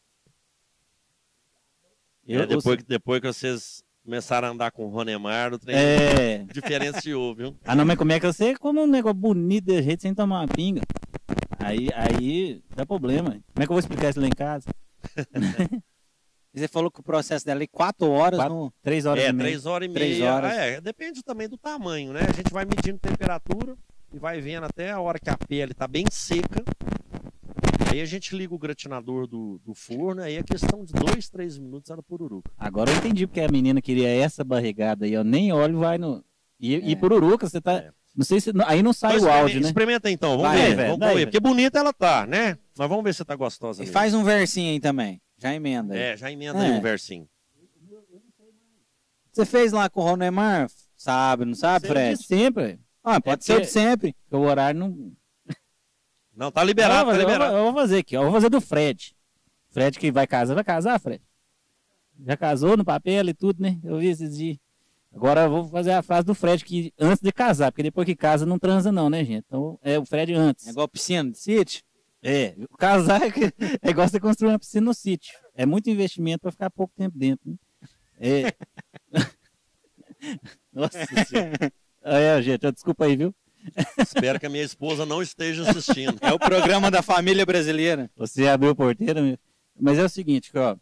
[2.27, 6.39] Eu, É, depois, depois que vocês começaram a andar com o Ronemar, o trem é.
[6.51, 7.55] diferenciou, viu?
[7.63, 10.41] Ah, não, mas como é que você come um negócio bonito desse jeito sem tomar
[10.41, 10.81] uma pinga?
[11.59, 13.33] Aí, aí dá problema.
[13.33, 14.65] Como é que eu vou explicar isso lá em casa?
[16.55, 18.73] Você falou que o processo dela é quatro horas Quatro- no.
[18.83, 19.45] Três horas É, e meia.
[19.51, 20.35] três horas e Três meia.
[20.35, 20.51] horas.
[20.53, 22.21] Ah, é, depende também do tamanho, né?
[22.29, 23.77] A gente vai medindo temperatura
[24.13, 26.65] e vai vendo até a hora que a pele tá bem seca.
[27.91, 31.59] Aí a gente liga o gratinador do, do forno, aí é questão de dois, três
[31.59, 32.51] minutos ela pururuca.
[32.59, 35.25] Agora eu entendi porque a menina queria essa barrigada aí, ó.
[35.25, 36.23] Nem óleo vai no.
[36.61, 36.79] E, É.
[36.79, 37.73] e pururuca, você tá.
[37.75, 37.91] É.
[38.17, 38.51] Não sei se.
[38.67, 39.67] Aí não sai Então, o áudio, né?
[39.69, 40.75] Experimenta então, vamos Vai, ver.
[40.77, 41.27] velho, vamos daí, ver.
[41.27, 42.59] Porque bonita ela tá, né?
[42.77, 43.81] Mas vamos ver se tá gostosa.
[43.81, 43.93] E mesmo.
[43.93, 45.21] faz um versinho aí também.
[45.39, 46.01] Já emenda aí.
[46.01, 46.67] É, já emenda É.
[46.67, 47.29] aí um versinho.
[49.33, 50.69] Você fez lá com o Ronemar?
[50.97, 52.23] Sabe, não sabe, Você Fred?
[52.25, 52.81] sempre.
[53.05, 54.13] Ah, pode É ser de sempre.
[54.29, 55.13] porque O horário não.
[56.39, 57.51] Não, tá liberado, tá fazer, eu, liberado.
[57.51, 58.21] vou, eu vou fazer aqui, ó.
[58.21, 59.13] Eu vou fazer do Fred.
[59.71, 61.21] Fred que vai casar, vai casar, Fred?
[62.25, 63.77] Já casou no papel e tudo, né?
[63.83, 64.57] Eu vi esses dias.
[65.13, 68.15] Agora eu vou fazer a frase do Fred que antes de casar, porque depois que
[68.15, 69.45] casa não transa não, né, gente?
[69.49, 70.69] Então é o Fred antes.
[70.69, 71.83] É igual piscina de sítio?
[72.23, 73.53] É, casar é, que-
[73.83, 75.37] é igual você construir uma piscina no sítio.
[75.57, 77.51] É muito investimento para ficar pouco tempo dentro.
[77.51, 77.57] Né?
[78.21, 78.53] É.
[80.73, 81.73] Nossa senhora.
[82.03, 83.35] É, gente, desculpa aí, viu?
[83.99, 86.17] Espero que a minha esposa não esteja assistindo.
[86.21, 88.11] É o programa da família brasileira.
[88.17, 89.39] Você abriu a porteira, meu.
[89.79, 90.77] mas é o seguinte, ó.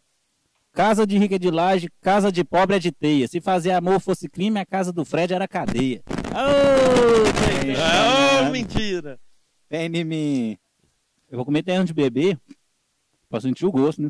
[0.73, 3.27] Casa de rica é de laje, casa de pobre é de teia.
[3.27, 6.03] Se fazer amor fosse crime, a casa do Fred era cadeia.
[6.07, 7.27] Ô,
[7.79, 9.19] Ah, mentira.
[9.69, 10.57] Vem em mim.
[11.29, 12.37] Eu vou comer terno de bebê
[13.27, 14.09] pra sentir o gosto, né?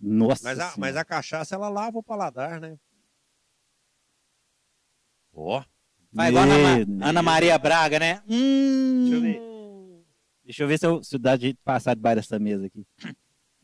[0.00, 0.80] Nossa Mas a, Senhora.
[0.80, 2.76] mas a cachaça, ela lava o paladar, né?
[5.34, 5.62] Ó.
[6.12, 7.08] Vai igual Ana.
[7.08, 8.22] Ana Maria Braga, né?
[8.28, 9.02] Hum.
[9.04, 9.40] Deixa eu ver.
[10.44, 12.84] Deixa eu ver se, eu, se dá jeito de passar debaixo dessa mesa aqui.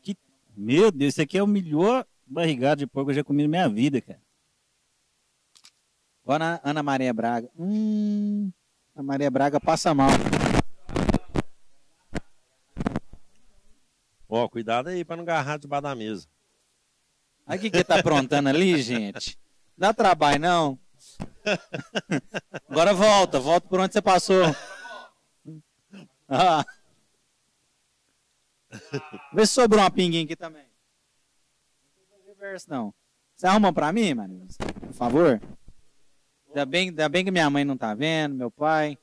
[0.01, 0.17] Que-
[0.55, 3.49] Meu Deus, isso aqui é o melhor barrigado de porco que eu já comi na
[3.49, 4.19] minha vida, cara.
[6.23, 7.49] Igual a Ana Maria Braga.
[7.57, 8.51] Hum.
[8.95, 10.09] Ana Maria Braga passa mal.
[14.27, 16.27] Ó, cuidado aí pra não agarrar debaixo da mesa.
[17.47, 19.37] Aí o que que tá aprontando ali, gente?
[19.75, 20.79] Dá trabalho, não?
[22.69, 24.43] Agora volta, volta por onde você passou.
[26.27, 26.63] Ah.
[29.33, 30.65] Vê se sobrou uma pinguinha aqui também.
[32.11, 32.93] Não tem reverso, não.
[33.35, 34.47] Você arruma pra mim, mano?
[34.81, 35.41] Por favor?
[36.47, 38.97] Ainda bem, ainda bem que minha mãe não tá vendo, meu pai.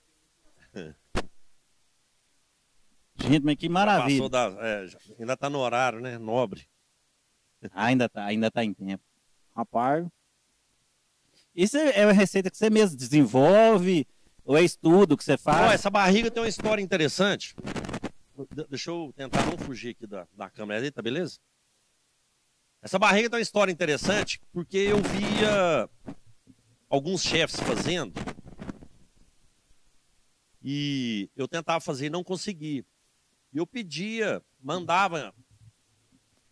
[3.19, 4.29] Gente, mas que maravilha.
[4.29, 6.19] Da, é, já- ainda tá no horário, né?
[6.19, 6.69] Nobre.
[7.73, 9.03] Ainda tá, ainda tá em tempo.
[9.57, 10.07] Rapaz,
[11.57, 14.07] Isso é uma receita que você mesmo desenvolve,
[14.45, 15.73] ou é estudo que você faz?
[15.73, 17.57] essa barriga tem uma história interessante.
[18.53, 21.39] De- deixa eu tentar não fugir aqui da, da câmera ali, tá beleza?
[22.83, 25.89] Essa barriga tem uma história interessante porque eu via
[26.91, 28.13] alguns chefes fazendo
[30.63, 32.85] e eu tentava fazer e não conseguia.
[33.51, 35.35] E eu pedia, mandava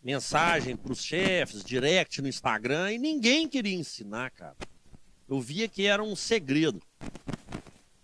[0.03, 4.57] mensagem para os chefes, direct no Instagram e ninguém queria ensinar, cara.
[5.35, 6.81] Eu via que era um segredo.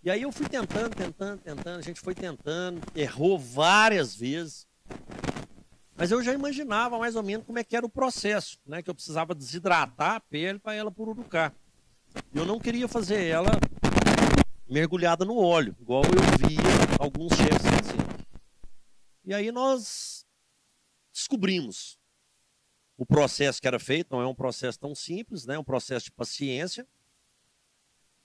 [0.03, 4.67] E aí eu fui tentando, tentando, tentando, a gente foi tentando, errou várias vezes.
[5.95, 8.83] Mas eu já imaginava mais ou menos como é que era o processo, né?
[8.83, 11.55] Que eu precisava desidratar a pele para ela pururucar.
[12.35, 13.53] Eu não queria fazer ela
[14.69, 16.59] mergulhada no óleo, igual eu via
[16.99, 18.27] alguns chefes fazendo.
[19.25, 20.27] E aí nós
[21.13, 21.97] descobrimos
[22.97, 25.55] o processo que era feito, não é um processo tão simples, né?
[25.55, 26.85] É um processo de paciência.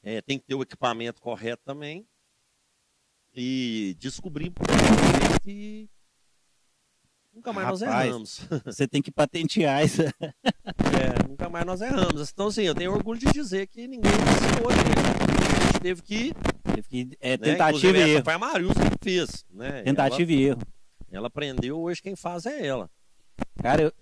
[0.08, 2.08] É, tem que ter o equipamento correto também.
[3.34, 4.56] E descobrimos
[5.44, 5.90] que
[7.34, 8.40] nunca mais Rapaz, nós erramos.
[8.66, 10.04] Você tem que patentear isso.
[10.04, 12.30] É, nunca mais nós erramos.
[12.32, 15.82] Então, assim, eu tenho orgulho de dizer que ninguém ensinou a gente.
[15.82, 16.34] Teve que.
[16.64, 18.24] Teve que- É né, tentativa e erro.
[18.24, 19.44] Foi a Marilza que fez.
[19.50, 19.82] Né?
[19.82, 20.62] Tentativa e erro.
[20.62, 22.90] Ela, ela aprendeu, hoje quem faz é ela.
[23.62, 23.94] Cara, eu,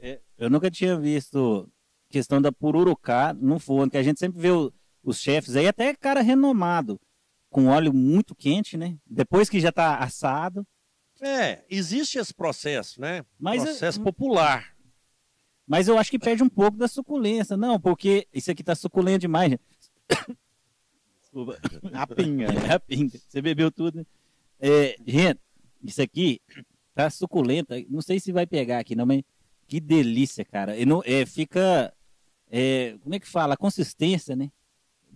[0.00, 1.70] é, eu nunca tinha visto
[2.08, 4.72] questão da pururucá no forno, que a gente sempre vê o-
[5.02, 7.00] os chefes aí, até cara renomado,
[7.50, 8.96] com óleo muito quente, né?
[9.06, 10.66] Depois que já tá assado.
[11.20, 13.24] É, existe esse processo, né?
[13.38, 14.74] Mas, processo é- popular.
[15.66, 17.56] Mas eu acho que perde um pouco da suculência.
[17.56, 19.50] Não, porque isso aqui tá suculento demais.
[19.50, 19.62] gente.
[21.20, 21.58] Desculpa.
[21.94, 22.46] A pinga.
[22.46, 23.18] É a pinga.
[23.18, 24.06] Você bebeu tudo, né?
[24.60, 25.40] É, gente,
[25.82, 26.40] isso aqui
[26.94, 27.74] tá suculento.
[27.88, 29.22] Não sei se vai pegar aqui, não, mas
[29.66, 30.76] que delícia, cara.
[30.76, 31.92] E não, é, fica.
[32.50, 33.54] é, como é que fala?
[33.54, 34.50] A consistência, né?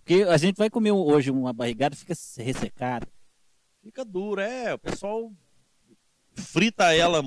[0.07, 3.05] Porque a gente vai comer hoje uma barrigada fica ressecada.
[3.83, 4.73] Fica duro, é.
[4.73, 5.29] O pessoal
[6.33, 7.21] frita ela.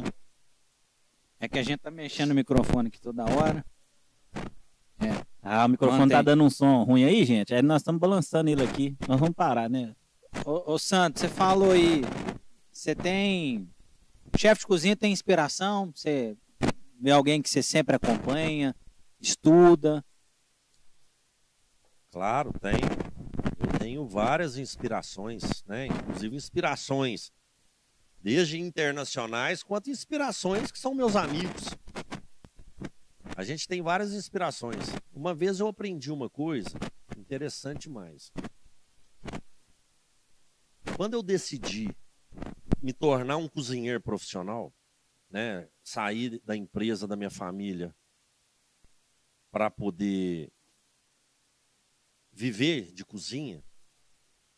[1.39, 3.63] É que a gente tá mexendo no microfone aqui toda hora.
[5.43, 6.17] Ah, o microfone Mantém.
[6.17, 7.55] tá dando um som ruim aí, gente.
[7.55, 8.97] Aí nós estamos balançando ele aqui.
[9.07, 9.95] Nós vamos parar, né?
[10.47, 12.01] Ô, ô Santos, você falou aí,
[12.73, 13.69] você tem.
[14.39, 15.93] Chefe de cozinha tem inspiração?
[15.95, 16.35] Você
[16.99, 18.75] vê alguém que você sempre acompanha,
[19.21, 20.03] estuda?
[22.11, 22.75] Claro, tem.
[23.59, 25.87] Eu tenho várias inspirações, né?
[25.87, 27.33] Inclusive inspirações
[28.23, 31.69] desde internacionais quanto inspirações que são meus amigos.
[33.37, 34.85] A gente tem várias inspirações.
[35.13, 36.77] Uma vez eu aprendi uma coisa
[37.17, 38.31] interessante demais.
[40.97, 41.89] Quando eu decidi
[42.83, 44.73] me tornar um cozinheiro profissional,
[45.31, 47.95] né, sair da empresa da minha família
[49.51, 50.53] para poder
[52.33, 53.63] viver de cozinha,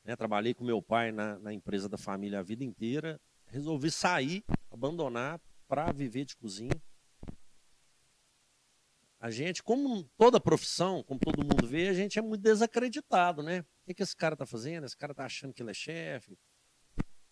[0.05, 4.45] né, trabalhei com meu pai na, na empresa da família a vida inteira, resolvi sair,
[4.71, 6.83] abandonar para viver de cozinha.
[9.21, 13.61] A gente, como toda profissão, como todo mundo vê, a gente é muito desacreditado, né?
[13.61, 14.85] O que, que esse cara tá fazendo?
[14.85, 16.37] Esse cara tá achando que ele é chefe.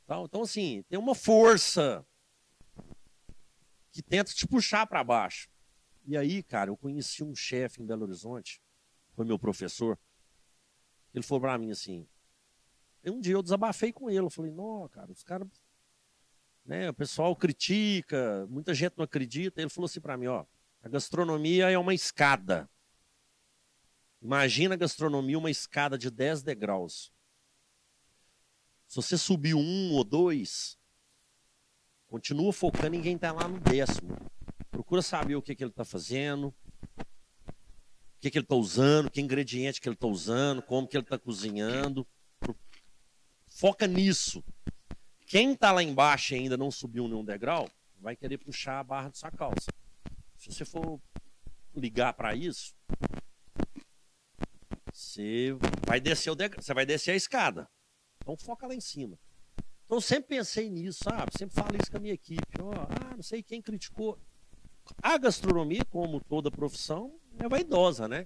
[0.07, 0.25] Tal.
[0.25, 2.07] Então, assim, tem uma força
[3.91, 5.49] que tenta te puxar para baixo.
[6.07, 8.63] E aí, cara, eu conheci um chefe em Belo Horizonte,
[9.15, 9.99] foi meu professor.
[11.15, 12.07] Ele falou para mim assim.
[13.05, 14.21] Um dia eu desabafei com ele.
[14.21, 15.49] Eu falei, não, cara, os caras.
[16.65, 19.61] Né, o pessoal critica, muita gente não acredita.
[19.61, 20.45] Ele falou assim para mim: ó,
[20.83, 22.69] a gastronomia é uma escada.
[24.23, 27.11] Imagina a gastronomia uma escada de 10 degraus.
[28.87, 30.79] Se você subir um ou dois,
[32.07, 34.17] continua focando em quem está lá no décimo.
[34.71, 36.55] Procura saber o que, que ele está fazendo,
[38.21, 41.05] o que, que ele está usando, que ingrediente que ele está usando, como que ele
[41.05, 42.07] está cozinhando.
[43.49, 44.45] Foca nisso.
[45.25, 47.67] Quem está lá embaixo e ainda não subiu nenhum degrau,
[47.99, 49.73] vai querer puxar a barra de sua calça.
[50.37, 51.01] Se você for
[51.75, 52.75] ligar para isso,
[54.93, 55.57] você
[55.87, 57.71] vai descer o degrau, você vai descer a escada.
[58.21, 59.19] Então foca lá em cima.
[59.87, 61.33] Então sempre pensei nisso, sabe?
[61.39, 62.61] Sempre falo isso com a minha equipe.
[62.61, 64.19] Ó, ah, não sei quem criticou.
[65.03, 68.25] A gastronomia, como toda profissão, é vaidosa, né?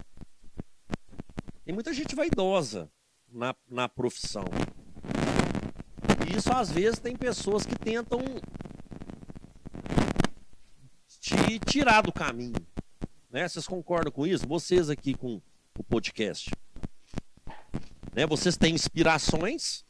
[1.64, 2.90] Tem muita gente vaidosa
[3.28, 4.44] na, na profissão.
[6.28, 8.20] E isso às vezes tem pessoas que tentam
[11.20, 12.66] te tirar do caminho.
[13.30, 13.48] Né?
[13.48, 14.46] Vocês concordam com isso?
[14.46, 15.40] Vocês aqui com
[15.78, 16.50] o podcast.
[18.14, 18.26] Né?
[18.26, 19.84] Vocês têm inspirações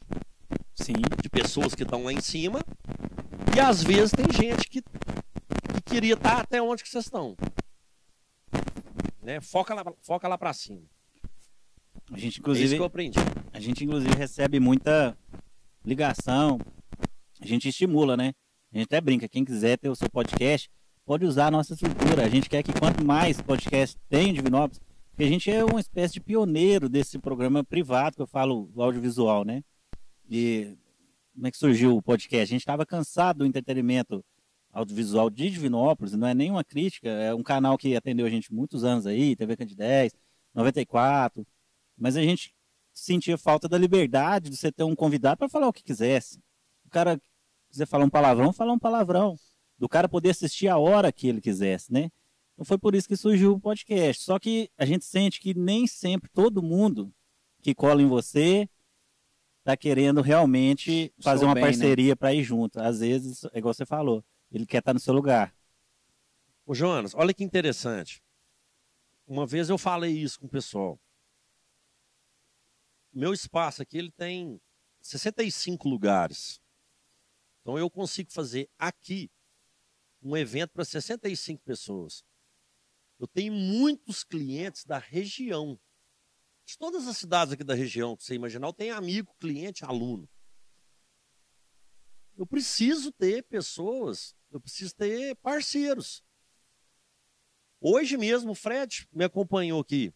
[0.73, 0.93] Sim.
[1.21, 2.59] de pessoas que estão lá em cima.
[3.55, 5.04] E às vezes tem gente que, que
[5.95, 7.37] queria estar até onde que vocês estão.
[9.23, 9.39] Né?
[9.39, 10.81] Foca lá, foca lá para cima.
[12.11, 13.17] A gente, é inclusive, que eu aprendi.
[13.53, 15.17] a gente, inclusive, recebe muita
[15.85, 16.59] ligação.
[17.39, 18.33] A gente estimula, né?
[18.73, 19.29] A gente até brinca.
[19.29, 20.69] Quem quiser ter o seu podcast,
[21.05, 22.25] pode usar a nossa estrutura.
[22.25, 24.81] A gente quer que quanto mais podcast tem de Divinópolis,
[25.11, 29.45] porque a gente é uma espécie de pioneiro desse programa privado, que eu falo audiovisual,
[29.45, 29.63] né?
[30.29, 30.75] E
[31.33, 32.43] como é que surgiu o podcast?
[32.43, 34.23] A gente estava cansado do entretenimento
[34.75, 38.83] audiovisual de Divinópolis, não é nenhuma crítica, é um canal que atendeu a gente muitos
[38.83, 40.13] anos aí, TV Candidez,
[40.53, 41.47] 94,
[41.97, 42.53] mas a gente
[42.93, 46.39] sentia falta da liberdade de você ter um convidado para falar o que quisesse.
[46.85, 47.19] O cara
[47.69, 49.37] quiser falar um palavrão, falar um palavrão.
[49.77, 52.09] do cara poder assistir a hora que ele quisesse, né?
[52.53, 54.23] Então foi por isso que surgiu o podcast.
[54.23, 57.13] Só que a gente sente que nem sempre todo mundo
[57.61, 58.69] que cola em você
[59.59, 61.69] está querendo realmente fazer uma bem, né?
[61.69, 62.79] parceria para ir junto.
[62.79, 64.23] Às vezes, é igual você falou,
[64.57, 65.55] ele quer estar no seu lugar.
[66.65, 68.23] Ô, Jonas, olha que interessante.
[69.27, 70.99] Uma vez eu falei isso com o pessoal.
[73.11, 74.61] Meu espaço aqui ele tem
[75.01, 76.61] 65 lugares.
[77.61, 79.31] Então eu consigo fazer aqui
[80.21, 82.23] um evento para 65 pessoas.
[83.19, 85.79] Eu tenho muitos clientes da região.
[86.65, 90.27] De todas as cidades aqui da região que você imaginar, eu tenho amigo, cliente, aluno.
[92.37, 96.23] Eu preciso ter pessoas, eu preciso ter parceiros.
[97.81, 100.13] Hoje mesmo, o Fred me acompanhou aqui.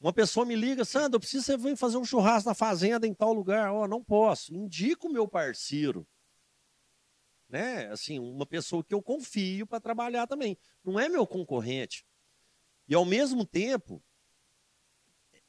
[0.00, 3.12] Uma pessoa me liga, Sandra, eu preciso você venha fazer um churrasco na fazenda em
[3.12, 3.72] tal lugar.
[3.72, 4.54] Ó, não posso.
[4.54, 6.06] Indica o meu parceiro.
[7.48, 7.88] Né?
[7.88, 10.56] Assim, uma pessoa que eu confio para trabalhar também.
[10.84, 12.06] Não é meu concorrente.
[12.86, 14.00] E ao mesmo tempo,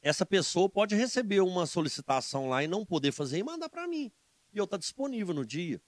[0.01, 4.11] essa pessoa pode receber uma solicitação lá e não poder fazer e mandar para mim.
[4.51, 5.79] E eu estar disponível no dia.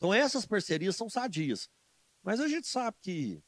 [0.00, 1.68] Então essas parcerias são sadias.
[2.24, 3.38] Mas a gente sabe que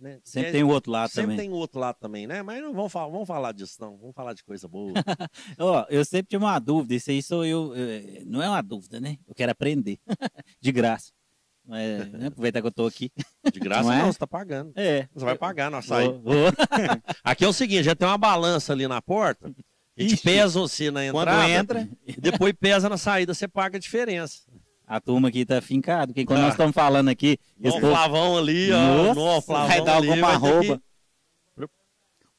[0.00, 1.36] né, Sempre é- tem o outro lado sempre também.
[1.38, 2.40] tem o outro lado também, né?
[2.40, 3.96] Mas não vamos falar, vamos falar disso, não.
[3.96, 4.92] Vamos falar de coisa boa.
[5.58, 9.00] Ó, eu sempre tive uma dúvida, isso aí sou eu, eh, não é uma dúvida,
[9.00, 9.18] né?
[9.26, 9.98] Eu quero aprender,
[10.60, 11.10] de graça.
[11.66, 13.10] Mas, né, aproveitar que eu tô aqui.
[13.52, 14.12] De graça Não não, é?
[14.12, 14.72] você tá pagando.
[14.76, 15.08] É.
[15.12, 16.12] Você vai pagar na saída.
[16.12, 16.52] Vou, vou.
[17.24, 19.48] Aqui é o seguinte, já tem uma balança ali na porta.
[19.96, 20.22] A gente Ixi.
[20.22, 21.50] pesa você na Quando entrada.
[21.50, 24.42] entra, E depois pesa na saída, você paga a diferença.
[24.88, 26.42] A turma aqui tá fincado, porque quando Ah.
[26.44, 28.78] nós estamos falando aqui, No esse Flavão ali, ó.
[29.14, 30.82] Nossa, No Flavão vai dar ali, alguma.
[31.54, 31.70] Pro-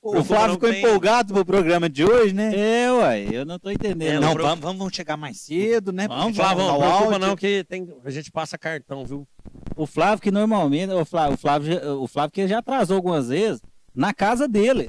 [0.02, 2.52] o Flávio ficou tem- empolgado pro programa de hoje, né?
[2.56, 4.14] É, uai, eu não tô entendendo.
[4.14, 6.08] É, não, pro- vamos, vamos chegar mais cedo, né?
[6.08, 9.28] Vamos, dar não o preocupa não que tem, a gente passa cartão, viu?
[9.76, 13.62] O Flávio que normalmente, o Flávio, o Flávio, o Flávio que já atrasou algumas vezes
[13.96, 14.88] na casa dele.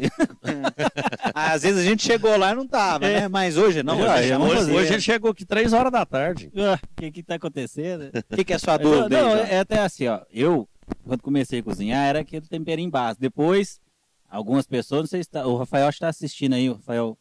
[1.34, 3.22] Às vezes a gente chegou lá e não tava, É.
[3.22, 3.28] né?
[3.28, 3.98] Mas hoje não.
[4.00, 4.72] Hoje- hoje, hoje-.
[4.72, 6.50] Hoje ele chegou aqui três horas da tarde.
[6.56, 8.10] Ah, O que que tá acontecendo?
[8.30, 9.08] O que, que é sua dúvida?
[9.08, 10.20] não, aí, é até assim, ó.
[10.32, 10.68] Eu,
[11.04, 13.20] quando comecei a cozinhar, era aquele temperinho básico.
[13.20, 13.80] Depois,
[14.28, 17.16] algumas pessoas, não sei se tá, o Rafael está assistindo aí, o Rafael,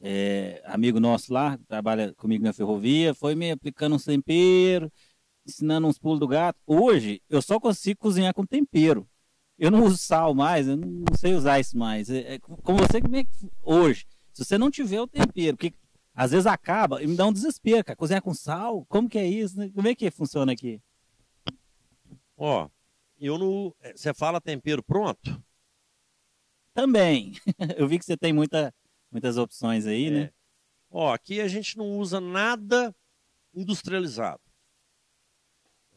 [0.00, 4.90] é, amigo nosso lá, trabalha comigo na ferrovia, foi me aplicando uns temperos,
[5.46, 6.58] ensinando uns pulos do gato.
[6.66, 9.06] Hoje, eu só consigo cozinhar com tempero.
[9.58, 12.08] Eu não uso sal mais, eu não sei usar isso mais.
[12.08, 13.30] É, é, com você, como é que.
[13.62, 15.74] Hoje, se você não tiver o tempero, porque
[16.14, 17.96] às vezes acaba e me dá um desespero, cara.
[17.96, 18.84] Cozinhar com sal?
[18.86, 19.58] Como que é isso?
[19.58, 19.70] né?
[19.74, 20.80] Como é que funciona aqui?
[22.36, 22.68] Ó,
[23.18, 23.74] eu não.
[23.80, 25.42] é, Você fala tempero pronto?
[26.72, 27.32] Também.
[27.76, 28.72] Eu vi que você tem muita,
[29.10, 30.10] muitas opções aí, É.
[30.10, 30.30] né?
[30.90, 32.94] Ó, aqui a gente não usa nada
[33.52, 34.40] industrializado.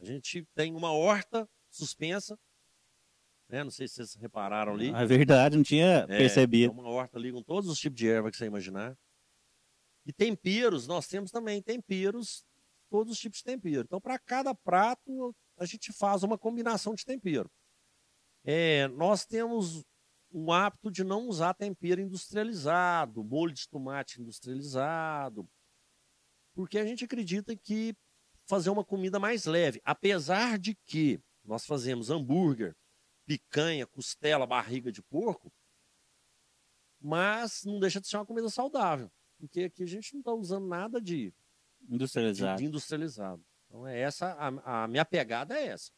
[0.00, 2.36] A gente tem uma horta suspensa,
[3.52, 3.62] né?
[3.62, 4.88] Não sei se vocês repararam ali.
[4.90, 6.72] É verdade, não tinha É, percebido.
[6.72, 8.96] É uma horta ali com todos os tipos de erva que você imaginar.
[10.06, 12.44] E temperos, nós temos também temperos,
[12.90, 13.82] todos os tipos de tempero.
[13.82, 17.48] Então, para cada prato, a gente faz uma combinação de tempero.
[18.42, 19.84] É, nós temos
[20.32, 25.46] um hábito de não usar tempero industrializado, molho de tomate industrializado,
[26.54, 27.94] porque a gente acredita que
[28.48, 32.74] fazer uma comida mais leve, apesar de que nós fazemos hambúrguer,
[33.26, 35.52] picanha, costela, barriga de porco,
[37.00, 40.66] mas não deixa de ser uma comida saudável, porque aqui a gente não está usando
[40.66, 41.32] nada de,
[41.88, 42.58] Industrializado.
[42.58, 43.44] de industrializado.
[43.66, 45.90] Então é essa a, a minha pegada é essa.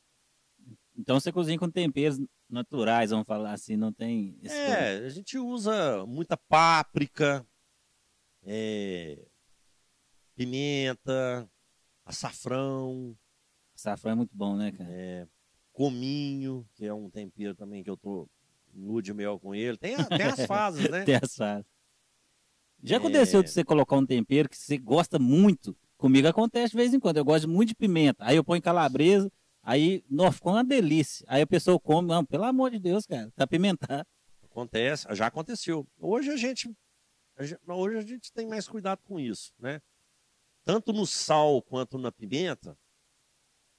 [0.97, 2.19] Então você cozinha com temperos
[2.49, 4.39] naturais, vamos falar assim, não tem.
[4.45, 7.47] É, a gente usa muita páprica,
[8.43, 9.27] é,
[10.37, 11.51] pimenta,
[12.05, 13.17] açafrão,
[13.75, 14.91] Safrão é muito bom, né, cara?
[14.91, 15.29] é,
[15.75, 18.27] cominho, que é um tempero também que eu tô
[18.73, 19.77] nu de mel com ele.
[19.77, 21.05] Tem, a- tem as fases, né?
[21.05, 21.67] Tem assado.
[22.83, 22.99] Já É.
[22.99, 25.77] aconteceu de você colocar um tempero que você gosta muito?
[25.99, 27.17] Comigo acontece de vez em quando.
[27.19, 28.25] Eu gosto muito de pimenta.
[28.25, 29.31] Aí eu ponho calabresa,
[29.63, 31.25] aí, nossa, ficou uma delícia.
[31.29, 34.07] Aí a pessoa come, não, pelo amor de Deus, cara, tá pimentado.
[34.45, 35.87] Acontece, já aconteceu.
[35.99, 36.71] Hoje a gente,
[37.37, 39.81] a gente- hoje a gente tem mais cuidado com isso, né?
[40.65, 42.77] Tanto no sal quanto na pimenta,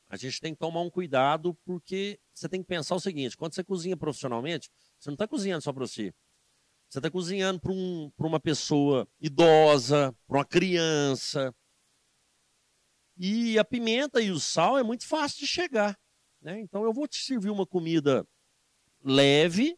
[0.10, 3.54] a gente tem que tomar um cuidado porque você tem que pensar o seguinte: quando
[3.54, 4.70] você cozinha profissionalmente,
[5.00, 6.14] você não está cozinhando só para você.
[6.90, 11.54] Você está cozinhando para um, uma pessoa idosa, para uma criança.
[13.18, 15.98] E a pimenta e o sal é muito fácil de chegar.
[16.42, 16.60] Né?
[16.60, 18.28] Então eu vou te servir uma comida
[19.04, 19.78] leve,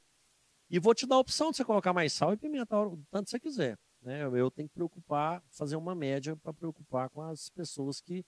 [0.69, 3.29] e vou te dar a opção de você colocar mais sal e pimenta, o tanto
[3.29, 3.77] você quiser.
[4.01, 4.23] Né?
[4.23, 8.25] Eu tenho que preocupar, fazer uma média para preocupar com as pessoas que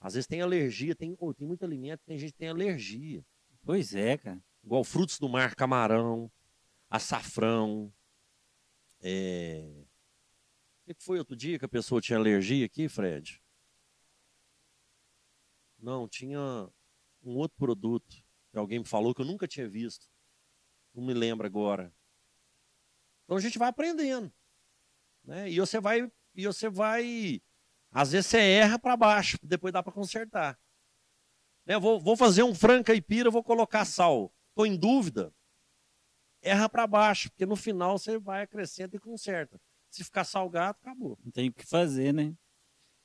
[0.00, 3.24] Às vezes tem alergia, tem, oh, tem muito alimento, tem gente que tem alergia.
[3.62, 4.42] Pois é, cara.
[4.64, 6.30] Igual frutos do mar, camarão,
[6.88, 7.92] açafrão.
[9.00, 9.84] É...
[10.82, 13.42] O que que foi outro dia que a pessoa tinha alergia aqui, Fred?
[15.78, 16.40] Não, tinha
[17.22, 18.16] um outro produto
[18.50, 20.08] que alguém me falou que eu nunca tinha visto.
[20.94, 21.94] Não me lembro agora.
[23.24, 24.32] Então a gente vai aprendendo.
[25.22, 25.50] Né?
[25.50, 27.40] E você vai, e você vai.
[27.92, 30.58] Às vezes você erra para baixo, depois dá para consertar.
[31.66, 31.78] Né?
[31.78, 34.32] Vou, vou fazer um frango caipira, vou colocar sal.
[34.50, 35.32] Estou em dúvida.
[36.42, 39.60] Erra para baixo, porque no final você vai acrescenta e conserta.
[39.90, 41.18] Se ficar salgado, acabou.
[41.24, 42.32] Não tem o que fazer, né?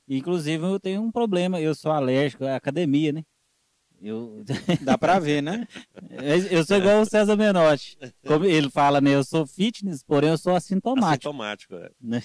[0.08, 1.60] Inclusive, eu tenho um problema.
[1.60, 3.24] Eu sou alérgico à academia, né?
[4.00, 4.44] Eu,
[4.84, 5.66] Dá pra ver, né?
[6.50, 7.98] eu sou igual o César Menotti.
[8.26, 9.10] Como ele fala, né?
[9.14, 11.28] Eu sou fitness, porém eu sou assintomático.
[11.28, 11.90] Assintomático, é.
[12.00, 12.22] Né?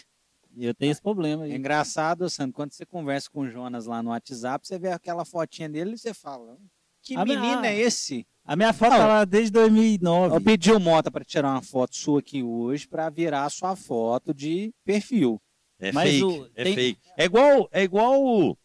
[0.56, 1.56] E eu tenho esse problema É aí.
[1.58, 5.70] engraçado, Sandro, quando você conversa com o Jonas lá no WhatsApp, você vê aquela fotinha
[5.70, 6.58] dele e você fala:
[7.02, 7.64] Que Ah, menino não.
[7.64, 8.26] é esse?
[8.44, 10.36] A minha foto tá lá desde 2009.
[10.36, 13.76] Eu pedi o Mota para tirar uma foto sua aqui hoje para virar a sua
[13.76, 15.40] foto de perfil.
[15.80, 17.02] É Mas fake, o- é tem- fake.
[17.18, 18.58] É igual, é igual o-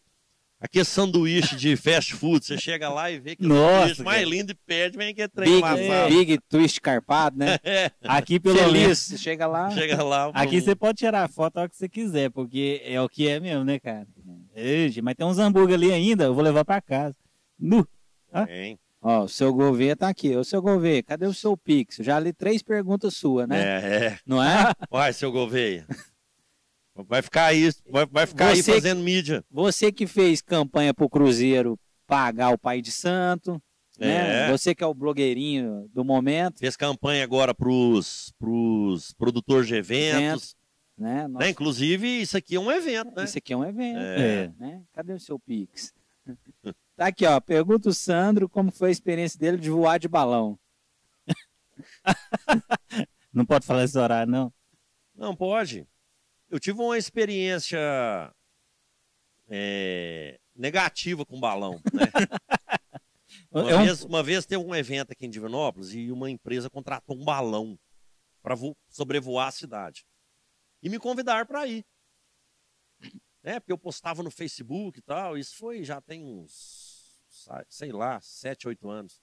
[0.59, 2.45] aquele sanduíche de fast food.
[2.45, 4.29] Você chega lá e vê que Nossa, sanduíche mais cara.
[4.29, 6.09] lindo e pede, vem que trem Big, amassado.
[6.15, 7.57] big twist carpado, né?
[7.63, 8.73] É, Aqui pelo Feliz.
[8.73, 8.97] menos.
[8.99, 9.69] Você chega lá.
[9.71, 10.31] chega lá.
[10.33, 13.27] Aqui você pode tirar a foto a hora que você quiser, porque é o que
[13.27, 14.07] é mesmo, né, cara?
[14.55, 17.15] Ixi, mas tem uns hambúrguer ali ainda, eu vou levar pra casa.
[17.59, 17.87] Nu.
[18.47, 18.77] Tem.
[19.01, 20.35] Ó, o seu Gouveia tá aqui.
[20.35, 21.97] Ô, seu Gouveia, cadê o seu Pix?
[22.01, 23.59] Já li três perguntas suas, né?
[23.61, 24.19] É, é.
[24.25, 24.73] Não é?
[24.89, 25.85] Vai, seu Gouveia.
[27.05, 29.43] Vai ficar aí, vai, vai ficar Você- aí fazendo mídia.
[29.51, 33.61] Você que fez campanha pro Cruzeiro pagar o pai de santo,
[33.99, 34.47] né?
[34.47, 34.51] É.
[34.51, 40.55] Você que é o blogueirinho do momento, Fez campanha agora pros, pros produtores de eventos.
[40.97, 41.27] né?
[41.27, 41.49] Nossa, Né?
[41.51, 43.23] Inclusive, isso aqui é um evento, né?
[43.25, 44.51] Esse aqui é um evento, É.
[44.59, 44.81] né?
[44.93, 45.93] Cadê o seu Pix?
[46.95, 47.39] Tá aqui, ó.
[47.39, 50.57] Pergunta o Sandro como foi a experiência dele de voar de balão.
[53.33, 54.51] Não pode falar esse horário, não.
[55.15, 55.85] Não, pode.
[56.49, 57.79] Eu tive uma experiência
[59.49, 61.81] é, negativa com balão.
[61.93, 62.05] Né?
[63.51, 66.69] Uma, É um- vez, uma vez teve um evento aqui em Divinópolis e uma empresa
[66.69, 67.77] contratou um balão
[68.41, 68.55] para
[68.87, 70.05] sobrevoar a cidade.
[70.81, 71.85] E me convidaram para ir.
[73.43, 73.59] Né?
[73.59, 75.37] Porque eu postava no Facebook e tal.
[75.37, 77.21] Isso foi, já tem uns,
[77.67, 79.21] sei lá, sete, oito anos.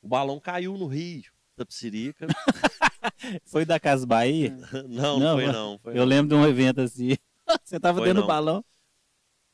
[0.00, 2.26] O balão caiu no Rio, da Psirica.
[3.44, 4.56] Foi da Casa Bahia?
[4.88, 5.78] não, Não, foi não.
[5.78, 6.04] Foi Eu não.
[6.04, 7.16] lembro de um evento assim.
[7.64, 8.64] Você tava Foi dentro do balão?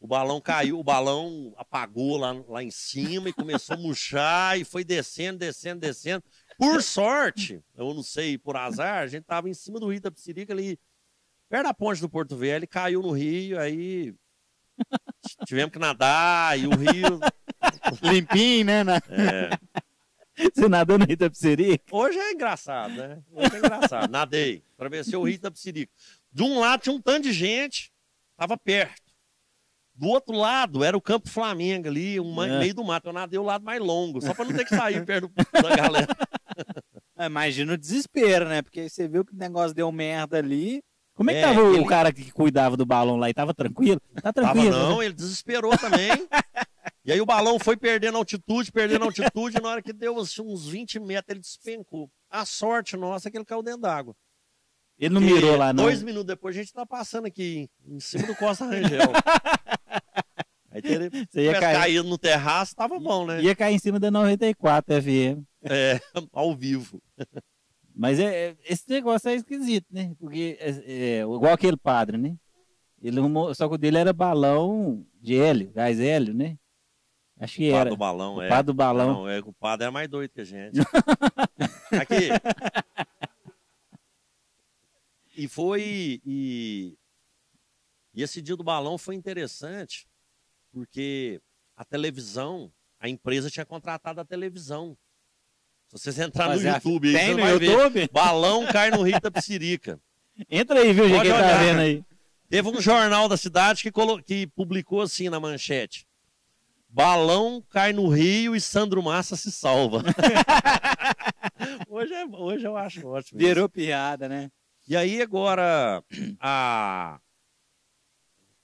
[0.00, 4.64] O balão caiu, o balão apagou lá, lá em cima e começou a murchar e
[4.64, 6.22] foi descendo, descendo, descendo.
[6.56, 10.10] Por sorte, eu não sei, por azar, a gente tava em cima do Rio da
[10.10, 10.78] Psirica ali,
[11.48, 14.14] perto da ponte do Porto Velho, caiu no rio, aí
[15.44, 17.18] tivemos que nadar e o rio...
[18.02, 18.96] Limpinho, né?
[19.08, 19.50] é,
[20.55, 21.85] Você nadou no Rio da Psirica?
[21.90, 23.19] Hoje é engraçado, né?
[23.32, 24.10] Hoje é engraçado.
[24.10, 25.93] Nadei, atravessei o Rio da Psirica.
[26.32, 27.90] De um lado tinha um tanto de gente,
[28.36, 29.02] tava perto.
[29.94, 32.59] Do outro lado era o Campo Flamengo ali, um É.
[32.60, 33.09] meio do mato.
[33.09, 36.16] Eu nadei o lado mais longo, só para não ter que sair perto da galera.
[37.16, 38.62] Ah, Imagina o desespero, né?
[38.62, 40.81] Porque você viu que o negócio deu merda ali.
[41.15, 43.28] Como é que É, tava o ele- cara que cuidava do balão lá?
[43.28, 44.01] E tava tranquilo?
[44.23, 44.70] Tá Tava tranquilo.
[44.78, 45.06] não, né?
[45.06, 46.10] ele desesperou também.
[47.05, 50.43] E aí o balão foi perdendo altitude, perdendo altitude, e na hora que deu assim,
[50.43, 52.10] uns 20 metros, ele despencou.
[52.31, 54.15] A sorte nossa é que ele caiu dentro d'água.
[54.98, 55.85] Ele não Porque mirou lá, não.
[55.85, 58.98] Dois minutos depois a gente tá passando aqui em cima do Costa Rangel.
[60.70, 61.77] Aí teria, Você ia cair.
[61.77, 63.40] caído no terraço, tava bom, né?
[63.43, 65.43] Ia cair em cima da 94 FM.
[65.62, 65.98] É,
[66.32, 67.01] ao vivo.
[67.94, 70.12] Mas é, é- esse negócio é esquisito, né?
[70.19, 72.36] Porque é, é, igual aquele padre, né?
[73.01, 76.56] Ele arrumou, só que o dele era balão de hélio, gás hélio, né?
[77.40, 77.90] Acho que era.
[77.90, 78.48] do balão, o é.
[78.48, 79.12] pá do balão.
[79.12, 80.78] Não, é, o padre é mais doido que a gente.
[82.01, 82.28] Aqui.
[85.36, 86.20] E foi.
[86.27, 86.97] E,
[88.15, 90.06] e esse dia do balão foi interessante,
[90.73, 91.40] porque
[91.77, 94.97] a televisão, a empresa tinha contratado a televisão.
[95.89, 97.70] Se vocês entrarem no YouTube, aí Tem no vai ver.
[97.70, 98.10] YouTube?
[98.12, 99.98] Balão cai no Rio da Psirica.
[100.51, 101.23] Entra aí, viu, gente?
[101.23, 102.05] Quem tá vendo aí?
[102.51, 106.06] Teve um jornal da cidade que, colo- que publicou assim na manchete:
[106.89, 110.02] Balão cai no rio e Sandro Massa se salva.
[111.89, 113.39] hoje, é- hoje eu acho ótimo.
[113.40, 113.48] isso.
[113.48, 114.51] Virou piada, né?
[114.89, 116.02] E aí, agora,
[116.40, 117.20] há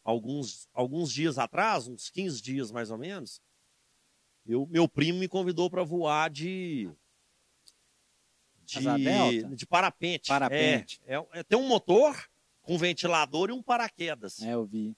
[0.02, 3.42] alguns, alguns dias atrás, uns 15 dias mais ou menos,
[4.46, 6.88] eu, meu primo me convidou para voar de.
[8.66, 10.28] De, de parapente.
[10.28, 11.00] Parapente.
[11.06, 12.16] É, é, é- tem um motor
[12.62, 14.40] com ventilador e um paraquedas.
[14.40, 14.96] É, eu vi.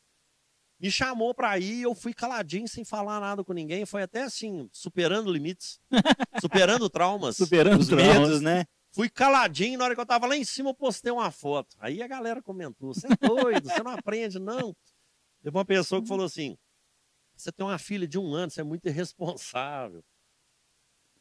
[0.79, 3.87] Me chamou pra ir, eu fui caladinho, sem falar nada com ninguém.
[3.87, 5.81] Foi até assim, superando limites,
[6.41, 7.37] superando traumas.
[7.37, 8.41] Superando Os os medos.
[8.41, 8.65] né?
[8.93, 11.77] Fui caladinho, na hora que eu tava lá em cima, eu postei uma foto.
[11.79, 14.75] Aí a galera comentou: você é doido, você não aprende, não.
[15.43, 16.57] Teve uma pessoa que falou assim:
[17.37, 20.03] você tem uma filha de um ano, você é muito irresponsável.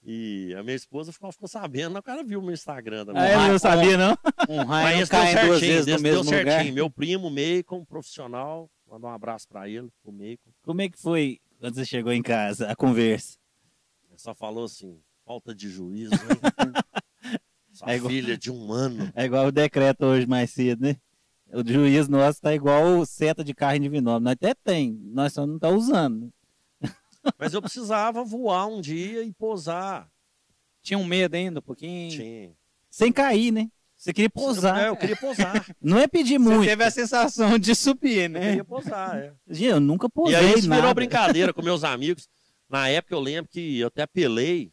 [0.08, 3.24] E a minha esposa ficou, ficou sabendo, o cara viu o meu Instagram também.
[3.24, 4.16] Ah, eu não sabia, não.
[4.48, 6.46] Um raio Mas não duas certinho, vezes no esse deu mesmo lugar.
[6.46, 6.74] certinho.
[6.76, 10.50] Meu primo, Meicon, profissional, mandar um abraço pra ele, o Meicon.
[10.64, 13.38] Como é que foi quando você chegou em casa, a conversa?
[14.10, 16.20] Ele só falou assim, falta de juízo, hein?
[17.74, 19.12] Sua É igual- filha de um ano.
[19.14, 20.96] É igual o decreto hoje mais cedo, né?
[21.52, 24.20] O juiz nosso tá igual o seta de carro individual.
[24.20, 26.32] Nós até tem, nós só não tá usando.
[27.38, 30.10] Mas eu precisava voar um dia e pousar.
[30.82, 32.12] Tinha um medo ainda, um pouquinho.
[32.12, 32.52] Tinha.
[32.90, 33.70] Sem cair, né?
[33.98, 34.88] Você queria É, pousar.
[34.88, 35.66] eu queria pousar.
[35.82, 36.66] Não é pedir Você muito.
[36.68, 38.40] teve a sensação de subir, Eu né?
[38.50, 39.34] queria pousar, é.
[39.48, 40.82] Gente, eu nunca E pousei aí isso nada.
[40.82, 42.28] virou brincadeira com meus amigos.
[42.70, 44.72] Na época eu lembro que eu até apelei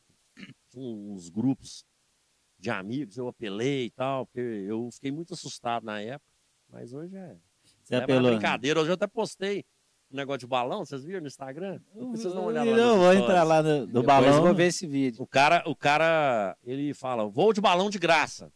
[0.74, 1.85] uns grupos
[2.59, 6.31] de amigos, eu apelei e tal, porque eu fiquei muito assustado na época.
[6.70, 7.36] Mas hoje é.
[7.82, 8.31] Você na apelou.
[8.31, 8.81] brincadeira.
[8.81, 9.65] Hoje eu até postei
[10.11, 11.81] um negócio de balão, vocês viram no Instagram?
[11.94, 13.23] Vocês dão uma olhada lá Eu vou stories.
[13.23, 14.35] entrar lá no, do Depois balão.
[14.36, 15.23] eu vou ver esse vídeo.
[15.23, 18.51] O cara, o cara, ele fala, vou de balão de graça.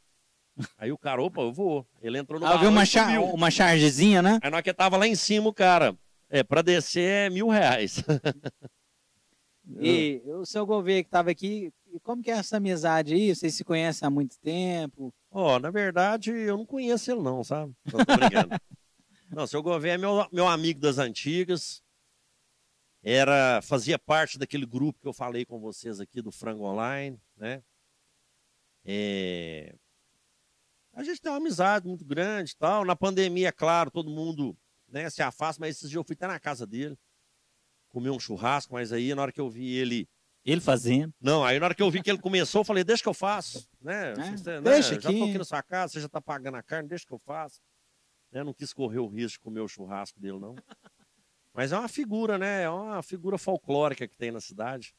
[0.79, 1.87] Aí o cara, opa, eu vou.
[2.01, 4.39] Ele entrou no Ah, viu uma, char uma chargezinha, né?
[4.43, 5.97] Aí hora que tava lá em cima, o cara,
[6.31, 8.03] é, pra descer é mil reais.
[9.81, 11.73] E o seu governo que estava aqui,
[12.03, 13.35] como que é essa amizade aí?
[13.35, 15.13] Vocês se conhecem há muito tempo?
[15.31, 17.75] Ó, na verdade, eu não conheço ele não, sabe?
[17.91, 18.51] Tô, tô brincando.
[19.29, 21.83] não, seu governo é meu, meu amigo das antigas.
[23.03, 27.63] Era, fazia parte daquele grupo que eu falei com vocês aqui do Frango Online, né?
[28.85, 29.75] É,
[30.97, 32.85] A gente tem uma amizade muito grande e tal.
[32.85, 34.57] Na pandemia, claro, todo mundo
[34.89, 36.99] né, se afasta, mas esses dias eu fui até na casa dele,
[37.91, 40.09] comer um churrasco, mas aí na hora que eu vi ele
[40.45, 41.13] Ele fazendo.
[41.21, 43.15] não, aí na hora que eu vi que ele começou, eu falei, deixa que eu
[43.15, 43.69] faço.
[43.81, 44.13] Né?
[44.13, 44.61] É, Você, né?
[44.63, 45.23] deixa Já tô aqui.
[45.23, 47.61] aqui na sua casa, você já tá pagando a carne, deixa que eu faço.
[48.33, 48.43] Né?
[48.43, 50.55] Não quis correr o risco de comer o churrasco dele, não.
[51.53, 52.63] Mas é uma figura, né?
[52.63, 54.95] É uma figura folclórica que tem na cidade.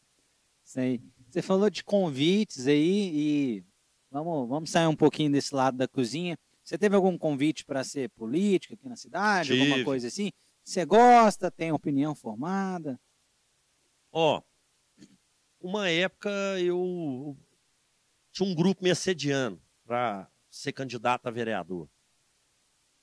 [0.64, 1.02] Sei.
[1.30, 3.12] Você falou de convites aí
[3.60, 3.64] e
[4.10, 6.38] vamos, vamos sair um pouquinho desse lado da cozinha.
[6.64, 9.54] Você teve algum convite para ser político aqui na cidade?
[9.54, 9.86] Alguma Tive.
[9.86, 10.32] coisa assim?
[10.64, 11.50] Você gosta?
[11.50, 13.00] Tem opinião formada?
[14.12, 14.42] Ó,
[15.62, 16.30] uma época
[16.60, 17.38] eu
[18.32, 21.90] tinha um grupo me assediando para ser candidato a vereador.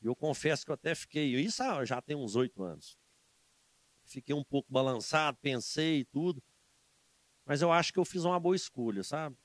[0.02, 2.98] E eu confesso que eu até fiquei, isso já tem uns oito anos.
[4.04, 6.42] Fiquei um pouco balançado, pensei e tudo.
[7.46, 9.36] Mas eu acho que eu fiz uma boa escolha, sabe?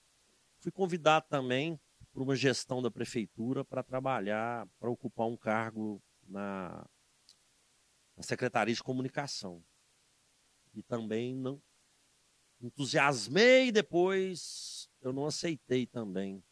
[0.60, 1.80] Fui convidado também
[2.12, 6.86] por uma gestão da prefeitura para trabalhar, para ocupar um cargo na,
[8.16, 9.64] na Secretaria de Comunicação.
[10.74, 11.62] E também não
[12.62, 16.44] entusiasmei depois eu não aceitei também.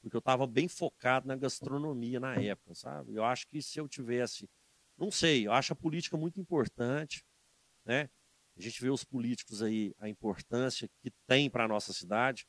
[0.00, 3.14] Porque eu estava bem focado na gastronomia na época, sabe?
[3.14, 4.48] Eu acho que se eu tivesse,
[4.96, 7.24] não sei, eu acho a política muito importante,
[7.84, 8.08] né?
[8.56, 12.46] A gente vê os políticos aí, a importância que tem para a nossa cidade.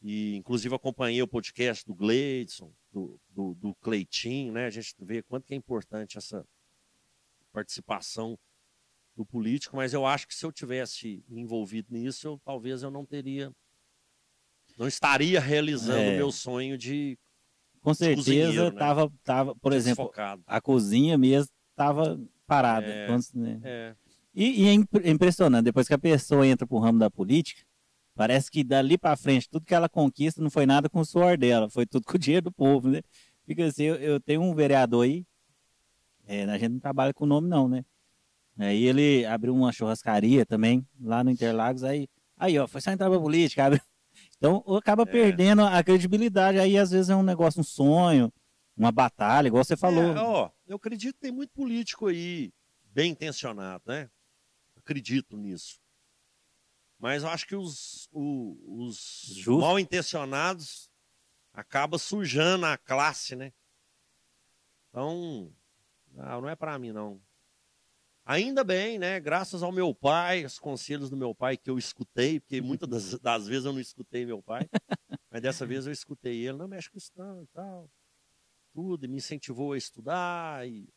[0.00, 4.66] E, inclusive, acompanhei o podcast do Gleidson, do, do, do Cleitinho, né?
[4.66, 6.44] A gente vê quanto que é importante essa
[7.52, 8.38] participação
[9.16, 13.04] do político, mas eu acho que se eu tivesse envolvido nisso, eu, talvez eu não
[13.04, 13.50] teria,
[14.78, 16.14] não estaria realizando É.
[16.14, 17.18] o meu sonho de
[17.82, 18.78] Com certeza né?
[19.24, 20.12] tava, por exemplo,
[20.46, 22.86] a cozinha mesmo tava parada.
[22.86, 23.06] É.
[23.08, 23.60] Quando- né?
[23.64, 23.96] É,
[24.34, 27.66] E, e é impre- impressionante, depois que a pessoa entra pro ramo da política,
[28.18, 31.38] parece que dali para frente, tudo que ela conquista não foi nada com o suor
[31.38, 33.00] dela, foi tudo com o dinheiro do povo, né?
[33.46, 35.24] Fica assim, eu, eu tenho um vereador aí,
[36.26, 37.84] é, a gente não trabalha com nome não, né?
[38.58, 43.08] Aí ele abriu uma churrascaria também, lá no Interlagos, aí, aí ó, foi só entrar
[43.08, 43.80] pra política, abre...
[44.36, 45.06] Então acaba É.
[45.06, 48.32] perdendo a credibilidade, aí às vezes é um negócio, um sonho,
[48.76, 50.16] uma batalha, igual você falou.
[50.16, 52.52] É, ó, eu acredito que tem muito político aí
[52.92, 54.10] bem intencionado, né?
[54.76, 55.78] Acredito nisso.
[56.98, 59.60] Mas eu acho que os, os Justo.
[59.60, 60.90] mal intencionados
[61.52, 63.52] acaba sujando a classe, né?
[64.88, 65.52] Então,
[66.12, 67.20] não, não é para mim não.
[68.24, 69.18] Ainda bem, né?
[69.20, 73.18] Graças ao meu pai, os conselhos do meu pai que eu escutei, porque muitas das,
[73.20, 74.68] das vezes eu não escutei meu pai,
[75.30, 77.88] mas dessa vez eu escutei ele, não mexe com isso não e tal.
[78.74, 80.88] Tudo, e me incentivou a estudar e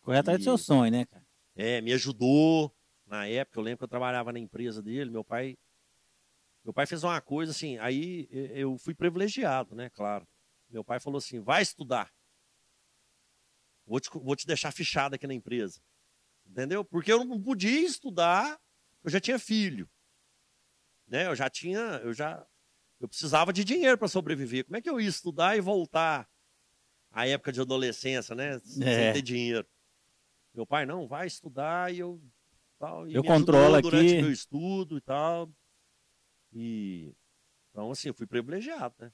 [0.00, 1.24] Correr atrás do seu sonho, né, cara?
[1.54, 2.74] é, me ajudou
[3.10, 3.58] na época.
[3.58, 5.10] Eu lembro que eu trabalhava na empresa dele.
[5.10, 5.58] Meu pai,
[6.64, 7.76] meu pai fez uma coisa assim.
[7.78, 9.90] Aí eu fui privilegiado, né?
[9.90, 10.26] Claro.
[10.68, 12.10] Meu pai falou assim: vai estudar.
[13.84, 15.80] vou te, vou te deixar fichado aqui na empresa.
[16.46, 16.84] Entendeu?
[16.84, 18.58] Porque eu não podia estudar,
[19.04, 19.88] eu já tinha filho.
[21.06, 21.26] Né?
[21.26, 22.46] Eu já tinha, eu já
[23.00, 24.64] eu precisava de dinheiro para sobreviver.
[24.64, 26.28] Como é que eu ia estudar e voltar
[27.10, 28.58] à época de adolescência, né?
[28.60, 29.12] Sem É.
[29.12, 29.66] ter dinheiro.
[30.54, 32.20] Meu pai, não, vai estudar e eu.
[32.80, 34.22] Tal, Eu controlo durante aqui.
[34.22, 35.50] meu estudo e tal.
[36.50, 37.14] E.
[37.70, 39.12] Então, assim, eu fui privilegiado, né?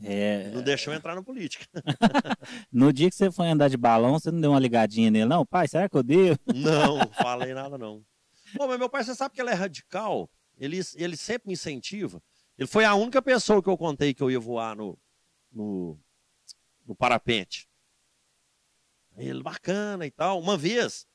[0.00, 1.66] É, não deixou entrar na política.
[2.70, 5.44] no dia que você foi andar de balão, você não deu uma ligadinha nele, não?
[5.44, 6.38] Pai, será que eu devo?
[6.54, 8.04] Não, falei nada, não.
[8.56, 10.30] Pô, mas meu pai, você sabe que ele é radical?
[10.56, 12.22] Ele, ele sempre me incentiva.
[12.56, 14.96] Ele foi a única pessoa que eu contei que eu ia voar no,
[15.50, 15.98] no,
[16.86, 17.68] no parapente.
[19.16, 20.38] Ele, bacana e tal.
[20.38, 21.07] Uma vez,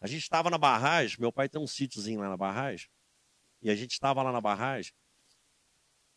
[0.00, 2.88] a gente estava na barragem, meu pai tem um sítiozinho lá na barragem,
[3.62, 4.92] e a gente estava lá na barragem,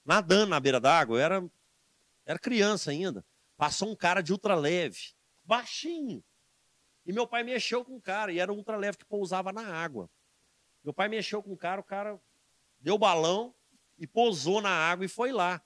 [0.04, 1.50] nadando na beira d'água, era,
[2.26, 3.26] era criança ainda.
[3.56, 5.14] Passou um cara de ultraleve,
[5.44, 6.24] baixinho.
[7.06, 10.10] E meu pai mexeu com o cara, e era um ultraleve que pousava na água.
[10.84, 12.20] Meu pai mexeu com o cara, o cara
[12.80, 13.54] deu balão
[13.98, 15.62] e pousou na água e foi lá.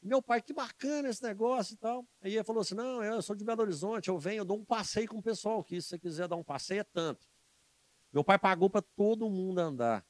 [0.00, 2.06] Meu pai, que bacana esse negócio e tal.
[2.22, 4.64] Aí ele falou assim: não, eu sou de Belo Horizonte, eu venho, eu dou um
[4.64, 5.80] passeio com o pessoal aqui.
[5.82, 7.26] Se você quiser dar um passeio, é tanto.
[8.12, 10.04] Meu pai pagou para todo mundo andar.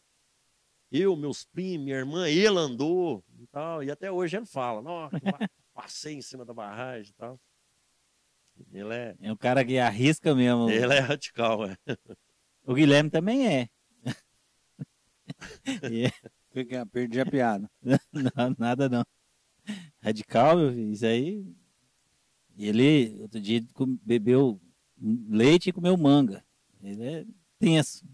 [0.90, 3.82] Eu, meus primos, minha irmã, ele andou e tal.
[3.82, 5.16] E até hoje ele fala: nossa,
[5.74, 7.40] passei em cima da barragem e tal.
[8.72, 10.68] Ele é, É o cara que arrisca mesmo.
[10.68, 11.76] ele é radical, é.
[12.64, 13.68] O Guilherme também é.
[15.66, 16.10] É,
[16.52, 17.70] Fica- Perdi a piada.
[18.12, 19.04] não, nada não.
[20.12, 21.44] Radical, meu filho, isso aí.
[22.58, 23.62] Ele, outro dia,
[24.02, 24.58] bebeu
[25.28, 26.42] leite e comeu manga.
[26.82, 27.24] Ele é
[27.58, 28.04] tenso.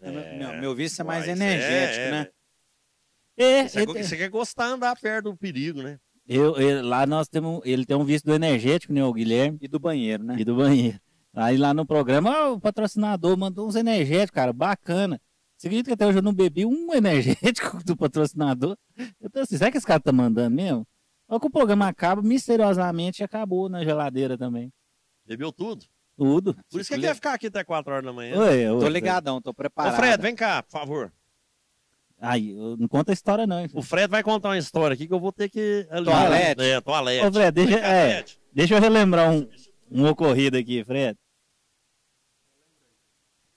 [0.00, 2.28] meu, meu vício é mais isso energético, é- né?
[3.36, 5.98] É, Você, ele- você quer gostar de andar perto do perigo, né?
[6.28, 9.66] eu, eu- lá nós temos, ele tem um vício do energético, né, o Guilherme, E
[9.66, 10.36] do banheiro, né?
[10.38, 11.00] e do banheiro.
[11.34, 15.20] Aí lá no programa, ó, o patrocinador mandou uns energéticos, cara, bacana.
[15.56, 18.76] Você acredita que até hoje eu não bebi um energético do patrocinador?
[19.20, 20.86] Eu tô assim, será que esse cara tá mandando mesmo?
[21.30, 24.72] Olha que o programa acaba, misteriosamente acabou na geladeira também.
[25.24, 25.86] Bebeu tudo.
[26.16, 26.56] Tudo.
[26.68, 28.36] Por isso que ele quer ficar aqui até 4 horas da manhã.
[28.36, 29.94] Oi, oi, Tô ligadão, tô Ô, preparado.
[29.94, 31.12] Fred, vem cá, por favor.
[32.20, 33.70] Aí, não conta a história não, hein?
[33.72, 35.86] O Fred vai contar uma história aqui que eu vou ter que.
[36.04, 36.62] Toalete.
[36.62, 37.24] É, toalete.
[37.24, 38.40] Ô, Fred, deixa, é, Fred.
[38.52, 39.48] deixa eu relembrar um,
[39.88, 41.16] um ocorrido aqui, Fred.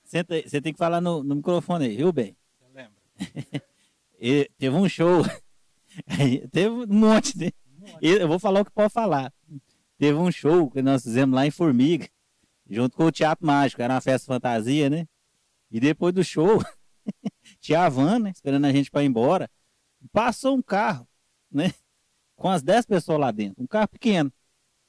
[0.03, 2.37] Senta aí, Você tem que falar no, no microfone aí, viu, bem?
[2.61, 2.93] Eu lembro.
[4.25, 5.21] E teve um show.
[6.51, 7.53] Teve um monte de.
[8.01, 9.33] Eu vou falar o que pode falar.
[9.97, 12.07] Teve um show que nós fizemos lá em Formiga,
[12.69, 13.81] junto com o Teatro Mágico.
[13.81, 15.07] Era uma festa fantasia, né?
[15.71, 16.61] E depois do show,
[17.59, 18.31] tinha a van, né?
[18.31, 19.49] Esperando a gente para ir embora.
[20.11, 21.07] Passou um carro,
[21.51, 21.73] né?
[22.35, 23.63] Com as 10 pessoas lá dentro.
[23.63, 24.31] Um carro pequeno.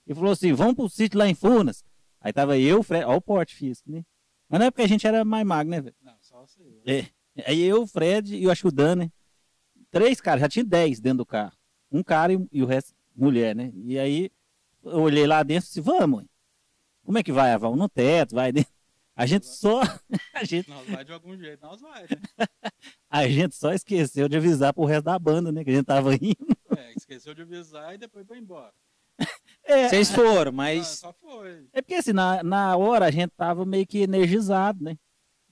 [0.06, 1.84] E falou assim: vamos pro sítio lá em Furnas.
[2.20, 3.04] Aí tava eu, o Fred.
[3.04, 4.04] Olha o porte físico, né?
[4.48, 5.96] Mas não é porque a gente era mais magro, né, velho?
[6.02, 6.62] Não, só você.
[6.86, 7.06] É.
[7.46, 9.12] Aí eu, o Fred e eu acho que o Dan, né?
[9.90, 11.56] Três caras, já tinha dez dentro do carro.
[11.94, 13.72] Um cara e, e o resto mulher, né?
[13.84, 14.30] E aí
[14.82, 16.24] eu olhei lá dentro e disse, vamos,
[17.04, 17.76] como é que vai, Aval?
[17.76, 18.72] No teto, vai dentro.
[19.16, 19.80] A gente só.
[20.34, 22.08] A gente, Nós vai de algum jeito, nós vai, né?
[23.08, 25.62] a gente só esqueceu de avisar pro resto da banda, né?
[25.62, 26.56] Que a gente tava indo.
[26.76, 28.72] É, esqueceu de avisar e depois foi embora.
[29.66, 31.66] É, Vocês foram, Ah, mas só foi.
[31.72, 34.98] é porque assim, na, na hora a gente tava meio que energizado, né?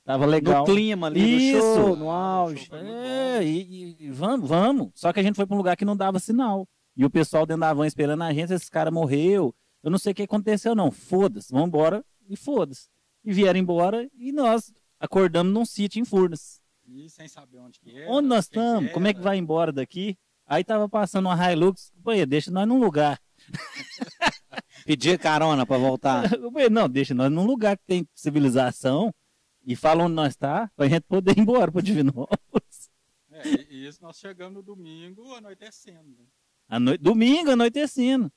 [0.05, 0.67] Tava legal.
[0.67, 1.59] no clima ali, Isso.
[1.59, 2.69] no show, no auge.
[2.73, 4.91] É, e, e- vamos, vamos.
[4.95, 6.69] Só que a gente foi para um lugar que não dava sinal.
[6.97, 9.55] E o pessoal dentro da van esperando a gente, esse cara morreu.
[9.83, 10.91] Eu não sei o que aconteceu, não.
[10.91, 12.89] Foda-se, vamos embora e foda-se.
[13.25, 16.61] E vieram embora e nós acordamos num sítio em Furnas.
[16.87, 18.11] E sem saber onde que era.
[18.11, 18.91] Onde nós estamos?
[18.93, 20.17] Como é que vai embora daqui?
[20.47, 21.93] Aí tava passando uma Hilux.
[22.03, 23.19] Pô, deixa nós num lugar.
[24.85, 26.25] Pedir carona pra voltar.
[26.71, 29.15] Não, deixa nós num lugar que tem civilização
[29.65, 32.91] e fala onde nós tá, pra gente poder ir embora pro Divinópolis.
[33.31, 36.09] É, e- isso nós chegamos no domingo anoitecendo.
[36.19, 36.25] Né?
[36.69, 38.31] À noite, domingo, anoitecendo.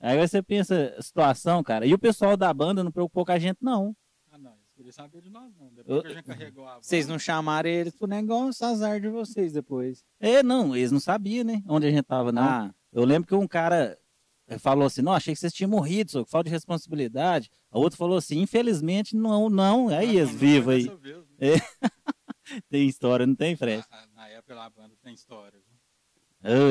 [0.00, 1.84] Aí você pensa, a situação, cara.
[1.86, 3.94] E o pessoal da banda não preocupou com a gente, não.
[4.30, 5.68] Ah, não, eles queriam saber de nós, não.
[5.74, 9.08] Depois Eu- que a gente carregou a Vocês não chamaram eles pro negócio, azar de
[9.08, 10.02] vocês depois.
[10.18, 11.62] É, não, eles não sabiam, né?
[11.68, 12.42] Onde a gente tava, não.
[12.42, 13.96] Ah, Eu lembro que um cara
[14.58, 17.50] falou assim, não, achei que vocês tinham morrido, só falta de responsabilidade.
[17.70, 19.90] A outro falou assim, infelizmente, não, não.
[19.90, 20.98] Eles não vivos foi aí.
[20.98, 21.60] vez, né?
[22.68, 23.84] Tem história, não tem, Fred?
[23.90, 25.58] Na, na época lá a banda tem história.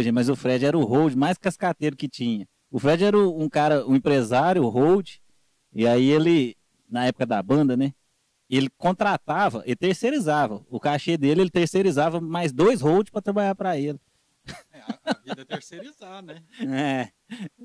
[0.03, 2.45] gente, mas o Fred era o hold mais cascateiro que tinha.
[2.69, 5.15] O Fred era um cara, um empresário, o hold.
[5.73, 6.57] E aí ele,
[6.89, 7.93] na época da banda, né?
[8.49, 10.65] Ele contratava e terceirizava.
[10.69, 13.99] O cachê dele, ele terceirizava mais dois hold para trabalhar para ele.
[14.71, 16.43] É, a, vida é terceirizar, né?
[16.59, 17.11] É.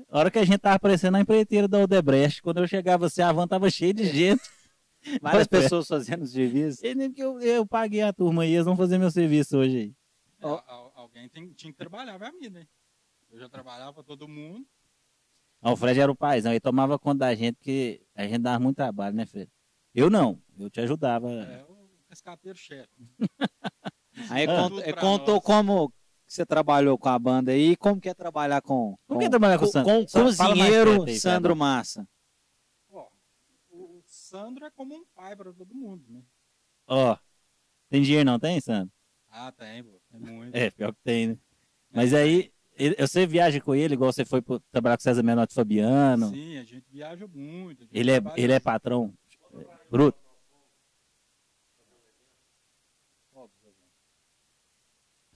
[0.09, 3.21] A hora que a gente tava aparecendo na empreiteira da Odebrecht, quando eu chegava assim,
[3.21, 4.41] a van tava cheia de gente.
[5.21, 5.49] Várias é.
[5.49, 6.83] pessoas fazendo os serviços.
[6.83, 9.77] E nem que eu, eu paguei a turma aí, eles vão fazer meu serviço hoje
[9.77, 9.93] aí.
[10.41, 12.67] É, al- alguém tem- tinha que trabalhar pra mim, né?
[13.31, 14.65] Eu já trabalhava pra todo mundo.
[15.61, 18.59] Ah, o Fred era o paizão, ele tomava conta da gente, porque a gente dava
[18.59, 19.49] muito trabalho, né, Fred?
[19.93, 21.31] Eu não, eu te ajudava.
[21.31, 22.89] É o cascateiro chefe.
[24.29, 24.69] Aí Ah.
[24.69, 25.43] cont- eh, pra contou nós.
[25.43, 25.93] como
[26.27, 29.29] você trabalhou com a banda aí e como que é trabalhar com, Como que é
[29.29, 29.91] trabalhar com o Sandro?
[29.93, 31.55] com o cozinheiro aí, Sandro.
[31.55, 32.07] Massa.
[32.91, 33.07] Ó,
[33.71, 36.21] o, Sandro é como um pai pra todo mundo, né?
[36.87, 37.17] Ó,
[37.89, 38.91] tem dinheiro não tem, Sandro?
[39.31, 39.91] Ah, tem, pô.
[40.13, 40.55] É muito.
[40.55, 41.37] É, pior que tem, né?
[41.93, 45.53] Mas aí, ele- você viaja com ele, igual você foi pro- trabalhar com César Menotti
[45.53, 46.29] Fabiano.
[46.29, 47.81] Sim, a gente viaja muito.
[47.83, 49.13] gente Ele é, ele é patrão
[49.53, 50.17] é, bruto.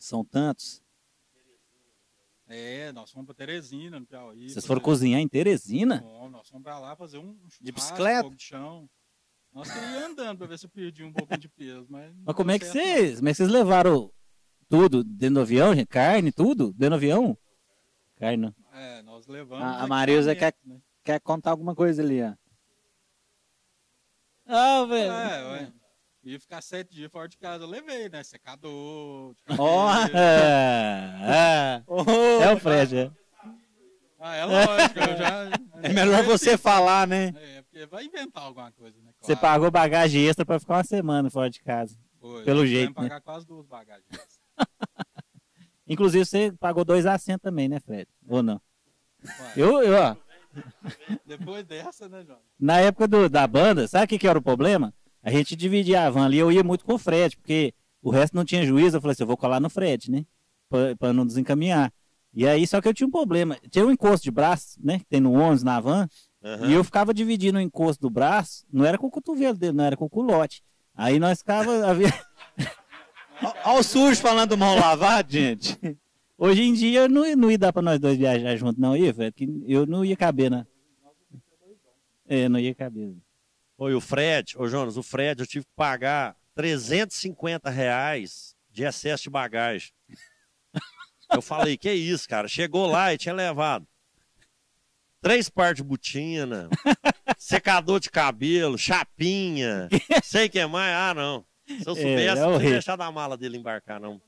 [0.10, 0.82] São tantos.
[2.48, 4.50] É, nós fomos pra Teresina, no Piauí.
[4.50, 6.02] Vocês foram cozinhar em Teresina?
[6.02, 8.24] Bom, nós fomos pra lá fazer um, um churrasco, bicicleta?
[8.24, 8.90] fogo de chão.
[9.54, 12.12] Nós queríamos andando pra ver se eu perdi um pouquinho de peso, mas...
[12.26, 14.12] Mas como é que vocês, como é que vocês levaram
[14.68, 15.88] tudo dentro do avião, gente?
[15.88, 16.72] Carne, tudo?
[16.74, 17.38] Dentro do avião?
[18.16, 18.56] Carne não.
[18.74, 19.64] É, nós levamos...
[19.64, 20.82] A- a Marilza equipamentos, né?
[21.04, 22.34] Quer contar alguma coisa ali, ó?
[24.48, 25.12] Ah, velho.
[25.12, 25.74] É, ué.
[26.30, 28.22] Ia ficar sete dias fora de casa, eu levei, né?
[28.24, 29.88] Secador, de Ó.
[29.92, 30.18] cabelo.
[31.26, 32.44] Ah, ah.
[32.44, 33.12] É o Fred, é.
[34.20, 35.50] Ah, é lógico, eu já...
[35.82, 37.34] É melhor você falar, né?
[37.36, 39.12] É, porque vai inventar alguma coisa, né?
[39.22, 39.42] Você Claro.
[39.56, 41.98] pagou bagagem extra pra ficar uma semana fora de casa.
[42.20, 44.06] Foi, pelo jeito, tivemos que pagar quase duas bagagens.
[45.88, 48.08] Inclusive, você pagou dois assentos também, né, Fred?
[48.28, 48.62] Ou não?
[49.26, 50.16] Ué, Eu, eu, ó,
[51.26, 52.40] Depois dessa, né, João?
[52.60, 54.94] na época do- da banda, sabe o que, que era o problema?
[55.24, 58.36] A gente dividia a van ali, eu ia muito com o Fred, porque o resto
[58.36, 58.98] não tinha juízo.
[58.98, 60.26] Eu falei assim, eu vou colar no Fred, né?
[60.70, 61.92] Pra, pra não desencaminhar.
[62.34, 63.58] E aí, só que eu tinha um problema.
[63.70, 65.00] Tinha um encosto de braço, né?
[65.00, 66.08] Que tem no ônibus, na van.
[66.44, 66.68] Aham.
[66.70, 69.84] E eu ficava dividindo o encosto do braço, não era com o cotovelo dele, não
[69.84, 70.64] era com o culote.
[70.96, 71.70] Aí nós ficava.
[71.90, 72.14] havia-
[73.66, 75.78] Olha o sujo falando mão lavada, gente.
[76.38, 79.34] Hoje em dia não, não ia dar pra nós dois viajar juntos, não ia, Fred,
[79.34, 80.66] que eu não ia caber, né?
[82.28, 83.14] É, não ia caber.
[83.82, 89.24] Oi, o Fred, ô Jonas, o Fred, eu tive que pagar 350 reais de excesso
[89.24, 89.92] de bagagem.
[91.32, 92.48] Eu falei, que isso, cara?
[92.48, 93.88] Chegou lá e tinha levado
[95.22, 96.70] três pares de botina,
[97.38, 99.88] secador de cabelo, chapinha,
[100.24, 100.94] sei o que mais.
[100.94, 101.46] Ah, não.
[101.66, 102.72] Se eu É, soubesse, é não o tinha rei.
[102.72, 104.20] deixado a mala dele embarcar, não.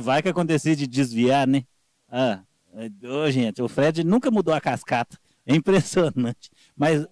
[0.00, 1.64] Vai que acontecia de desviar, né?
[2.08, 2.42] Ah,
[2.74, 5.16] é, ô, gente, o Fred nunca mudou a cascata.
[5.46, 6.50] É impressionante.
[6.76, 7.06] Mas,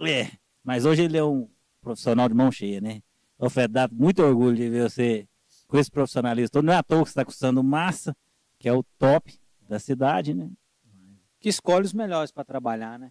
[0.00, 0.30] é,
[0.62, 1.48] mas hoje ele é um
[1.80, 3.02] profissional de mão cheia, né?
[3.38, 5.26] Ô, Fred, dá muito orgulho de ver você
[5.66, 6.50] com esse profissionalismo.
[6.50, 6.64] todo.
[6.64, 8.16] Não é à toa que você está custando massa,
[8.58, 10.50] que é o top da cidade, né?
[11.40, 13.10] Que escolhe os melhores pra trabalhar, né?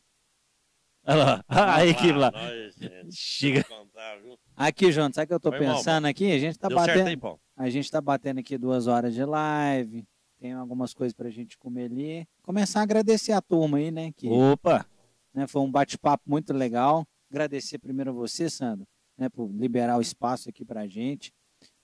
[1.06, 1.44] Olha lá,
[1.76, 2.32] a equipe lá.
[2.32, 2.76] nós,
[3.12, 3.64] Chega.
[3.66, 4.18] contar?
[4.56, 6.32] Aqui, João, sabe o que eu tô Foi mal, pensando aqui?
[6.32, 7.08] A gente tá Deu certo batendo.
[7.10, 7.40] aí, Paulo?
[7.58, 10.08] A gente tá batendo aqui duas horas de live.
[10.44, 12.28] Tem algumas coisas pra gente comer ali.
[12.42, 14.12] Começar a agradecer a turma aí, né?
[14.12, 14.86] Que Opa!
[15.34, 17.08] né, foi um bate-papo muito legal.
[17.32, 18.86] Agradecer primeiro a você, Sandro,
[19.18, 21.34] né, por liberar o espaço aqui pra gente.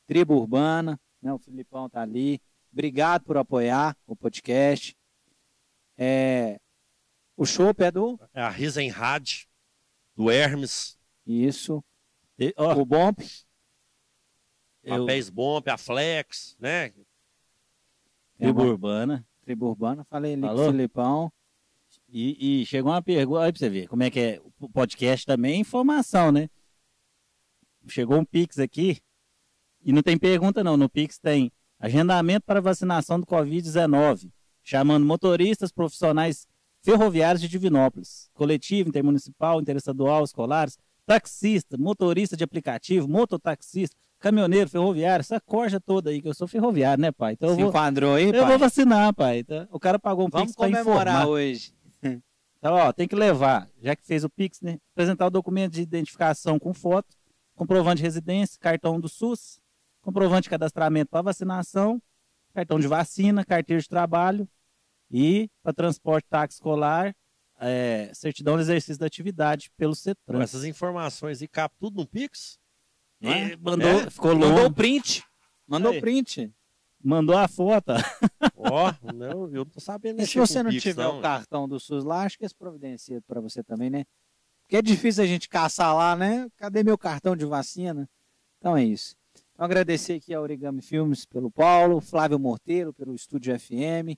[0.05, 2.41] Tribo Urbana, né, o Filipão tá ali.
[2.69, 4.93] Obrigado por apoiar o podcast.
[5.97, 6.59] É,
[7.37, 9.45] o show é do É a Risenrad,
[10.17, 11.81] do Hermes, isso.
[12.37, 13.21] E, ó, O Bomp,
[14.83, 16.91] eu, Papéis Bomb, a Flex, né?
[18.45, 19.25] Tribo uma- urbana.
[19.41, 20.67] Tribo Urbana, falei ali com Falou?
[20.67, 21.31] o Filipão.
[22.07, 24.41] E, e chegou uma pergunta, aí pra você ver como é que é.
[24.59, 26.49] O podcast também é informação, né?
[27.87, 28.97] Chegou um Pix aqui,
[29.83, 30.77] e não tem pergunta não.
[30.77, 34.29] No Pix tem agendamento para vacinação do Covid-19,
[34.63, 36.47] chamando motoristas profissionais
[36.83, 45.39] ferroviários de Divinópolis, coletivo, intermunicipal, interestadual, escolares, taxista, motorista de aplicativo, mototaxista, caminhoneiro, ferroviário, essa
[45.39, 47.33] corja toda aí, que eu sou ferroviário, né, pai?
[47.33, 48.45] Então eu Se vou, enquadrou aí, eu pai?
[48.45, 49.39] vou vacinar, pai.
[49.39, 51.27] Então, o cara pagou um Vamos Pix para comemorar informar.
[51.27, 51.73] hoje.
[52.61, 54.77] Então, ó, tem que levar, já que fez o Pix, né?
[54.93, 57.15] Apresentar o documento de identificação com foto,
[57.55, 59.61] comprovante de residência, cartão do SUS,
[60.01, 62.01] comprovante de cadastramento para vacinação,
[62.53, 64.45] cartão de vacina, carteira de trabalho
[65.09, 67.15] e para transporte táxi escolar,
[67.61, 70.43] é, certidão de exercício da atividade pelo Com CETRAN.
[70.43, 72.59] essas informações e cap tudo no Pix?
[73.19, 73.55] Não é?
[73.57, 74.09] Mandou, É?
[74.09, 75.23] ficou Mandou longo, o print.
[75.67, 76.51] Mandou o print.
[77.03, 77.91] mandou a foto.
[78.55, 81.19] Ó, não, eu não tô sabendo E se você não tiver não.
[81.19, 84.05] o cartão do SUS lá, acho que esse providencia para você também, né?
[84.61, 86.47] Porque é difícil a gente caçar lá, né?
[86.57, 88.07] Cadê meu cartão de vacina?
[88.57, 89.15] Então é isso.
[89.53, 94.15] Então, agradecer aqui a Origami Filmes pelo Paulo, Flávio Morteiro pelo Estúdio FM,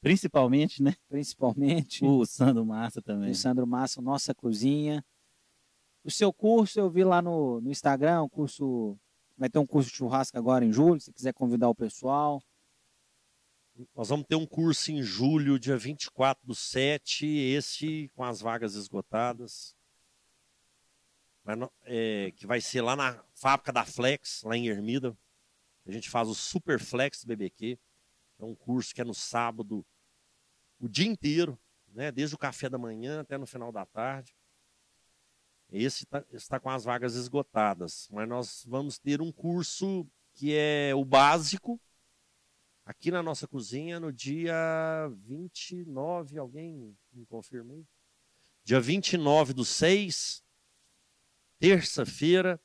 [0.00, 0.94] Principalmente, né?
[1.08, 2.04] principalmente.
[2.04, 3.30] O Sandro Massa também.
[3.30, 5.04] o Sandro Massa, Nossa Cozinha.
[6.08, 8.98] O seu curso eu vi lá no, no Instagram, o curso.
[9.36, 12.42] Vai ter um curso de churrasco agora em julho, se quiser convidar o pessoal.
[13.94, 18.74] Nós vamos ter um curso em julho, dia 24 do 7, esse com as vagas
[18.74, 19.76] esgotadas.
[21.44, 25.14] Mas é, que vai ser lá na fábrica da Flex, lá em Ermida.
[25.86, 27.78] A gente faz o Super Flex BBQ.
[28.38, 29.84] É um curso que é no sábado,
[30.80, 31.58] o dia inteiro,
[31.92, 32.10] né?
[32.10, 34.37] desde o café da manhã até no final da tarde.
[35.70, 38.08] Esse está com as vagas esgotadas.
[38.10, 41.80] Mas nós vamos ter um curso que é o básico,
[42.84, 44.54] aqui na nossa cozinha no dia
[45.26, 47.84] 29, alguém me confirma aí?
[48.64, 50.44] Dia 29 do 6,
[51.58, 52.60] terça-feira,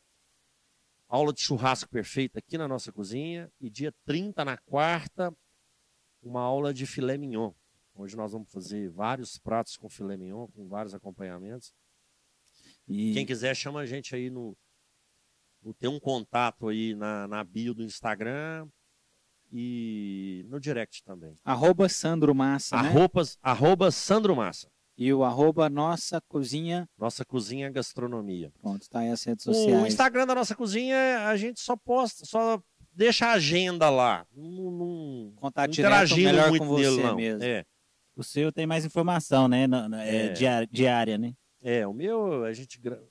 [1.08, 3.52] aula de churrasco perfeito aqui na nossa cozinha.
[3.60, 5.36] E dia 30, na quarta,
[6.22, 7.54] uma aula de filé mignon.
[7.96, 11.74] Hoje nós vamos fazer vários pratos com filé mignon, com vários acompanhamentos.
[12.88, 14.56] E Quem quiser, chama a gente aí no.
[15.62, 18.68] no- Tem um contato aí na, na bio do Instagram
[19.52, 21.36] e no direct também.
[21.44, 22.90] Arroba Sandro Massa, né?
[22.90, 24.68] Arropas, arroba Sandro Massa.
[24.98, 26.88] E o arroba Nossa Cozinha.
[26.98, 28.52] Nossa Cozinha Gastronomia.
[28.62, 29.88] Pronto, tá aí as redes O sociais.
[29.88, 32.62] Instagram da nossa cozinha, a gente só posta, só
[32.92, 34.26] deixa a agenda lá.
[34.36, 37.44] Não, não, Contato não direto interagindo melhor muito com você nele, mesmo.
[37.44, 37.66] É,
[38.16, 39.66] o seu tem mais informação, né?
[40.04, 40.30] É, É.
[40.30, 41.34] diária, diária, né?
[41.64, 43.02] É, o meu, a gente gra-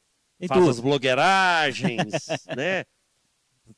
[0.47, 0.71] faz tudo.
[0.71, 2.13] as blogueiragens,
[2.57, 2.85] né?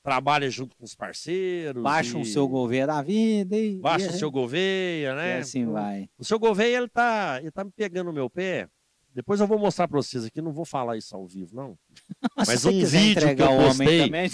[0.02, 1.82] Trabalha junto com os parceiros.
[1.82, 3.78] Baixa e- o seu governo da vida e.
[3.78, 5.38] Baixa e, o seu Gouveia, e né?
[5.38, 6.08] assim vai.
[6.18, 8.68] O seu Gouveia, ele tá, ele tá me pegando no meu pé.
[9.14, 11.78] Depois eu vou mostrar pra vocês aqui, não vou falar isso ao vivo, não.
[12.36, 14.30] Mas um vídeo que eu o postei, também,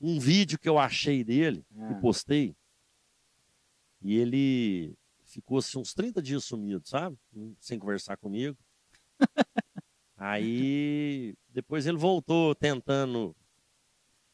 [0.00, 1.92] um vídeo que eu achei dele, Ah.
[1.92, 2.56] e postei,
[4.00, 4.94] e ele
[5.24, 7.18] ficou assim, uns 30 dias sumido, sabe?
[7.60, 8.56] Sem conversar comigo.
[10.16, 13.34] Aí, depois ele voltou tentando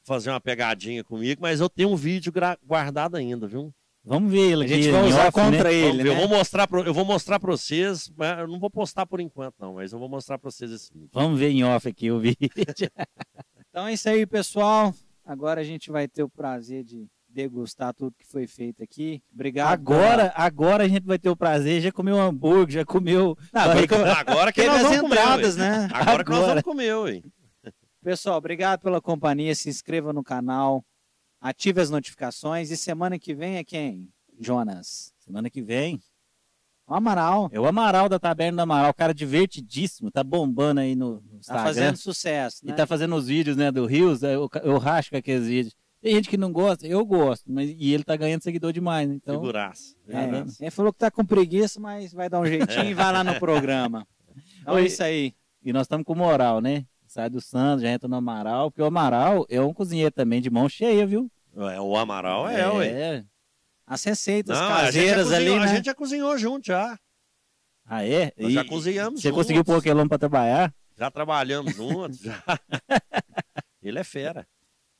[0.04, 2.32] fazer uma pegadinha comigo, mas eu tenho um vídeo
[2.64, 3.72] guardado ainda, viu?
[4.04, 5.74] Vamos ver ele A gente vai usar off, contra né?
[5.74, 6.20] ele, ver, Eu né?
[6.20, 9.54] vou mostrar pra, eu vou mostrar para vocês, mas eu não vou postar por enquanto
[9.60, 11.10] não, mas eu vou mostrar para vocês esse vídeo.
[11.12, 12.38] Vamos ver em off aqui o vídeo.
[13.70, 14.94] Então é isso aí, pessoal.
[15.24, 19.22] Agora a gente vai ter o prazer de degustar tudo que foi feito aqui.
[19.32, 19.72] Obrigado.
[19.72, 23.36] Agora, agora a gente vai ter o prazer, já comeu hambúrguer, já comeu.
[23.52, 25.60] Não, agora que eu- Agora que nós vamos comer, entradas, ué.
[25.60, 25.88] né?
[25.92, 26.50] Agora, que nós Agora.
[26.54, 27.22] vamos comer, ué.
[28.02, 29.54] Pessoal, obrigado pela companhia.
[29.54, 30.84] Se inscreva no canal,
[31.40, 32.70] ative as notificações.
[32.70, 34.08] E semana que vem é quem?
[34.40, 35.12] Jonas.
[35.18, 36.00] Semana que vem.
[36.84, 37.48] O Amaral.
[37.52, 41.36] É o Amaral da Taberna do Amaral, cara divertidíssimo, tá bombando aí no, no Tá
[41.38, 41.62] Instagram.
[41.64, 42.72] fazendo sucesso, né?
[42.72, 45.74] E tá fazendo os vídeos, né, do Rios, eu, eu racho com aqueles vídeos.
[46.02, 49.14] Tem gente que não gosta, eu gosto, mas e ele tá ganhando seguidor demais, né?
[49.14, 49.94] Então, Figuraça.
[50.08, 53.22] É, ele falou que tá com preguiça, mas vai dar um jeitinho e vai lá
[53.22, 54.06] no programa.
[54.62, 55.34] Então é isso aí.
[55.62, 56.86] e nós estamos com moral, né?
[57.06, 60.48] Sai do Santos, já entra no Amaral, porque o Amaral é um cozinheiro também de
[60.48, 61.30] mão cheia, viu?
[61.54, 63.24] É, o Amaral é, ué.
[63.86, 65.76] As receitas Não, a gente, já caseiras cozinhou, ali, a né?
[65.76, 66.98] gente já cozinhou junto, já.
[67.84, 68.32] Ah, é?
[68.38, 69.42] Nós já cozinhamos Você juntos.
[69.42, 70.72] conseguiu pôr aquele homem pra trabalhar?
[70.96, 72.42] Já trabalhamos juntos, já.
[73.82, 74.46] Ele é fera.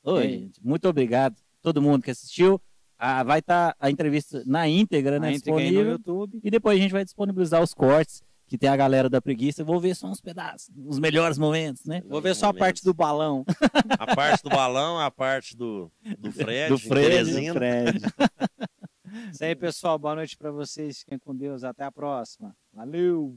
[0.04, 1.36] Oi, gente, muito obrigado.
[1.60, 2.60] Todo mundo que assistiu.
[2.98, 5.32] Ah, vai estar a entrevista na íntegra, né?
[5.32, 5.92] Íntegra aí no disponível.
[5.92, 6.40] YouTube.
[6.42, 9.64] E depois a gente vai disponibilizar os cortes, que tem a galera da preguiça.
[9.64, 12.02] Vou ver só uns pedaços, os melhores momentos, né?
[12.06, 13.44] Vou ver só a parte do balão.
[13.98, 17.30] A parte do balão, a parte do, do Fred, do Fred.
[17.30, 18.00] Do Fred.
[19.32, 19.98] Isso aí, pessoal.
[19.98, 21.00] Boa noite pra vocês.
[21.00, 21.64] Fiquem com Deus.
[21.64, 22.54] Até a próxima.
[22.72, 23.36] Valeu!